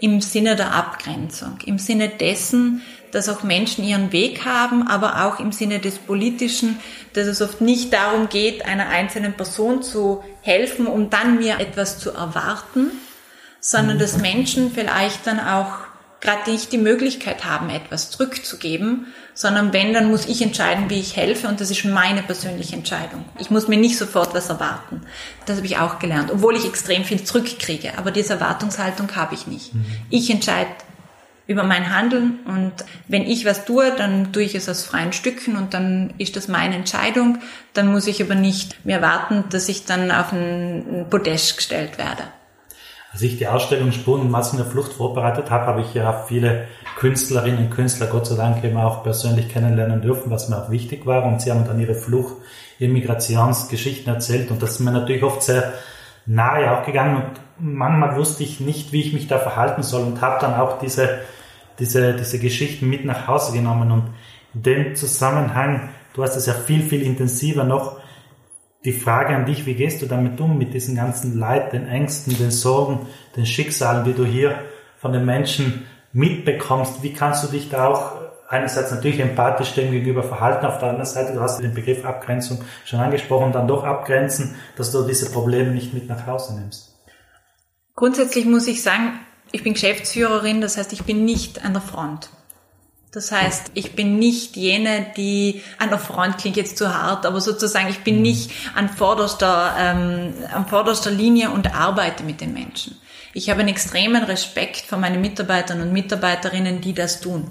im 0.00 0.20
Sinne 0.20 0.56
der 0.56 0.74
Abgrenzung, 0.74 1.58
im 1.64 1.78
Sinne 1.78 2.08
dessen, 2.08 2.82
dass 3.12 3.30
auch 3.30 3.42
Menschen 3.42 3.84
ihren 3.84 4.12
Weg 4.12 4.44
haben, 4.44 4.86
aber 4.86 5.24
auch 5.24 5.40
im 5.40 5.52
Sinne 5.52 5.78
des 5.78 5.96
Politischen, 5.98 6.78
dass 7.14 7.26
es 7.26 7.40
oft 7.40 7.62
nicht 7.62 7.92
darum 7.92 8.28
geht, 8.28 8.66
einer 8.66 8.88
einzelnen 8.88 9.34
Person 9.34 9.82
zu 9.82 10.22
helfen, 10.42 10.86
um 10.86 11.08
dann 11.08 11.38
mir 11.38 11.58
etwas 11.60 11.98
zu 11.98 12.10
erwarten, 12.10 12.90
sondern 13.60 13.98
dass 13.98 14.18
Menschen 14.18 14.72
vielleicht 14.72 15.26
dann 15.26 15.40
auch 15.40 15.86
gerade 16.20 16.50
nicht 16.50 16.72
die 16.72 16.78
Möglichkeit 16.78 17.44
haben, 17.44 17.70
etwas 17.70 18.10
zurückzugeben, 18.10 19.06
sondern 19.34 19.72
wenn, 19.72 19.92
dann 19.92 20.10
muss 20.10 20.26
ich 20.26 20.40
entscheiden, 20.40 20.88
wie 20.88 20.98
ich 20.98 21.14
helfe 21.14 21.46
und 21.46 21.60
das 21.60 21.70
ist 21.70 21.84
meine 21.84 22.22
persönliche 22.22 22.74
Entscheidung. 22.74 23.24
Ich 23.38 23.50
muss 23.50 23.68
mir 23.68 23.76
nicht 23.76 23.98
sofort 23.98 24.34
was 24.34 24.48
erwarten. 24.48 25.02
Das 25.44 25.58
habe 25.58 25.66
ich 25.66 25.76
auch 25.76 25.98
gelernt, 25.98 26.30
obwohl 26.32 26.56
ich 26.56 26.64
extrem 26.64 27.04
viel 27.04 27.22
zurückkriege, 27.22 27.98
aber 27.98 28.10
diese 28.10 28.34
Erwartungshaltung 28.34 29.14
habe 29.14 29.34
ich 29.34 29.46
nicht. 29.46 29.74
Mhm. 29.74 29.84
Ich 30.10 30.30
entscheide 30.30 30.70
über 31.46 31.62
mein 31.62 31.94
Handeln 31.94 32.40
und 32.46 32.72
wenn 33.06 33.22
ich 33.22 33.44
was 33.44 33.64
tue, 33.64 33.94
dann 33.96 34.32
tue 34.32 34.42
ich 34.42 34.54
es 34.54 34.68
aus 34.68 34.84
freien 34.84 35.12
Stücken 35.12 35.56
und 35.56 35.74
dann 35.74 36.12
ist 36.18 36.34
das 36.34 36.48
meine 36.48 36.74
Entscheidung. 36.74 37.38
Dann 37.72 37.92
muss 37.92 38.08
ich 38.08 38.20
aber 38.20 38.34
nicht 38.34 38.84
mehr 38.84 39.00
warten, 39.00 39.44
dass 39.50 39.68
ich 39.68 39.84
dann 39.84 40.10
auf 40.10 40.32
ein 40.32 41.06
Podest 41.08 41.56
gestellt 41.56 41.98
werde. 41.98 42.24
Als 43.16 43.22
ich 43.22 43.38
die 43.38 43.48
Ausstellung 43.48 43.92
Spuren 43.92 44.20
und 44.20 44.30
Massen 44.30 44.58
der 44.58 44.66
Flucht 44.66 44.92
vorbereitet 44.92 45.50
habe, 45.50 45.64
habe 45.64 45.80
ich 45.80 45.94
ja 45.94 46.24
viele 46.28 46.66
Künstlerinnen 46.98 47.64
und 47.64 47.70
Künstler 47.70 48.08
Gott 48.08 48.26
sei 48.26 48.36
Dank 48.36 48.62
eben 48.62 48.76
auch 48.76 49.04
persönlich 49.04 49.48
kennenlernen 49.48 50.02
dürfen, 50.02 50.30
was 50.30 50.50
mir 50.50 50.58
auch 50.62 50.70
wichtig 50.70 51.06
war. 51.06 51.24
Und 51.24 51.40
sie 51.40 51.50
haben 51.50 51.64
dann 51.64 51.80
ihre 51.80 51.94
Flucht, 51.94 52.34
ihre 52.78 52.92
Migrationsgeschichten 52.92 54.12
erzählt. 54.12 54.50
Und 54.50 54.62
das 54.62 54.72
ist 54.72 54.80
mir 54.80 54.90
natürlich 54.90 55.22
oft 55.22 55.42
sehr 55.42 55.72
nahe 56.26 56.70
auch 56.78 56.84
gegangen. 56.84 57.16
Und 57.16 57.40
manchmal 57.58 58.16
wusste 58.16 58.42
ich 58.42 58.60
nicht, 58.60 58.92
wie 58.92 59.00
ich 59.00 59.14
mich 59.14 59.28
da 59.28 59.38
verhalten 59.38 59.82
soll 59.82 60.02
und 60.02 60.20
habe 60.20 60.38
dann 60.38 60.52
auch 60.52 60.78
diese, 60.78 61.20
diese, 61.78 62.12
diese 62.12 62.38
Geschichten 62.38 62.86
mit 62.86 63.06
nach 63.06 63.26
Hause 63.26 63.54
genommen. 63.54 63.92
Und 63.92 64.10
in 64.52 64.62
dem 64.62 64.94
Zusammenhang, 64.94 65.88
du 66.12 66.22
hast 66.22 66.36
es 66.36 66.44
ja 66.44 66.52
viel, 66.52 66.82
viel 66.82 67.00
intensiver 67.00 67.64
noch 67.64 67.96
die 68.86 68.92
Frage 68.92 69.34
an 69.34 69.46
dich, 69.46 69.66
wie 69.66 69.74
gehst 69.74 70.00
du 70.00 70.06
damit 70.06 70.40
um, 70.40 70.56
mit 70.56 70.72
diesen 70.72 70.94
ganzen 70.94 71.38
Leid, 71.38 71.72
den 71.72 71.88
Ängsten, 71.88 72.38
den 72.38 72.52
Sorgen, 72.52 73.06
den 73.34 73.44
Schicksalen, 73.44 74.04
die 74.04 74.14
du 74.14 74.24
hier 74.24 74.60
von 74.96 75.12
den 75.12 75.24
Menschen 75.24 75.86
mitbekommst? 76.12 77.02
Wie 77.02 77.12
kannst 77.12 77.42
du 77.42 77.48
dich 77.48 77.68
da 77.68 77.88
auch 77.88 78.12
einerseits 78.48 78.92
natürlich 78.92 79.18
empathisch 79.18 79.74
dem 79.74 79.90
gegenüber 79.90 80.22
verhalten, 80.22 80.64
auf 80.64 80.78
der 80.78 80.90
anderen 80.90 81.06
Seite, 81.06 81.34
du 81.34 81.40
hast 81.40 81.60
den 81.60 81.74
Begriff 81.74 82.04
Abgrenzung 82.04 82.60
schon 82.84 83.00
angesprochen, 83.00 83.50
dann 83.50 83.66
doch 83.66 83.82
abgrenzen, 83.82 84.54
dass 84.76 84.92
du 84.92 85.02
diese 85.02 85.32
Probleme 85.32 85.72
nicht 85.72 85.92
mit 85.92 86.08
nach 86.08 86.24
Hause 86.28 86.54
nimmst? 86.54 86.94
Grundsätzlich 87.96 88.46
muss 88.46 88.68
ich 88.68 88.84
sagen, 88.84 89.18
ich 89.50 89.64
bin 89.64 89.72
Geschäftsführerin, 89.72 90.60
das 90.60 90.76
heißt, 90.76 90.92
ich 90.92 91.02
bin 91.02 91.24
nicht 91.24 91.64
an 91.64 91.72
der 91.72 91.82
Front. 91.82 92.30
Das 93.16 93.32
heißt, 93.32 93.70
ich 93.72 93.92
bin 93.92 94.18
nicht 94.18 94.56
jene, 94.56 95.06
die 95.16 95.62
an 95.78 95.88
der 95.88 95.98
Front 95.98 96.36
klingt 96.36 96.58
jetzt 96.58 96.76
zu 96.76 96.92
hart, 96.92 97.24
aber 97.24 97.40
sozusagen 97.40 97.88
ich 97.88 98.00
bin 98.00 98.16
mhm. 98.16 98.20
nicht 98.20 98.50
an 98.74 98.90
vorderster, 98.90 99.74
ähm, 99.78 100.34
an 100.52 100.66
vorderster 100.68 101.10
Linie 101.10 101.48
und 101.50 101.74
arbeite 101.74 102.24
mit 102.24 102.42
den 102.42 102.52
Menschen. 102.52 103.00
Ich 103.32 103.48
habe 103.48 103.60
einen 103.60 103.70
extremen 103.70 104.22
Respekt 104.24 104.82
vor 104.82 104.98
meinen 104.98 105.22
Mitarbeitern 105.22 105.80
und 105.80 105.94
Mitarbeiterinnen, 105.94 106.82
die 106.82 106.92
das 106.92 107.22
tun. 107.22 107.50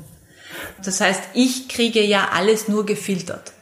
Das 0.83 1.01
heißt, 1.01 1.23
ich 1.33 1.67
kriege 1.67 2.03
ja 2.03 2.29
alles 2.31 2.67
nur 2.67 2.85
gefiltert. 2.85 3.53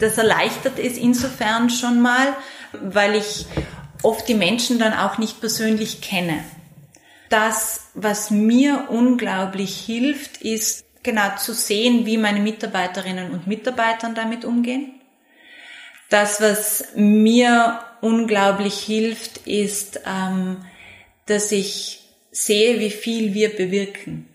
Das 0.00 0.18
erleichtert 0.18 0.78
es 0.78 0.98
insofern 0.98 1.70
schon 1.70 2.02
mal, 2.02 2.36
weil 2.78 3.14
ich 3.14 3.46
oft 4.02 4.28
die 4.28 4.34
Menschen 4.34 4.78
dann 4.78 4.92
auch 4.92 5.16
nicht 5.16 5.40
persönlich 5.40 6.02
kenne. 6.02 6.44
Das, 7.30 7.86
was 7.94 8.30
mir 8.30 8.88
unglaublich 8.90 9.74
hilft, 9.74 10.36
ist 10.42 10.84
genau 11.02 11.36
zu 11.36 11.52
sehen, 11.52 12.06
wie 12.06 12.16
meine 12.16 12.40
Mitarbeiterinnen 12.40 13.30
und 13.30 13.46
Mitarbeiter 13.46 14.10
damit 14.14 14.44
umgehen. 14.44 15.00
Das, 16.08 16.40
was 16.40 16.88
mir 16.94 17.80
unglaublich 18.00 18.78
hilft, 18.78 19.38
ist, 19.46 20.00
ähm, 20.06 20.64
dass 21.26 21.52
ich 21.52 22.00
sehe, 22.30 22.80
wie 22.80 22.90
viel 22.90 23.34
wir 23.34 23.56
bewirken. 23.56 24.28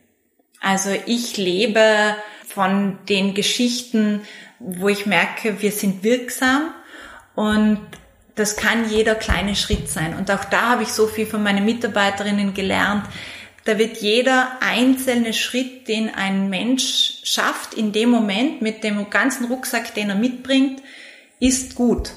Also 0.59 0.89
ich 1.05 1.37
lebe 1.37 2.15
von 2.47 2.97
den 3.07 3.33
Geschichten, 3.33 4.21
wo 4.59 4.89
ich 4.89 5.05
merke, 5.05 5.61
wir 5.61 5.71
sind 5.71 6.03
wirksam 6.03 6.73
und 7.35 7.79
das 8.35 8.55
kann 8.55 8.89
jeder 8.89 9.15
kleine 9.15 9.55
Schritt 9.55 9.89
sein. 9.89 10.15
Und 10.15 10.31
auch 10.31 10.45
da 10.45 10.69
habe 10.69 10.83
ich 10.83 10.89
so 10.89 11.07
viel 11.07 11.25
von 11.25 11.43
meinen 11.43 11.65
Mitarbeiterinnen 11.65 12.53
gelernt. 12.53 13.05
Da 13.67 13.77
wird 13.77 13.97
jeder 13.97 14.53
einzelne 14.61 15.33
Schritt, 15.33 15.89
den 15.89 16.15
ein 16.15 16.49
Mensch 16.49 17.19
schafft, 17.23 17.73
in 17.73 17.91
dem 17.91 18.09
Moment 18.09 18.61
mit 18.61 18.81
dem 18.81 19.09
ganzen 19.09 19.47
Rucksack, 19.47 19.93
den 19.93 20.09
er 20.09 20.15
mitbringt, 20.15 20.81
ist 21.41 21.75
gut. 21.75 22.11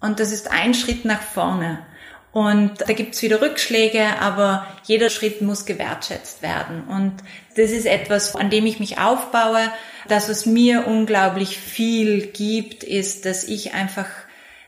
Und 0.00 0.18
das 0.18 0.32
ist 0.32 0.50
ein 0.50 0.74
Schritt 0.74 1.04
nach 1.04 1.22
vorne. 1.22 1.86
Und 2.32 2.80
da 2.80 2.92
gibt's 2.94 3.22
wieder 3.22 3.40
Rückschläge, 3.40 4.18
aber 4.18 4.66
jeder 4.86 5.08
Schritt 5.08 5.40
muss 5.40 5.66
gewertschätzt 5.66 6.42
werden. 6.42 6.88
Und 6.88 7.14
das 7.54 7.70
ist 7.70 7.86
etwas, 7.86 8.34
an 8.34 8.50
dem 8.50 8.66
ich 8.66 8.80
mich 8.80 8.98
aufbaue. 8.98 9.70
Das, 10.08 10.28
was 10.28 10.46
mir 10.46 10.88
unglaublich 10.88 11.58
viel 11.58 12.26
gibt, 12.26 12.82
ist, 12.82 13.24
dass 13.24 13.44
ich 13.44 13.72
einfach 13.72 14.08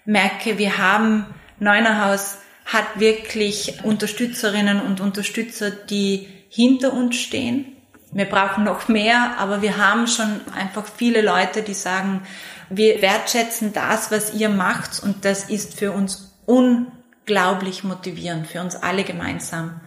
merke, 0.05 0.59
wir 0.59 0.79
haben 0.79 1.27
Neunerhaus 1.59 2.39
hat 2.73 3.01
wirklich 3.01 3.85
Unterstützerinnen 3.85 4.81
und 4.81 5.01
Unterstützer, 5.01 5.71
die 5.71 6.29
hinter 6.49 6.93
uns 6.93 7.17
stehen. 7.17 7.77
Wir 8.13 8.27
brauchen 8.27 8.65
noch 8.65 8.89
mehr, 8.89 9.35
aber 9.39 9.63
wir 9.63 9.77
haben 9.77 10.07
schon 10.07 10.41
einfach 10.57 10.85
viele 10.87 11.21
Leute, 11.23 11.63
die 11.63 11.75
sagen, 11.75 12.23
wir 12.69 13.03
wertschätzen 13.03 13.73
das, 13.73 14.11
was 14.11 14.35
ihr 14.35 14.49
macht 14.49 15.03
und 15.03 15.25
das 15.25 15.51
ist 15.51 15.79
für 15.79 15.93
uns 15.93 16.33
unglaublich 16.47 17.83
motivierend, 17.85 18.47
für 18.47 18.61
uns 18.61 18.77
alle 18.77 19.05
gemeinsam. 19.05 19.81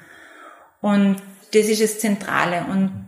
Und 0.81 1.17
das 1.53 1.67
ist 1.67 1.81
das 1.81 1.99
Zentrale. 1.99 2.65
Und 2.69 3.02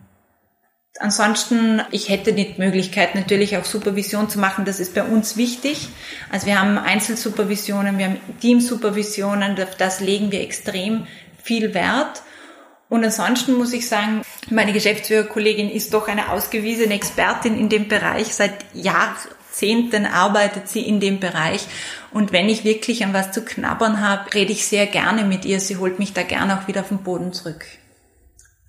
Ansonsten, 0.99 1.81
ich 1.91 2.07
hätte 2.07 2.31
die 2.31 2.55
Möglichkeit 2.57 3.15
natürlich 3.15 3.57
auch 3.57 3.65
Supervision 3.65 4.29
zu 4.29 4.39
machen. 4.39 4.63
Das 4.63 4.79
ist 4.79 4.95
bei 4.95 5.03
uns 5.03 5.35
wichtig. 5.35 5.89
Also 6.31 6.47
wir 6.47 6.59
haben 6.59 6.77
Einzelsupervisionen, 6.77 7.97
wir 7.97 8.05
haben 8.05 8.19
Teamsupervisionen. 8.39 9.61
Auf 9.61 9.75
das 9.75 9.99
legen 9.99 10.31
wir 10.31 10.41
extrem 10.41 11.05
viel 11.43 11.73
Wert. 11.73 12.21
Und 12.87 13.03
ansonsten 13.03 13.55
muss 13.55 13.73
ich 13.73 13.89
sagen, 13.89 14.21
meine 14.49 14.71
Geschäftsführerkollegin 14.71 15.69
ist 15.69 15.93
doch 15.93 16.07
eine 16.07 16.31
ausgewiesene 16.31 16.93
Expertin 16.93 17.59
in 17.59 17.67
dem 17.67 17.89
Bereich. 17.89 18.33
Seit 18.33 18.53
Jahrzehnten 18.73 20.05
arbeitet 20.05 20.69
sie 20.69 20.81
in 20.81 21.01
dem 21.01 21.19
Bereich. 21.19 21.67
Und 22.11 22.31
wenn 22.31 22.47
ich 22.47 22.63
wirklich 22.63 23.03
an 23.03 23.13
was 23.13 23.33
zu 23.33 23.43
knabbern 23.43 23.99
habe, 23.99 24.33
rede 24.33 24.53
ich 24.53 24.65
sehr 24.65 24.85
gerne 24.85 25.25
mit 25.25 25.43
ihr. 25.43 25.59
Sie 25.59 25.75
holt 25.75 25.99
mich 25.99 26.13
da 26.13 26.23
gerne 26.23 26.57
auch 26.57 26.67
wieder 26.69 26.81
auf 26.81 26.89
den 26.89 27.03
Boden 27.03 27.33
zurück. 27.33 27.65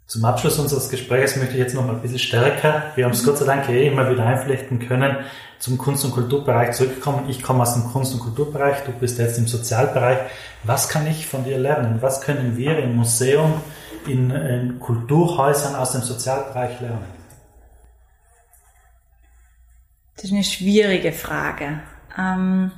Zum 0.06 0.24
Abschluss 0.24 0.58
unseres 0.60 0.88
Gesprächs 0.88 1.34
möchte 1.34 1.54
ich 1.54 1.58
jetzt 1.58 1.74
noch 1.74 1.84
mal 1.84 1.96
ein 1.96 2.00
bisschen 2.00 2.20
stärker, 2.20 2.92
wir 2.94 3.04
haben 3.04 3.12
es 3.12 3.24
Gott 3.24 3.38
sei 3.38 3.44
Dank 3.44 3.68
eh 3.68 3.88
immer 3.88 4.08
wieder 4.08 4.24
einflechten 4.24 4.78
können, 4.78 5.16
zum 5.58 5.78
Kunst- 5.78 6.04
und 6.04 6.12
Kulturbereich 6.12 6.76
zurückkommen. 6.76 7.28
Ich 7.28 7.42
komme 7.42 7.62
aus 7.62 7.74
dem 7.74 7.84
Kunst- 7.84 8.14
und 8.14 8.20
Kulturbereich, 8.20 8.84
du 8.84 8.92
bist 8.92 9.18
jetzt 9.18 9.36
im 9.36 9.48
Sozialbereich. 9.48 10.18
Was 10.62 10.88
kann 10.88 11.08
ich 11.08 11.26
von 11.26 11.42
dir 11.42 11.58
lernen? 11.58 12.02
Was 12.02 12.20
können 12.20 12.56
wir 12.56 12.78
im 12.78 12.94
Museum, 12.94 13.54
in, 14.06 14.30
in 14.30 14.78
Kulturhäusern 14.78 15.74
aus 15.74 15.92
dem 15.92 16.02
Sozialbereich 16.02 16.80
lernen? 16.80 17.04
Das 20.14 20.26
ist 20.26 20.32
eine 20.32 20.44
schwierige 20.44 21.10
Frage. 21.10 21.80
Ähm 22.16 22.70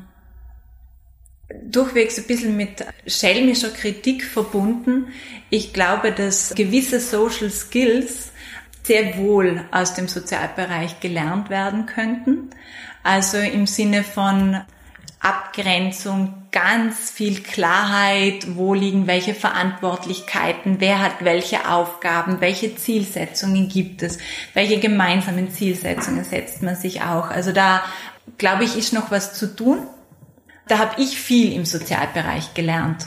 durchwegs 1.62 2.18
ein 2.18 2.26
bisschen 2.26 2.56
mit 2.56 2.84
schelmischer 3.06 3.70
Kritik 3.70 4.24
verbunden. 4.24 5.08
Ich 5.50 5.72
glaube, 5.72 6.12
dass 6.12 6.54
gewisse 6.54 7.00
Social 7.00 7.50
Skills 7.50 8.32
sehr 8.82 9.18
wohl 9.18 9.64
aus 9.70 9.94
dem 9.94 10.08
Sozialbereich 10.08 11.00
gelernt 11.00 11.50
werden 11.50 11.86
könnten. 11.86 12.50
Also 13.02 13.38
im 13.38 13.66
Sinne 13.66 14.02
von 14.02 14.60
Abgrenzung, 15.20 16.34
ganz 16.52 17.10
viel 17.10 17.40
Klarheit, 17.40 18.56
wo 18.56 18.72
liegen 18.72 19.06
welche 19.06 19.34
Verantwortlichkeiten, 19.34 20.76
wer 20.78 21.00
hat 21.00 21.24
welche 21.24 21.68
Aufgaben, 21.68 22.40
welche 22.40 22.76
Zielsetzungen 22.76 23.68
gibt 23.68 24.02
es, 24.02 24.18
welche 24.54 24.78
gemeinsamen 24.78 25.50
Zielsetzungen 25.50 26.24
setzt 26.24 26.62
man 26.62 26.76
sich 26.76 27.02
auch. 27.02 27.30
Also 27.30 27.52
da, 27.52 27.82
glaube 28.38 28.64
ich, 28.64 28.76
ist 28.76 28.92
noch 28.92 29.10
was 29.10 29.34
zu 29.34 29.54
tun 29.54 29.78
da 30.68 30.78
habe 30.78 31.00
ich 31.00 31.18
viel 31.18 31.52
im 31.52 31.64
Sozialbereich 31.64 32.54
gelernt. 32.54 33.06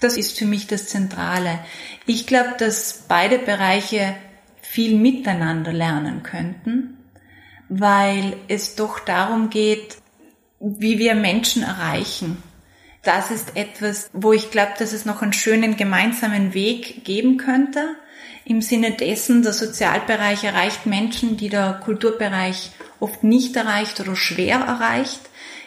Das 0.00 0.16
ist 0.16 0.38
für 0.38 0.44
mich 0.44 0.66
das 0.66 0.88
Zentrale. 0.88 1.58
Ich 2.06 2.26
glaube, 2.26 2.54
dass 2.58 3.04
beide 3.08 3.38
Bereiche 3.38 4.14
viel 4.60 4.96
miteinander 4.96 5.72
lernen 5.72 6.22
könnten, 6.22 6.98
weil 7.68 8.36
es 8.48 8.76
doch 8.76 9.00
darum 9.00 9.50
geht, 9.50 9.96
wie 10.60 10.98
wir 10.98 11.14
Menschen 11.14 11.62
erreichen. 11.62 12.42
Das 13.02 13.30
ist 13.30 13.56
etwas, 13.56 14.10
wo 14.12 14.32
ich 14.32 14.50
glaube, 14.50 14.72
dass 14.78 14.92
es 14.92 15.04
noch 15.04 15.22
einen 15.22 15.32
schönen 15.32 15.76
gemeinsamen 15.76 16.54
Weg 16.54 17.04
geben 17.04 17.36
könnte. 17.38 17.96
Im 18.44 18.60
Sinne 18.60 18.92
dessen, 18.92 19.42
der 19.42 19.52
Sozialbereich 19.52 20.44
erreicht 20.44 20.86
Menschen, 20.86 21.36
die 21.36 21.48
der 21.48 21.80
Kulturbereich 21.84 22.70
oft 23.00 23.24
nicht 23.24 23.56
erreicht 23.56 24.00
oder 24.00 24.16
schwer 24.16 24.58
erreicht. 24.58 25.20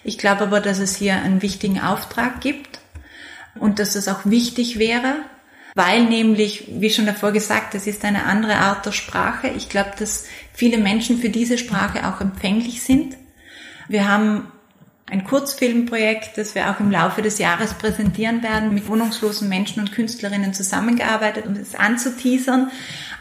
Ich 0.03 0.17
glaube 0.17 0.43
aber, 0.43 0.59
dass 0.59 0.79
es 0.79 0.95
hier 0.95 1.15
einen 1.15 1.41
wichtigen 1.41 1.79
Auftrag 1.79 2.41
gibt 2.41 2.79
und 3.55 3.79
dass 3.79 3.95
es 3.95 4.07
auch 4.07 4.25
wichtig 4.25 4.79
wäre, 4.79 5.15
weil 5.75 6.05
nämlich, 6.05 6.65
wie 6.69 6.89
schon 6.89 7.05
davor 7.05 7.31
gesagt, 7.31 7.75
es 7.75 7.87
ist 7.87 8.03
eine 8.03 8.25
andere 8.25 8.55
Art 8.55 8.85
der 8.85 8.91
Sprache. 8.91 9.49
Ich 9.55 9.69
glaube, 9.69 9.91
dass 9.97 10.25
viele 10.53 10.77
Menschen 10.77 11.19
für 11.19 11.29
diese 11.29 11.57
Sprache 11.57 12.07
auch 12.07 12.19
empfänglich 12.19 12.81
sind. 12.81 13.15
Wir 13.87 14.07
haben 14.07 14.51
ein 15.09 15.25
Kurzfilmprojekt, 15.25 16.37
das 16.37 16.55
wir 16.55 16.71
auch 16.71 16.79
im 16.79 16.89
Laufe 16.89 17.21
des 17.21 17.37
Jahres 17.37 17.73
präsentieren 17.73 18.41
werden, 18.43 18.73
mit 18.73 18.87
wohnungslosen 18.87 19.49
Menschen 19.49 19.81
und 19.81 19.91
Künstlerinnen 19.91 20.53
zusammengearbeitet, 20.53 21.45
um 21.45 21.53
es 21.53 21.75
anzuteasern. 21.75 22.71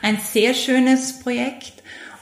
Ein 0.01 0.19
sehr 0.21 0.55
schönes 0.55 1.19
Projekt. 1.19 1.80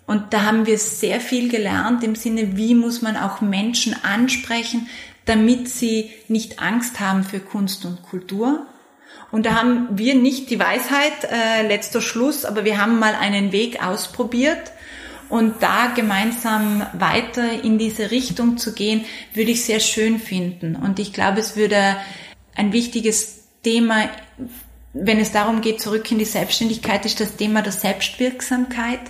Und 0.08 0.32
da 0.32 0.44
haben 0.44 0.64
wir 0.64 0.78
sehr 0.78 1.20
viel 1.20 1.50
gelernt 1.50 2.02
im 2.02 2.14
Sinne, 2.14 2.56
wie 2.56 2.74
muss 2.74 3.02
man 3.02 3.14
auch 3.14 3.42
Menschen 3.42 3.94
ansprechen, 4.04 4.88
damit 5.26 5.68
sie 5.68 6.10
nicht 6.28 6.60
Angst 6.60 6.98
haben 6.98 7.24
für 7.24 7.40
Kunst 7.40 7.84
und 7.84 8.02
Kultur. 8.02 8.66
Und 9.30 9.44
da 9.44 9.54
haben 9.54 9.98
wir 9.98 10.14
nicht 10.14 10.48
die 10.48 10.58
Weisheit, 10.58 11.12
äh, 11.30 11.68
letzter 11.68 12.00
Schluss, 12.00 12.46
aber 12.46 12.64
wir 12.64 12.80
haben 12.80 12.98
mal 12.98 13.14
einen 13.14 13.52
Weg 13.52 13.84
ausprobiert. 13.84 14.72
Und 15.28 15.62
da 15.62 15.88
gemeinsam 15.94 16.86
weiter 16.94 17.62
in 17.62 17.76
diese 17.76 18.10
Richtung 18.10 18.56
zu 18.56 18.72
gehen, 18.72 19.04
würde 19.34 19.50
ich 19.50 19.62
sehr 19.62 19.80
schön 19.80 20.18
finden. 20.20 20.74
Und 20.74 20.98
ich 20.98 21.12
glaube, 21.12 21.40
es 21.40 21.54
würde 21.54 21.96
ein 22.54 22.72
wichtiges 22.72 23.44
Thema 23.62 24.08
wenn 24.94 25.18
es 25.18 25.32
darum 25.32 25.60
geht, 25.60 25.80
zurück 25.80 26.10
in 26.10 26.18
die 26.18 26.24
Selbstständigkeit, 26.24 27.04
ist 27.04 27.20
das 27.20 27.36
Thema 27.36 27.62
der 27.62 27.72
Selbstwirksamkeit. 27.72 29.00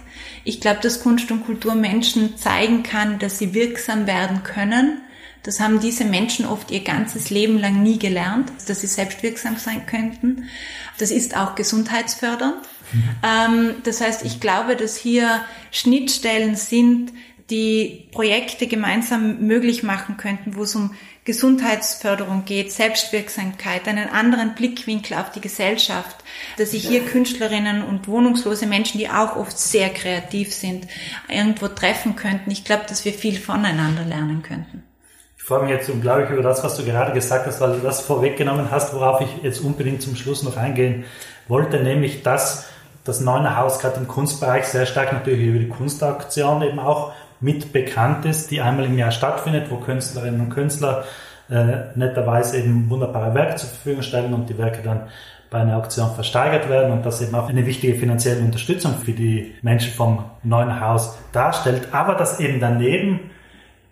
Ich 0.49 0.63
glaube, 0.63 0.81
dass 0.81 1.03
Kunst 1.03 1.31
und 1.31 1.45
Kultur 1.45 1.75
Menschen 1.75 2.39
zeigen 2.39 2.83
kann, 2.83 3.19
dass 3.19 3.39
sie 3.39 3.53
wirksam 3.53 4.07
werden 4.07 4.45
können. 4.45 5.03
Das 5.43 5.61
haben 5.61 5.79
diese 5.79 6.07
Menschen 6.07 6.47
oft 6.47 6.71
ihr 6.71 6.83
ganzes 6.83 7.29
Leben 7.29 7.59
lang 7.59 7.83
nie 7.83 7.99
gelernt, 7.99 8.51
dass 8.67 8.81
sie 8.81 8.87
selbstwirksam 8.87 9.59
sein 9.59 9.85
könnten. 9.85 10.45
Das 10.97 11.11
ist 11.11 11.37
auch 11.37 11.55
gesundheitsfördernd. 11.55 12.57
Mhm. 12.93 13.03
Ähm, 13.23 13.75
das 13.85 14.01
heißt, 14.01 14.25
ich 14.25 14.41
glaube, 14.41 14.75
dass 14.75 14.97
hier 14.97 15.43
Schnittstellen 15.71 16.57
sind, 16.57 17.13
die 17.51 18.09
Projekte 18.11 18.69
gemeinsam 18.69 19.47
möglich 19.47 19.83
machen 19.83 20.17
könnten, 20.17 20.57
wo 20.57 20.63
es 20.63 20.75
um 20.75 20.95
Gesundheitsförderung 21.29 22.47
geht, 22.47 22.73
Selbstwirksamkeit, 22.73 23.87
einen 23.87 24.09
anderen 24.09 24.55
Blickwinkel 24.55 25.19
auf 25.19 25.31
die 25.31 25.43
Gesellschaft, 25.43 26.17
dass 26.57 26.71
sich 26.71 26.89
hier 26.89 27.05
Künstlerinnen 27.05 27.85
und 27.85 28.09
wohnungslose 28.09 28.67
Menschen, 28.67 28.97
die 28.97 29.11
auch 29.11 29.37
oft 29.37 29.59
sehr 29.59 29.91
kreativ 29.91 30.55
sind, 30.55 30.87
irgendwo 31.29 31.69
treffen 31.69 32.17
könnten. 32.17 32.51
Ich 32.51 32.65
glaube, 32.65 32.85
dass 32.89 33.05
wir 33.05 33.13
viel 33.13 33.39
voneinander 33.39 34.05
lernen 34.05 34.43
könnten. 34.43 34.85
Ich 35.37 35.43
freue 35.43 35.65
mich 35.65 35.71
jetzt 35.71 35.91
unglaublich 35.91 36.31
über 36.31 36.41
das, 36.41 36.65
was 36.65 36.79
du 36.79 36.85
gerade 36.87 37.13
gesagt 37.13 37.47
hast, 37.47 37.61
weil 37.61 37.75
du 37.75 37.81
das 37.81 38.01
vorweggenommen 38.01 38.71
hast, 38.71 38.95
worauf 38.95 39.21
ich 39.21 39.29
jetzt 39.43 39.61
unbedingt 39.61 40.01
zum 40.01 40.17
Schluss 40.17 40.43
noch 40.43 40.57
eingehen 40.57 41.05
wollte, 41.47 41.83
nämlich 41.83 42.23
dass 42.23 42.71
das 43.05 43.21
Neuner 43.21 43.59
Haus 43.59 43.81
gerade 43.81 43.99
im 44.01 44.09
Kunstbereich 44.09 44.65
sehr 44.65 44.87
stark 44.87 45.13
natürlich 45.13 45.47
über 45.47 45.59
die 45.59 45.69
Kunstaktion 45.69 46.63
eben 46.63 46.79
auch 46.79 47.13
mit 47.41 47.73
bekannt 47.73 48.25
ist, 48.25 48.51
die 48.51 48.61
einmal 48.61 48.87
im 48.87 48.99
Jahr 48.99 49.11
stattfindet, 49.11 49.71
wo 49.71 49.77
Künstlerinnen 49.77 50.41
und 50.41 50.51
Künstler 50.51 51.05
äh, 51.51 51.97
netterweise 51.97 52.59
eben 52.59 52.91
wunderbare 52.91 53.35
Werke 53.35 53.57
zur 53.57 53.71
Verfügung 53.71 54.03
stellen 54.03 54.35
und 54.35 54.49
die 54.49 54.59
Werke 54.59 54.83
dann 54.83 55.09
bei 55.51 55.61
einer 55.61 55.79
Auktion 55.79 56.15
versteigert 56.15 56.69
werden 56.69 56.93
und 56.93 57.07
das 57.07 57.23
eben 57.23 57.35
auch 57.35 57.49
eine 57.49 57.65
wichtige 57.65 57.95
finanzielle 57.95 58.41
Unterstützung 58.41 58.95
für 58.99 59.13
die 59.13 59.55
Menschen 59.63 59.93
vom 59.95 60.25
neuen 60.43 60.81
Haus 60.81 61.17
darstellt, 61.33 61.89
aber 61.93 62.15
dass 62.15 62.39
eben 62.39 62.61
daneben, 62.61 63.31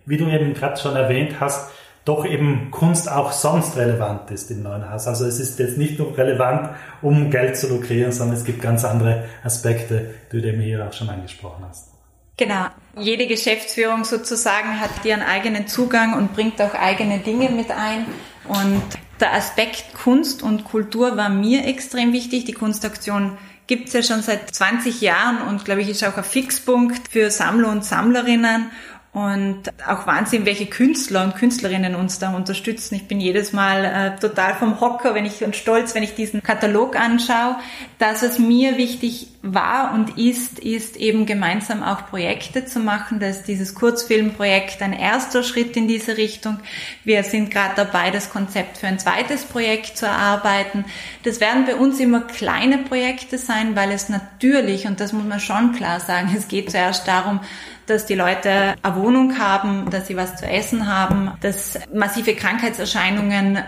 wie 0.04 0.18
du 0.18 0.28
eben 0.28 0.52
gerade 0.52 0.78
schon 0.78 0.96
erwähnt 0.96 1.40
hast, 1.40 1.70
doch 2.04 2.24
eben 2.24 2.70
Kunst 2.70 3.10
auch 3.10 3.32
sonst 3.32 3.76
relevant 3.76 4.30
ist 4.30 4.50
im 4.52 4.62
neuen 4.62 4.88
Haus. 4.88 5.08
Also 5.08 5.24
es 5.24 5.40
ist 5.40 5.58
jetzt 5.58 5.76
nicht 5.76 5.98
nur 5.98 6.16
relevant, 6.16 6.70
um 7.02 7.30
Geld 7.30 7.56
zu 7.56 7.68
lukrieren, 7.68 8.12
sondern 8.12 8.36
es 8.36 8.44
gibt 8.44 8.62
ganz 8.62 8.84
andere 8.84 9.24
Aspekte, 9.42 10.14
die 10.30 10.40
du 10.40 10.48
eben 10.48 10.60
hier 10.60 10.86
auch 10.86 10.92
schon 10.92 11.08
angesprochen 11.08 11.64
hast. 11.68 11.90
Genau. 12.36 12.66
Jede 12.98 13.26
Geschäftsführung 13.26 14.04
sozusagen 14.04 14.80
hat 14.80 15.04
ihren 15.04 15.20
eigenen 15.20 15.66
Zugang 15.66 16.14
und 16.14 16.32
bringt 16.32 16.60
auch 16.62 16.72
eigene 16.72 17.18
Dinge 17.18 17.50
mit 17.50 17.70
ein. 17.70 18.06
Und 18.48 18.82
der 19.20 19.34
Aspekt 19.34 19.92
Kunst 19.94 20.42
und 20.42 20.64
Kultur 20.64 21.16
war 21.16 21.28
mir 21.28 21.66
extrem 21.66 22.14
wichtig. 22.14 22.46
Die 22.46 22.52
Kunstaktion 22.52 23.36
gibt's 23.66 23.92
ja 23.92 24.02
schon 24.02 24.22
seit 24.22 24.54
20 24.54 25.02
Jahren 25.02 25.42
und 25.42 25.66
glaube 25.66 25.82
ich 25.82 25.90
ist 25.90 26.04
auch 26.04 26.16
ein 26.16 26.24
Fixpunkt 26.24 27.08
für 27.08 27.30
Sammler 27.30 27.70
und 27.70 27.84
Sammlerinnen. 27.84 28.70
Und 29.16 29.62
auch 29.88 30.06
Wahnsinn, 30.06 30.44
welche 30.44 30.66
Künstler 30.66 31.24
und 31.24 31.36
Künstlerinnen 31.36 31.94
uns 31.94 32.18
da 32.18 32.36
unterstützen. 32.36 32.96
Ich 32.96 33.08
bin 33.08 33.18
jedes 33.18 33.54
Mal 33.54 33.84
äh, 33.86 34.20
total 34.20 34.52
vom 34.56 34.78
Hocker, 34.78 35.14
wenn 35.14 35.24
ich 35.24 35.42
und 35.42 35.56
stolz, 35.56 35.94
wenn 35.94 36.02
ich 36.02 36.14
diesen 36.14 36.42
Katalog 36.42 37.00
anschaue. 37.00 37.56
Das, 37.98 38.22
was 38.22 38.38
mir 38.38 38.76
wichtig 38.76 39.28
war 39.40 39.94
und 39.94 40.18
ist, 40.18 40.58
ist 40.58 40.98
eben 40.98 41.24
gemeinsam 41.24 41.82
auch 41.82 42.08
Projekte 42.10 42.66
zu 42.66 42.78
machen. 42.78 43.18
Da 43.18 43.28
ist 43.28 43.44
dieses 43.44 43.74
Kurzfilmprojekt 43.74 44.82
ein 44.82 44.92
erster 44.92 45.42
Schritt 45.42 45.78
in 45.78 45.88
diese 45.88 46.18
Richtung. 46.18 46.58
Wir 47.02 47.22
sind 47.22 47.50
gerade 47.50 47.72
dabei, 47.74 48.10
das 48.10 48.28
Konzept 48.28 48.76
für 48.76 48.86
ein 48.86 48.98
zweites 48.98 49.44
Projekt 49.44 49.96
zu 49.96 50.04
erarbeiten. 50.04 50.84
Das 51.22 51.40
werden 51.40 51.64
bei 51.64 51.76
uns 51.76 51.98
immer 52.00 52.20
kleine 52.20 52.76
Projekte 52.76 53.38
sein, 53.38 53.76
weil 53.76 53.92
es 53.92 54.10
natürlich, 54.10 54.86
und 54.86 55.00
das 55.00 55.14
muss 55.14 55.24
man 55.24 55.40
schon 55.40 55.72
klar 55.72 56.00
sagen, 56.00 56.34
es 56.36 56.48
geht 56.48 56.70
zuerst 56.70 57.08
darum, 57.08 57.40
dass 57.86 58.06
die 58.06 58.14
Leute 58.14 58.74
eine 58.82 58.96
Wohnung 58.96 59.38
haben, 59.38 59.90
dass 59.90 60.06
sie 60.08 60.16
was 60.16 60.36
zu 60.36 60.46
essen 60.46 60.86
haben, 60.86 61.32
dass 61.40 61.78
massive 61.92 62.34
Krankheitserscheinungen, 62.34 63.62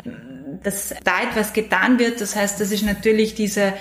dass 0.63 0.95
da 1.05 1.23
etwas 1.23 1.53
getan 1.53 1.99
wird. 1.99 2.21
Das 2.21 2.37
heißt, 2.37 2.61
das 2.61 2.71
ist 2.71 2.85
natürlich 2.85 3.35
diese 3.35 3.75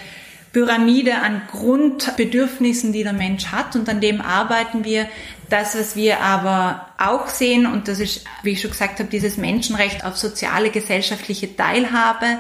Pyramide 0.54 1.16
an 1.20 1.42
Grundbedürfnissen, 1.52 2.94
die 2.94 3.04
der 3.04 3.14
Mensch 3.14 3.48
hat 3.48 3.76
und 3.76 3.90
an 3.90 4.02
dem 4.02 4.22
arbeiten 4.22 4.84
wir. 4.84 5.08
Das, 5.50 5.78
was 5.78 5.96
wir 5.96 6.22
aber 6.22 6.88
auch 6.98 7.28
sehen, 7.28 7.66
und 7.66 7.88
das 7.88 8.00
ist, 8.00 8.26
wie 8.44 8.52
ich 8.52 8.62
schon 8.62 8.72
gesagt 8.72 9.00
habe, 9.00 9.10
dieses 9.10 9.38
Menschenrecht 9.38 10.04
auf 10.04 10.18
soziale, 10.18 10.72
gesellschaftliche 10.72 11.56
Teilhabe, 11.56 12.40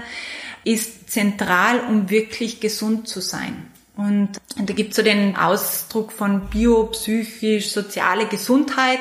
ist 0.63 1.09
zentral, 1.09 1.79
um 1.79 2.09
wirklich 2.09 2.59
gesund 2.59 3.07
zu 3.07 3.21
sein. 3.21 3.67
Und, 3.97 4.29
da 4.55 4.73
gibt 4.73 4.91
es 4.91 4.97
so 4.97 5.01
den 5.01 5.35
Ausdruck 5.35 6.11
von 6.11 6.49
biopsychisch-soziale 6.49 8.27
Gesundheit, 8.27 8.99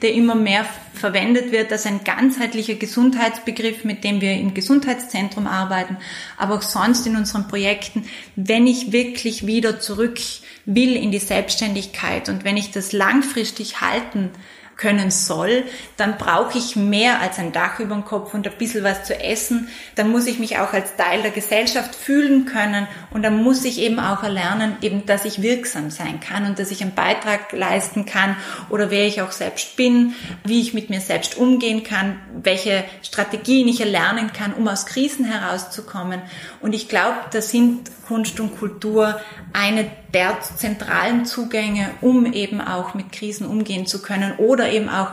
der 0.00 0.14
immer 0.14 0.34
mehr 0.34 0.64
verwendet 0.94 1.52
wird 1.52 1.70
als 1.70 1.84
ein 1.84 2.02
ganzheitlicher 2.02 2.74
Gesundheitsbegriff, 2.74 3.84
mit 3.84 4.04
dem 4.04 4.22
wir 4.22 4.32
im 4.32 4.54
Gesundheitszentrum 4.54 5.46
arbeiten, 5.46 5.98
aber 6.38 6.54
auch 6.54 6.62
sonst 6.62 7.06
in 7.06 7.16
unseren 7.16 7.46
Projekten, 7.46 8.04
wenn 8.36 8.66
ich 8.66 8.90
wirklich 8.90 9.46
wieder 9.46 9.80
zurück 9.80 10.18
will 10.64 10.96
in 10.96 11.10
die 11.10 11.18
Selbstständigkeit 11.18 12.30
und 12.30 12.44
wenn 12.44 12.56
ich 12.56 12.70
das 12.70 12.92
langfristig 12.92 13.82
halten 13.82 14.30
können 14.78 15.10
soll, 15.10 15.64
dann 15.96 16.16
brauche 16.16 16.56
ich 16.56 16.76
mehr 16.76 17.20
als 17.20 17.38
ein 17.38 17.52
Dach 17.52 17.80
über 17.80 17.96
dem 17.96 18.04
Kopf 18.04 18.32
und 18.32 18.46
ein 18.46 18.56
bisschen 18.56 18.84
was 18.84 19.04
zu 19.04 19.20
essen. 19.20 19.68
Dann 19.96 20.10
muss 20.10 20.26
ich 20.26 20.38
mich 20.38 20.58
auch 20.58 20.72
als 20.72 20.94
Teil 20.96 21.20
der 21.20 21.32
Gesellschaft 21.32 21.96
fühlen 21.96 22.46
können 22.46 22.86
und 23.10 23.24
dann 23.24 23.42
muss 23.42 23.64
ich 23.64 23.80
eben 23.80 23.98
auch 23.98 24.22
erlernen, 24.22 24.76
eben, 24.80 25.04
dass 25.04 25.24
ich 25.24 25.42
wirksam 25.42 25.90
sein 25.90 26.20
kann 26.20 26.46
und 26.46 26.60
dass 26.60 26.70
ich 26.70 26.80
einen 26.80 26.94
Beitrag 26.94 27.52
leisten 27.52 28.06
kann 28.06 28.36
oder 28.70 28.90
wer 28.90 29.06
ich 29.06 29.20
auch 29.20 29.32
selbst 29.32 29.76
bin, 29.76 30.14
wie 30.44 30.60
ich 30.60 30.74
mit 30.74 30.90
mir 30.90 31.00
selbst 31.00 31.36
umgehen 31.36 31.82
kann, 31.82 32.20
welche 32.40 32.84
Strategien 33.02 33.66
ich 33.66 33.80
erlernen 33.80 34.32
kann, 34.32 34.54
um 34.54 34.68
aus 34.68 34.86
Krisen 34.86 35.24
herauszukommen. 35.24 36.22
Und 36.60 36.72
ich 36.72 36.88
glaube, 36.88 37.16
da 37.32 37.42
sind 37.42 37.90
Kunst 38.06 38.40
und 38.40 38.56
Kultur 38.58 39.20
eine 39.52 39.90
der 40.14 40.40
zentralen 40.40 41.26
Zugänge, 41.26 41.90
um 42.00 42.32
eben 42.32 42.60
auch 42.60 42.94
mit 42.94 43.12
Krisen 43.12 43.46
umgehen 43.46 43.86
zu 43.86 44.00
können 44.00 44.38
oder 44.38 44.67
eben 44.72 44.88
auch 44.88 45.10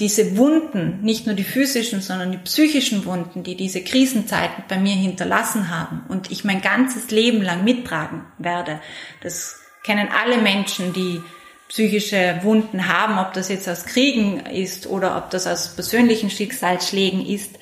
diese 0.00 0.36
Wunden, 0.36 1.00
nicht 1.02 1.26
nur 1.26 1.34
die 1.34 1.44
physischen, 1.44 2.00
sondern 2.00 2.30
die 2.30 2.38
psychischen 2.38 3.04
Wunden, 3.04 3.42
die 3.42 3.56
diese 3.56 3.82
Krisenzeiten 3.82 4.64
bei 4.68 4.78
mir 4.78 4.94
hinterlassen 4.94 5.70
haben 5.70 6.04
und 6.08 6.30
ich 6.30 6.44
mein 6.44 6.60
ganzes 6.60 7.10
Leben 7.10 7.42
lang 7.42 7.64
mittragen 7.64 8.24
werde. 8.38 8.80
Das 9.22 9.56
kennen 9.82 10.08
alle 10.08 10.38
Menschen, 10.38 10.92
die 10.92 11.20
psychische 11.68 12.38
Wunden 12.42 12.88
haben, 12.88 13.18
ob 13.18 13.32
das 13.32 13.48
jetzt 13.48 13.68
aus 13.68 13.86
Kriegen 13.86 14.40
ist 14.46 14.86
oder 14.86 15.16
ob 15.18 15.30
das 15.30 15.46
aus 15.46 15.74
persönlichen 15.74 16.30
Schicksalsschlägen 16.30 17.26
ist. 17.26 17.58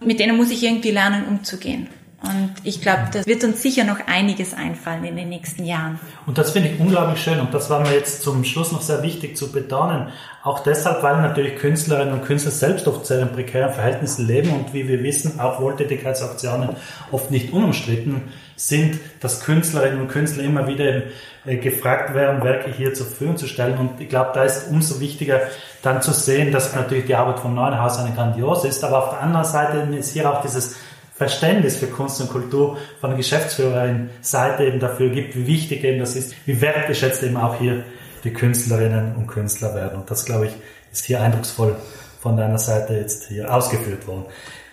Mit 0.00 0.20
denen 0.20 0.36
muss 0.36 0.50
ich 0.50 0.62
irgendwie 0.62 0.92
lernen, 0.92 1.26
umzugehen. 1.26 1.88
Und 2.24 2.54
ich 2.62 2.80
glaube, 2.80 3.08
das 3.12 3.26
wird 3.26 3.44
uns 3.44 3.60
sicher 3.60 3.84
noch 3.84 3.98
einiges 4.06 4.54
einfallen 4.54 5.04
in 5.04 5.16
den 5.16 5.28
nächsten 5.28 5.64
Jahren. 5.64 6.00
Und 6.26 6.38
das 6.38 6.52
finde 6.52 6.70
ich 6.70 6.80
unglaublich 6.80 7.22
schön. 7.22 7.38
Und 7.38 7.52
das 7.52 7.68
war 7.68 7.80
mir 7.80 7.92
jetzt 7.92 8.22
zum 8.22 8.44
Schluss 8.44 8.72
noch 8.72 8.80
sehr 8.80 9.02
wichtig 9.02 9.36
zu 9.36 9.52
betonen. 9.52 10.08
Auch 10.42 10.60
deshalb, 10.60 11.02
weil 11.02 11.20
natürlich 11.20 11.56
Künstlerinnen 11.56 12.14
und 12.14 12.24
Künstler 12.24 12.50
selbst 12.50 12.88
oft 12.88 13.06
sehr 13.06 13.20
in 13.20 13.32
prekären 13.32 13.72
Verhältnissen 13.72 14.26
leben 14.26 14.50
und 14.50 14.74
wie 14.74 14.88
wir 14.88 15.02
wissen, 15.02 15.40
auch 15.40 15.60
Wohltätigkeitsaktionen 15.60 16.76
oft 17.12 17.30
nicht 17.30 17.52
unumstritten 17.52 18.22
sind, 18.56 19.00
dass 19.20 19.40
Künstlerinnen 19.40 20.00
und 20.00 20.08
Künstler 20.08 20.44
immer 20.44 20.66
wieder 20.66 21.02
äh, 21.46 21.56
gefragt 21.56 22.14
werden, 22.14 22.42
Werke 22.42 22.70
hier 22.70 22.94
zur 22.94 23.06
Verfügung 23.06 23.36
zu 23.36 23.46
stellen. 23.46 23.78
Und 23.78 24.00
ich 24.00 24.08
glaube, 24.08 24.30
da 24.34 24.44
ist 24.44 24.70
umso 24.70 25.00
wichtiger 25.00 25.40
dann 25.82 26.00
zu 26.02 26.12
sehen, 26.12 26.52
dass 26.52 26.74
natürlich 26.74 27.06
die 27.06 27.14
Arbeit 27.14 27.40
vom 27.40 27.54
Neuen 27.54 27.80
Haus 27.80 27.98
eine 27.98 28.14
grandiose 28.14 28.68
ist. 28.68 28.84
Aber 28.84 29.04
auf 29.04 29.10
der 29.10 29.20
anderen 29.20 29.44
Seite 29.44 29.78
ist 29.96 30.12
hier 30.12 30.30
auch 30.30 30.42
dieses 30.42 30.76
Verständnis 31.14 31.76
für 31.76 31.86
Kunst 31.86 32.20
und 32.20 32.30
Kultur 32.30 32.76
von 33.00 33.10
der 33.10 33.16
Geschäftsführerin 33.16 34.10
Seite 34.20 34.64
eben 34.64 34.80
dafür 34.80 35.10
gibt, 35.10 35.36
wie 35.36 35.46
wichtig 35.46 35.84
eben 35.84 36.00
das 36.00 36.16
ist, 36.16 36.34
wie 36.44 36.60
wertgeschätzt 36.60 37.22
eben 37.22 37.36
auch 37.36 37.58
hier 37.58 37.84
die 38.24 38.32
Künstlerinnen 38.32 39.14
und 39.14 39.28
Künstler 39.28 39.74
werden. 39.74 40.00
Und 40.00 40.10
das, 40.10 40.24
glaube 40.24 40.46
ich, 40.46 40.52
ist 40.92 41.04
hier 41.04 41.20
eindrucksvoll 41.20 41.76
von 42.20 42.36
deiner 42.36 42.58
Seite 42.58 42.94
jetzt 42.94 43.28
hier 43.28 43.52
ausgeführt 43.52 44.06
worden. 44.08 44.24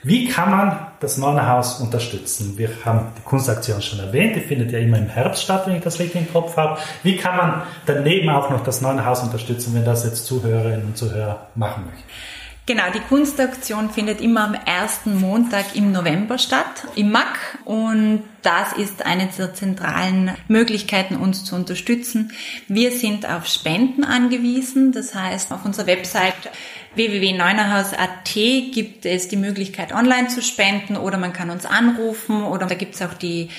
Wie 0.03 0.27
kann 0.27 0.49
man 0.49 0.87
das 0.99 1.19
Neue 1.19 1.47
Haus 1.47 1.79
unterstützen? 1.79 2.57
Wir 2.57 2.69
haben 2.85 3.11
die 3.15 3.21
Kunstaktion 3.21 3.81
schon 3.83 3.99
erwähnt, 3.99 4.35
die 4.35 4.39
findet 4.39 4.71
ja 4.71 4.79
immer 4.79 4.97
im 4.97 5.09
Herbst 5.09 5.43
statt, 5.43 5.67
wenn 5.67 5.75
ich 5.75 5.83
das 5.83 5.99
richtig 5.99 6.21
im 6.21 6.33
Kopf 6.33 6.57
habe. 6.57 6.79
Wie 7.03 7.17
kann 7.17 7.37
man 7.37 7.61
daneben 7.85 8.29
auch 8.29 8.49
noch 8.49 8.63
das 8.63 8.81
Neue 8.81 9.05
Haus 9.05 9.21
unterstützen, 9.21 9.75
wenn 9.75 9.85
das 9.85 10.03
jetzt 10.03 10.25
Zuhörerinnen 10.25 10.87
und 10.87 10.97
Zuhörer 10.97 11.49
machen 11.53 11.85
möchten? 11.85 12.09
Genau, 12.72 12.89
die 12.89 13.01
Kunstaktion 13.01 13.89
findet 13.89 14.22
immer 14.22 14.45
am 14.45 14.53
ersten 14.53 15.19
Montag 15.19 15.76
im 15.76 15.91
November 15.91 16.38
statt, 16.38 16.88
im 16.95 17.11
MAC. 17.11 17.38
Und 17.65 18.24
das 18.43 18.72
ist 18.72 19.05
eine 19.05 19.28
der 19.28 19.53
zentralen 19.53 20.32
Möglichkeiten, 20.47 21.17
uns 21.17 21.43
zu 21.43 21.55
unterstützen. 21.55 22.32
Wir 22.69 22.93
sind 22.93 23.28
auf 23.28 23.45
Spenden 23.45 24.05
angewiesen. 24.05 24.93
Das 24.93 25.13
heißt, 25.13 25.51
auf 25.51 25.65
unserer 25.65 25.88
Website 25.88 26.49
www.neunerhaus.at 26.95 28.34
gibt 28.74 29.05
es 29.05 29.28
die 29.28 29.36
Möglichkeit, 29.36 29.93
online 29.93 30.30
zu 30.30 30.41
spenden 30.41 30.95
oder 30.95 31.17
man 31.17 31.34
kann 31.34 31.49
uns 31.49 31.65
anrufen 31.65 32.43
oder 32.43 32.67
da 32.67 32.76
gibt 32.76 32.95
es 32.95 33.01
auch 33.01 33.13
die 33.13 33.49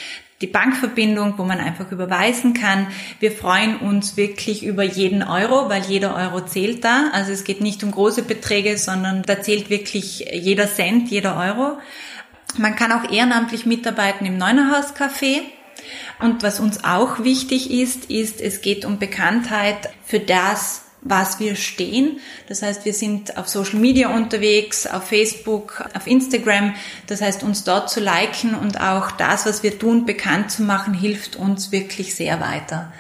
die 0.43 0.47
Bankverbindung, 0.49 1.35
wo 1.39 1.45
man 1.45 1.59
einfach 1.59 1.91
überweisen 1.93 2.53
kann. 2.53 2.89
Wir 3.21 3.33
freuen 3.33 3.79
uns 3.79 4.17
wirklich 4.17 4.65
über 4.65 4.83
jeden 4.83 5.23
Euro, 5.23 5.69
weil 5.69 5.83
jeder 5.83 6.17
Euro 6.17 6.45
zählt 6.45 6.85
da. 6.85 7.11
Also 7.13 7.33
es 7.33 7.45
geht 7.45 7.61
nicht 7.61 7.83
um 7.85 7.93
große 7.93 8.23
Beträge, 8.23 8.77
sondern 8.77 9.23
da 9.23 9.41
zählt 9.41 9.71
wirklich 9.71 10.27
jeder 10.33 10.69
Cent, 10.69 11.11
jeder 11.11 11.37
Euro. 11.37 11.79
Man 12.59 12.77
kann 12.77 12.93
auch 12.93 13.11
ehrenamtlich 13.11 13.65
mitarbeiten 13.65 14.27
im 14.27 14.37
Neunerhaus 14.37 14.95
Café. 14.95 15.41
Und 16.21 16.43
was 16.43 16.61
uns 16.61 16.85
auch 16.85 17.25
wichtig 17.25 17.71
ist, 17.71 18.11
ist, 18.11 18.41
es 18.41 18.61
geht 18.61 18.85
um 18.85 18.99
Bekanntheit 18.99 19.91
für 20.05 20.21
das, 20.21 20.83
was 21.03 21.41
wir 21.41 21.57
stehen. 21.57 22.21
Das 22.49 22.63
heißt, 22.63 22.85
wir 22.85 22.95
sind 22.95 23.37
auf 23.37 23.49
Social 23.49 23.79
Media 23.79 24.15
unterwegs, 24.15 24.87
auf 24.87 25.09
Facebook, 25.09 25.85
auf 25.95 26.07
Instagram. 26.07 26.75
Das 27.09 27.21
heißt, 27.21 27.43
uns 27.43 27.65
dort 27.65 27.91
zu 27.91 28.01
liken 28.01 28.55
und 28.55 28.81
auch 28.81 29.11
das, 29.13 29.45
was 29.47 29.63
wir 29.63 29.79
tun, 29.79 30.07
bekannt 30.07 30.51
zu 30.51 30.63
machen, 30.63 30.95
hilft 30.95 31.37
uns 31.37 31.73
wirklich 31.73 32.15
sehr 32.15 32.41
weiter. 32.41 32.93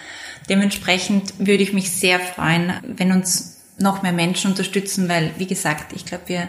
Dementsprechend 0.48 1.34
würde 1.38 1.62
ich 1.62 1.72
mich 1.72 1.92
sehr 1.92 2.18
freuen, 2.18 2.72
wenn 2.82 3.12
uns 3.12 3.60
noch 3.78 4.02
mehr 4.02 4.12
Menschen 4.12 4.50
unterstützen, 4.50 5.08
weil, 5.08 5.30
wie 5.38 5.46
gesagt, 5.46 5.92
ich 5.92 6.04
glaube, 6.04 6.24
wir 6.26 6.48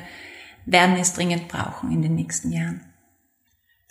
werden 0.65 0.97
es 0.97 1.13
dringend 1.13 1.47
brauchen 1.47 1.91
in 1.91 2.01
den 2.01 2.15
nächsten 2.15 2.51
Jahren. 2.51 2.81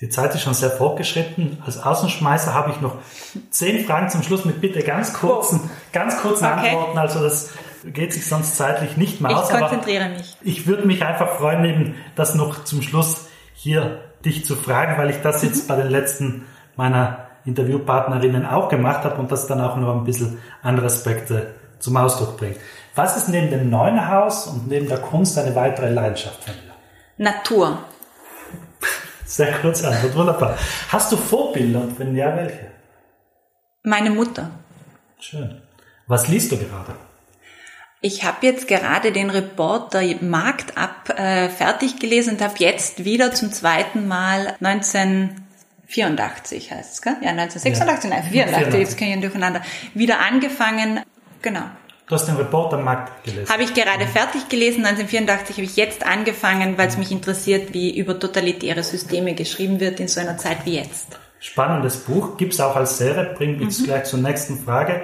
Die 0.03 0.09
Zeit 0.09 0.35
ist 0.35 0.43
schon 0.43 0.53
sehr 0.53 0.71
fortgeschritten. 0.71 1.63
Als 1.65 1.81
Außenschmeißer 1.81 2.53
habe 2.53 2.73
ich 2.73 2.81
noch 2.81 2.97
zehn 3.51 3.87
Fragen 3.87 4.11
zum 4.11 4.25
Schluss 4.25 4.45
mit 4.45 4.61
bitte 4.61 4.83
ganz 4.83 5.13
kurzen, 5.13 5.61
oh. 5.65 5.71
ganz 5.93 6.21
kurzen 6.21 6.45
okay. 6.45 6.71
Antworten. 6.71 6.99
Also 6.99 7.23
das 7.23 7.51
geht 7.85 8.13
sich 8.13 8.27
sonst 8.27 8.57
zeitlich 8.57 8.97
nicht 8.97 9.21
mehr 9.21 9.39
aus. 9.39 9.49
Ich 9.49 9.57
konzentriere 9.57 10.09
mich. 10.09 10.37
Ich 10.43 10.67
würde 10.67 10.89
mich 10.89 11.05
einfach 11.05 11.37
freuen, 11.37 11.65
eben 11.65 11.95
das 12.17 12.35
noch 12.35 12.65
zum 12.65 12.83
Schluss 12.83 13.29
hier 13.55 14.01
dich 14.25 14.45
zu 14.45 14.57
fragen, 14.57 14.99
weil 14.99 15.11
ich 15.11 15.21
das 15.23 15.41
jetzt 15.45 15.69
bei 15.69 15.77
den 15.77 15.89
letzten 15.89 16.47
meiner 16.75 17.29
Interviewpartnerinnen 17.45 18.45
auch 18.45 18.69
gemacht 18.69 19.05
habe 19.05 19.21
und 19.21 19.31
das 19.31 19.47
dann 19.47 19.61
auch 19.61 19.77
noch 19.77 19.95
ein 19.95 20.05
bisschen 20.05 20.39
andere 20.63 20.87
Aspekte 20.87 21.55
zum 21.79 21.97
Ausdruck 21.97 22.39
bringt. 22.39 22.57
Was 22.97 23.17
ist 23.17 23.29
neben 23.29 23.51
dem 23.51 23.71
neuen 23.71 24.09
Haus 24.09 24.49
und 24.49 24.67
neben 24.67 24.89
der 24.89 24.99
Kunst 24.99 25.39
eine 25.39 25.55
weitere 25.55 25.91
Leidenschaft 25.91 26.43
von 26.43 26.55
dir? 26.55 26.73
Natur. 27.25 27.79
Sehr 29.33 29.53
kurz 29.63 29.83
Antwort, 29.83 30.15
wunderbar. 30.15 30.59
Hast 30.91 31.11
du 31.11 31.17
Vorbilder 31.17 31.81
und 31.81 31.99
wenn 31.99 32.15
ja, 32.15 32.37
welche? 32.37 32.71
Meine 33.83 34.11
Mutter. 34.11 34.51
Schön. 35.19 35.63
Was 36.07 36.29
liest 36.29 36.53
du 36.53 36.59
gerade? 36.59 36.95
Ich 38.03 38.25
habe 38.25 38.45
jetzt 38.45 38.69
gerade 38.69 39.11
den 39.11 39.31
Reporter 39.31 40.03
Marktab 40.21 41.19
äh, 41.19 41.49
fertig 41.49 41.99
gelesen 41.99 42.35
und 42.35 42.43
habe 42.43 42.57
jetzt 42.59 43.07
wieder 43.07 43.33
zum 43.33 43.51
zweiten 43.53 44.07
Mal 44.07 44.55
1984 44.61 46.71
heißt 46.71 46.93
es, 46.93 47.01
gell? 47.01 47.17
Ja, 47.23 47.31
1986, 47.31 48.35
ja. 48.35 48.45
nein, 48.45 48.53
84, 48.53 48.81
jetzt 48.81 48.99
kann 48.99 49.09
ich 49.09 49.21
durcheinander. 49.21 49.63
Wieder 49.95 50.21
angefangen, 50.21 51.01
genau. 51.41 51.65
Du 52.09 52.15
hast 52.15 52.27
den 52.27 52.37
Reporter 52.37 52.79
Markt 52.79 53.25
gelesen. 53.25 53.49
Habe 53.49 53.63
ich 53.63 53.75
gerade 53.75 54.07
fertig 54.07 54.49
gelesen. 54.49 54.85
1984 54.85 55.57
habe 55.57 55.65
ich 55.65 55.77
jetzt 55.77 56.05
angefangen, 56.05 56.77
weil 56.77 56.89
es 56.89 56.99
mich 56.99 57.11
interessiert, 57.11 57.73
wie 57.73 57.97
über 57.97 58.19
totalitäre 58.19 58.83
Systeme 58.83 59.35
geschrieben 59.35 59.81
wird 59.81 60.01
in 60.01 60.09
so 60.09 60.21
einer 60.21 60.37
Zeit 60.37 60.67
wie 60.67 60.77
jetzt. 60.77 61.19
Spannendes 61.39 61.99
Buch, 61.99 62.37
gibt 62.37 62.53
es 62.53 62.61
auch 62.61 62.77
als 62.77 62.99
Serie, 62.99 63.35
bringt 63.37 63.61
uns 63.61 63.81
mhm. 63.81 63.85
gleich 63.85 64.05
zur 64.05 64.21
nächsten 64.21 64.63
Frage. 64.63 65.03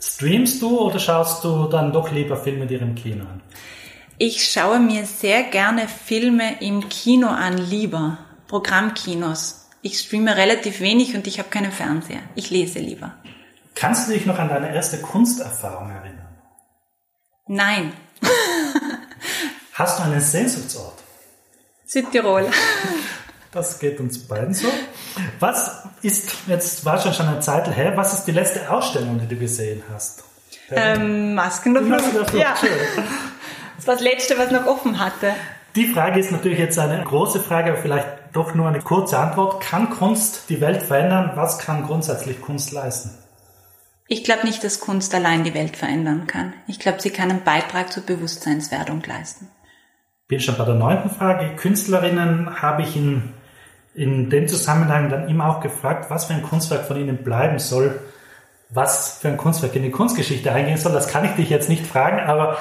Streamst 0.00 0.62
du 0.62 0.80
oder 0.80 0.98
schaust 0.98 1.44
du 1.44 1.66
dann 1.66 1.92
doch 1.92 2.10
lieber 2.10 2.36
Filme 2.36 2.66
dir 2.66 2.80
im 2.80 2.94
Kino 2.94 3.24
an? 3.24 3.40
Ich 4.16 4.50
schaue 4.50 4.80
mir 4.80 5.06
sehr 5.06 5.44
gerne 5.44 5.88
Filme 5.88 6.60
im 6.60 6.88
Kino 6.88 7.28
an, 7.28 7.56
lieber. 7.58 8.18
Programmkinos. 8.48 9.68
Ich 9.82 9.98
streame 9.98 10.36
relativ 10.36 10.80
wenig 10.80 11.14
und 11.14 11.26
ich 11.26 11.38
habe 11.38 11.48
keinen 11.48 11.72
Fernseher. 11.72 12.20
Ich 12.34 12.50
lese 12.50 12.80
lieber. 12.80 13.14
Kannst 13.74 14.08
du 14.08 14.12
dich 14.12 14.26
noch 14.26 14.38
an 14.38 14.48
deine 14.48 14.74
erste 14.74 15.00
Kunsterfahrung 15.00 15.90
erinnern? 15.90 16.19
Nein. 17.46 17.92
Hast 19.74 19.98
du 19.98 20.02
einen 20.04 20.20
Sehnsuchtsort? 20.20 20.94
Südtirol. 21.86 22.48
Das 23.52 23.78
geht 23.80 23.98
uns 23.98 24.28
beiden 24.28 24.54
so. 24.54 24.68
Was 25.40 25.82
ist, 26.02 26.32
jetzt 26.46 26.84
war 26.84 27.00
schon 27.00 27.12
schon 27.12 27.26
eine 27.26 27.40
Zeit 27.40 27.74
her, 27.74 27.96
was 27.96 28.14
ist 28.14 28.24
die 28.24 28.32
letzte 28.32 28.70
Ausstellung, 28.70 29.18
die 29.18 29.26
du 29.26 29.36
gesehen 29.36 29.82
hast? 29.92 30.22
Ähm, 30.70 31.34
Masken 31.34 31.74
der 31.74 31.82
Flucht. 31.82 32.34
Ja. 32.34 32.54
Das 33.76 33.86
war 33.86 33.94
das 33.94 34.02
letzte, 34.04 34.38
was 34.38 34.50
noch 34.50 34.66
offen 34.66 35.00
hatte. 35.00 35.34
Die 35.74 35.86
Frage 35.86 36.20
ist 36.20 36.30
natürlich 36.30 36.58
jetzt 36.58 36.78
eine 36.78 37.02
große 37.02 37.40
Frage, 37.40 37.72
aber 37.72 37.80
vielleicht 37.80 38.06
doch 38.32 38.54
nur 38.54 38.68
eine 38.68 38.80
kurze 38.80 39.18
Antwort. 39.18 39.62
Kann 39.62 39.90
Kunst 39.90 40.44
die 40.48 40.60
Welt 40.60 40.82
verändern? 40.82 41.32
Was 41.34 41.58
kann 41.58 41.84
grundsätzlich 41.86 42.40
Kunst 42.40 42.72
leisten? 42.72 43.10
Ich 44.12 44.24
glaube 44.24 44.44
nicht, 44.44 44.64
dass 44.64 44.80
Kunst 44.80 45.14
allein 45.14 45.44
die 45.44 45.54
Welt 45.54 45.76
verändern 45.76 46.26
kann. 46.26 46.52
Ich 46.66 46.80
glaube, 46.80 47.00
sie 47.00 47.10
kann 47.10 47.30
einen 47.30 47.44
Beitrag 47.44 47.92
zur 47.92 48.02
Bewusstseinswerdung 48.02 49.04
leisten. 49.06 49.46
Bin 50.26 50.40
schon 50.40 50.56
bei 50.56 50.64
der 50.64 50.74
neunten 50.74 51.10
Frage. 51.10 51.54
Künstlerinnen 51.54 52.60
habe 52.60 52.82
ich 52.82 52.96
in, 52.96 53.32
in 53.94 54.28
dem 54.28 54.48
Zusammenhang 54.48 55.10
dann 55.10 55.28
immer 55.28 55.48
auch 55.48 55.60
gefragt, 55.60 56.10
was 56.10 56.24
für 56.24 56.34
ein 56.34 56.42
Kunstwerk 56.42 56.86
von 56.86 56.96
ihnen 56.96 57.18
bleiben 57.18 57.60
soll, 57.60 58.00
was 58.68 59.18
für 59.20 59.28
ein 59.28 59.36
Kunstwerk 59.36 59.76
in 59.76 59.84
die 59.84 59.92
Kunstgeschichte 59.92 60.50
eingehen 60.50 60.76
soll. 60.76 60.90
Das 60.90 61.06
kann 61.06 61.24
ich 61.24 61.36
dich 61.36 61.48
jetzt 61.48 61.68
nicht 61.68 61.86
fragen, 61.86 62.18
aber 62.18 62.58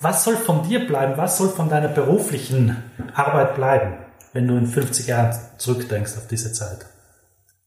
was 0.00 0.24
soll 0.24 0.36
von 0.36 0.68
dir 0.68 0.88
bleiben? 0.88 1.16
Was 1.18 1.38
soll 1.38 1.50
von 1.50 1.68
deiner 1.68 1.86
beruflichen 1.86 2.82
Arbeit 3.14 3.54
bleiben, 3.54 3.94
wenn 4.32 4.48
du 4.48 4.56
in 4.56 4.66
50 4.66 5.06
Jahren 5.06 5.38
zurückdenkst 5.56 6.16
auf 6.16 6.26
diese 6.26 6.52
Zeit? 6.52 6.86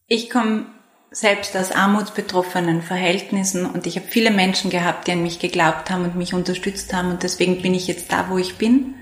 Ich 0.07 0.29
komme 0.29 0.65
selbst 1.12 1.57
aus 1.57 1.72
armutsbetroffenen 1.72 2.82
Verhältnissen 2.82 3.66
und 3.66 3.86
ich 3.86 3.97
habe 3.97 4.07
viele 4.07 4.32
Menschen 4.32 4.72
gehabt, 4.72 5.07
die 5.07 5.12
an 5.12 5.22
mich 5.22 5.39
geglaubt 5.39 5.89
haben 5.89 6.05
und 6.05 6.16
mich 6.16 6.34
unterstützt 6.34 6.93
haben 6.93 7.12
und 7.12 7.24
deswegen 7.24 7.62
bin 7.62 7.74
ich 7.74 7.88
jetzt 7.88 8.12
da, 8.12 8.30
wo 8.30 8.38
ich 8.38 8.57
bin. 8.57 8.95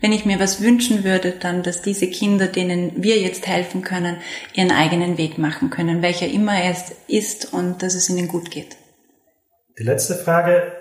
Wenn 0.00 0.10
ich 0.10 0.24
mir 0.24 0.40
was 0.40 0.60
wünschen 0.60 1.04
würde, 1.04 1.30
dann, 1.30 1.62
dass 1.62 1.80
diese 1.80 2.08
Kinder, 2.08 2.48
denen 2.48 3.04
wir 3.04 3.20
jetzt 3.20 3.46
helfen 3.46 3.82
können, 3.82 4.16
ihren 4.52 4.72
eigenen 4.72 5.16
Weg 5.16 5.38
machen 5.38 5.70
können, 5.70 6.02
welcher 6.02 6.26
immer 6.26 6.64
es 6.64 6.92
ist 7.06 7.52
und 7.52 7.84
dass 7.84 7.94
es 7.94 8.10
ihnen 8.10 8.26
gut 8.26 8.50
geht. 8.50 8.76
Die 9.78 9.84
letzte 9.84 10.16
Frage. 10.16 10.72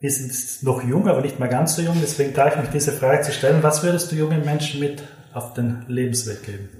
Wir 0.00 0.10
sind 0.12 0.62
noch 0.62 0.82
jung, 0.82 1.08
aber 1.08 1.20
nicht 1.20 1.40
mal 1.40 1.48
ganz 1.48 1.74
so 1.74 1.82
jung, 1.82 1.96
deswegen 2.00 2.32
darf 2.32 2.54
ich 2.54 2.60
mich 2.62 2.70
diese 2.70 2.92
Frage 2.92 3.22
zu 3.22 3.32
stellen. 3.32 3.64
Was 3.64 3.82
würdest 3.82 4.12
du 4.12 4.16
jungen 4.16 4.44
Menschen 4.44 4.80
mit 4.80 5.02
auf 5.34 5.54
den 5.54 5.84
Lebensweg 5.88 6.44
geben? 6.44 6.77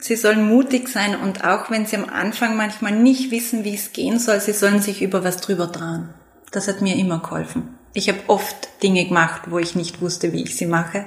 Sie 0.00 0.16
sollen 0.16 0.46
mutig 0.46 0.88
sein 0.88 1.16
und 1.16 1.44
auch 1.44 1.70
wenn 1.70 1.86
sie 1.86 1.96
am 1.96 2.08
Anfang 2.08 2.56
manchmal 2.56 2.92
nicht 2.92 3.30
wissen, 3.30 3.64
wie 3.64 3.74
es 3.74 3.92
gehen 3.92 4.18
soll, 4.18 4.40
sie 4.40 4.52
sollen 4.52 4.80
sich 4.80 5.02
über 5.02 5.24
was 5.24 5.38
drüber 5.38 5.72
trauen. 5.72 6.10
Das 6.52 6.68
hat 6.68 6.80
mir 6.80 6.96
immer 6.96 7.18
geholfen. 7.20 7.76
Ich 7.94 8.08
habe 8.08 8.20
oft 8.28 8.82
Dinge 8.82 9.04
gemacht, 9.06 9.42
wo 9.46 9.58
ich 9.58 9.74
nicht 9.74 10.00
wusste, 10.00 10.32
wie 10.32 10.44
ich 10.44 10.56
sie 10.56 10.66
mache. 10.66 11.06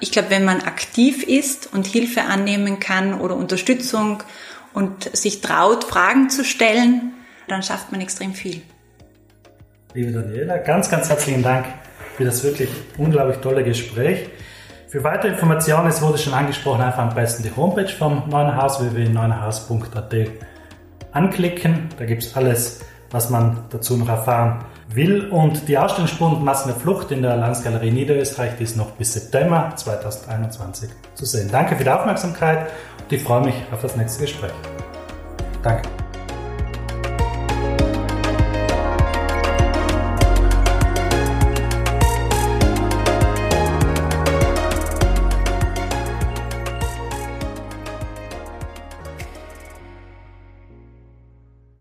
Ich 0.00 0.10
glaube, 0.10 0.30
wenn 0.30 0.44
man 0.44 0.60
aktiv 0.62 1.22
ist 1.22 1.72
und 1.72 1.86
Hilfe 1.86 2.22
annehmen 2.22 2.80
kann 2.80 3.20
oder 3.20 3.36
Unterstützung 3.36 4.22
und 4.74 5.16
sich 5.16 5.40
traut, 5.40 5.84
Fragen 5.84 6.28
zu 6.28 6.44
stellen, 6.44 7.12
dann 7.46 7.62
schafft 7.62 7.92
man 7.92 8.00
extrem 8.00 8.34
viel. 8.34 8.62
Liebe 9.94 10.12
Daniela, 10.12 10.58
ganz, 10.58 10.90
ganz 10.90 11.08
herzlichen 11.08 11.42
Dank 11.42 11.66
für 12.16 12.24
das 12.24 12.42
wirklich 12.42 12.70
unglaublich 12.96 13.38
tolle 13.38 13.62
Gespräch. 13.62 14.28
Für 14.88 15.04
weitere 15.04 15.32
Informationen, 15.32 15.88
es 15.88 16.00
wurde 16.00 16.16
schon 16.16 16.32
angesprochen, 16.32 16.80
einfach 16.80 17.02
am 17.02 17.14
besten 17.14 17.42
die 17.42 17.54
Homepage 17.54 17.88
vom 17.88 18.22
Neuen 18.26 18.56
Haus 18.56 18.80
www.neuenhaus.at 18.80 20.14
anklicken. 21.12 21.90
Da 21.98 22.06
gibt 22.06 22.22
es 22.22 22.34
alles, 22.34 22.80
was 23.10 23.28
man 23.28 23.64
dazu 23.68 23.98
noch 23.98 24.08
erfahren 24.08 24.64
will. 24.88 25.28
Und 25.28 25.68
die 25.68 25.76
Ausstellungsspur 25.76 26.40
Massen 26.40 26.68
der 26.68 26.80
Flucht 26.80 27.10
in 27.10 27.20
der 27.20 27.36
Landesgalerie 27.36 27.90
Niederösterreich, 27.90 28.52
die 28.58 28.64
ist 28.64 28.78
noch 28.78 28.92
bis 28.92 29.12
September 29.12 29.72
2021 29.76 30.88
zu 31.14 31.26
sehen. 31.26 31.50
Danke 31.52 31.76
für 31.76 31.84
die 31.84 31.90
Aufmerksamkeit 31.90 32.70
und 33.02 33.12
ich 33.12 33.22
freue 33.22 33.44
mich 33.44 33.56
auf 33.70 33.82
das 33.82 33.94
nächste 33.94 34.22
Gespräch. 34.22 34.52
Danke. 35.62 35.82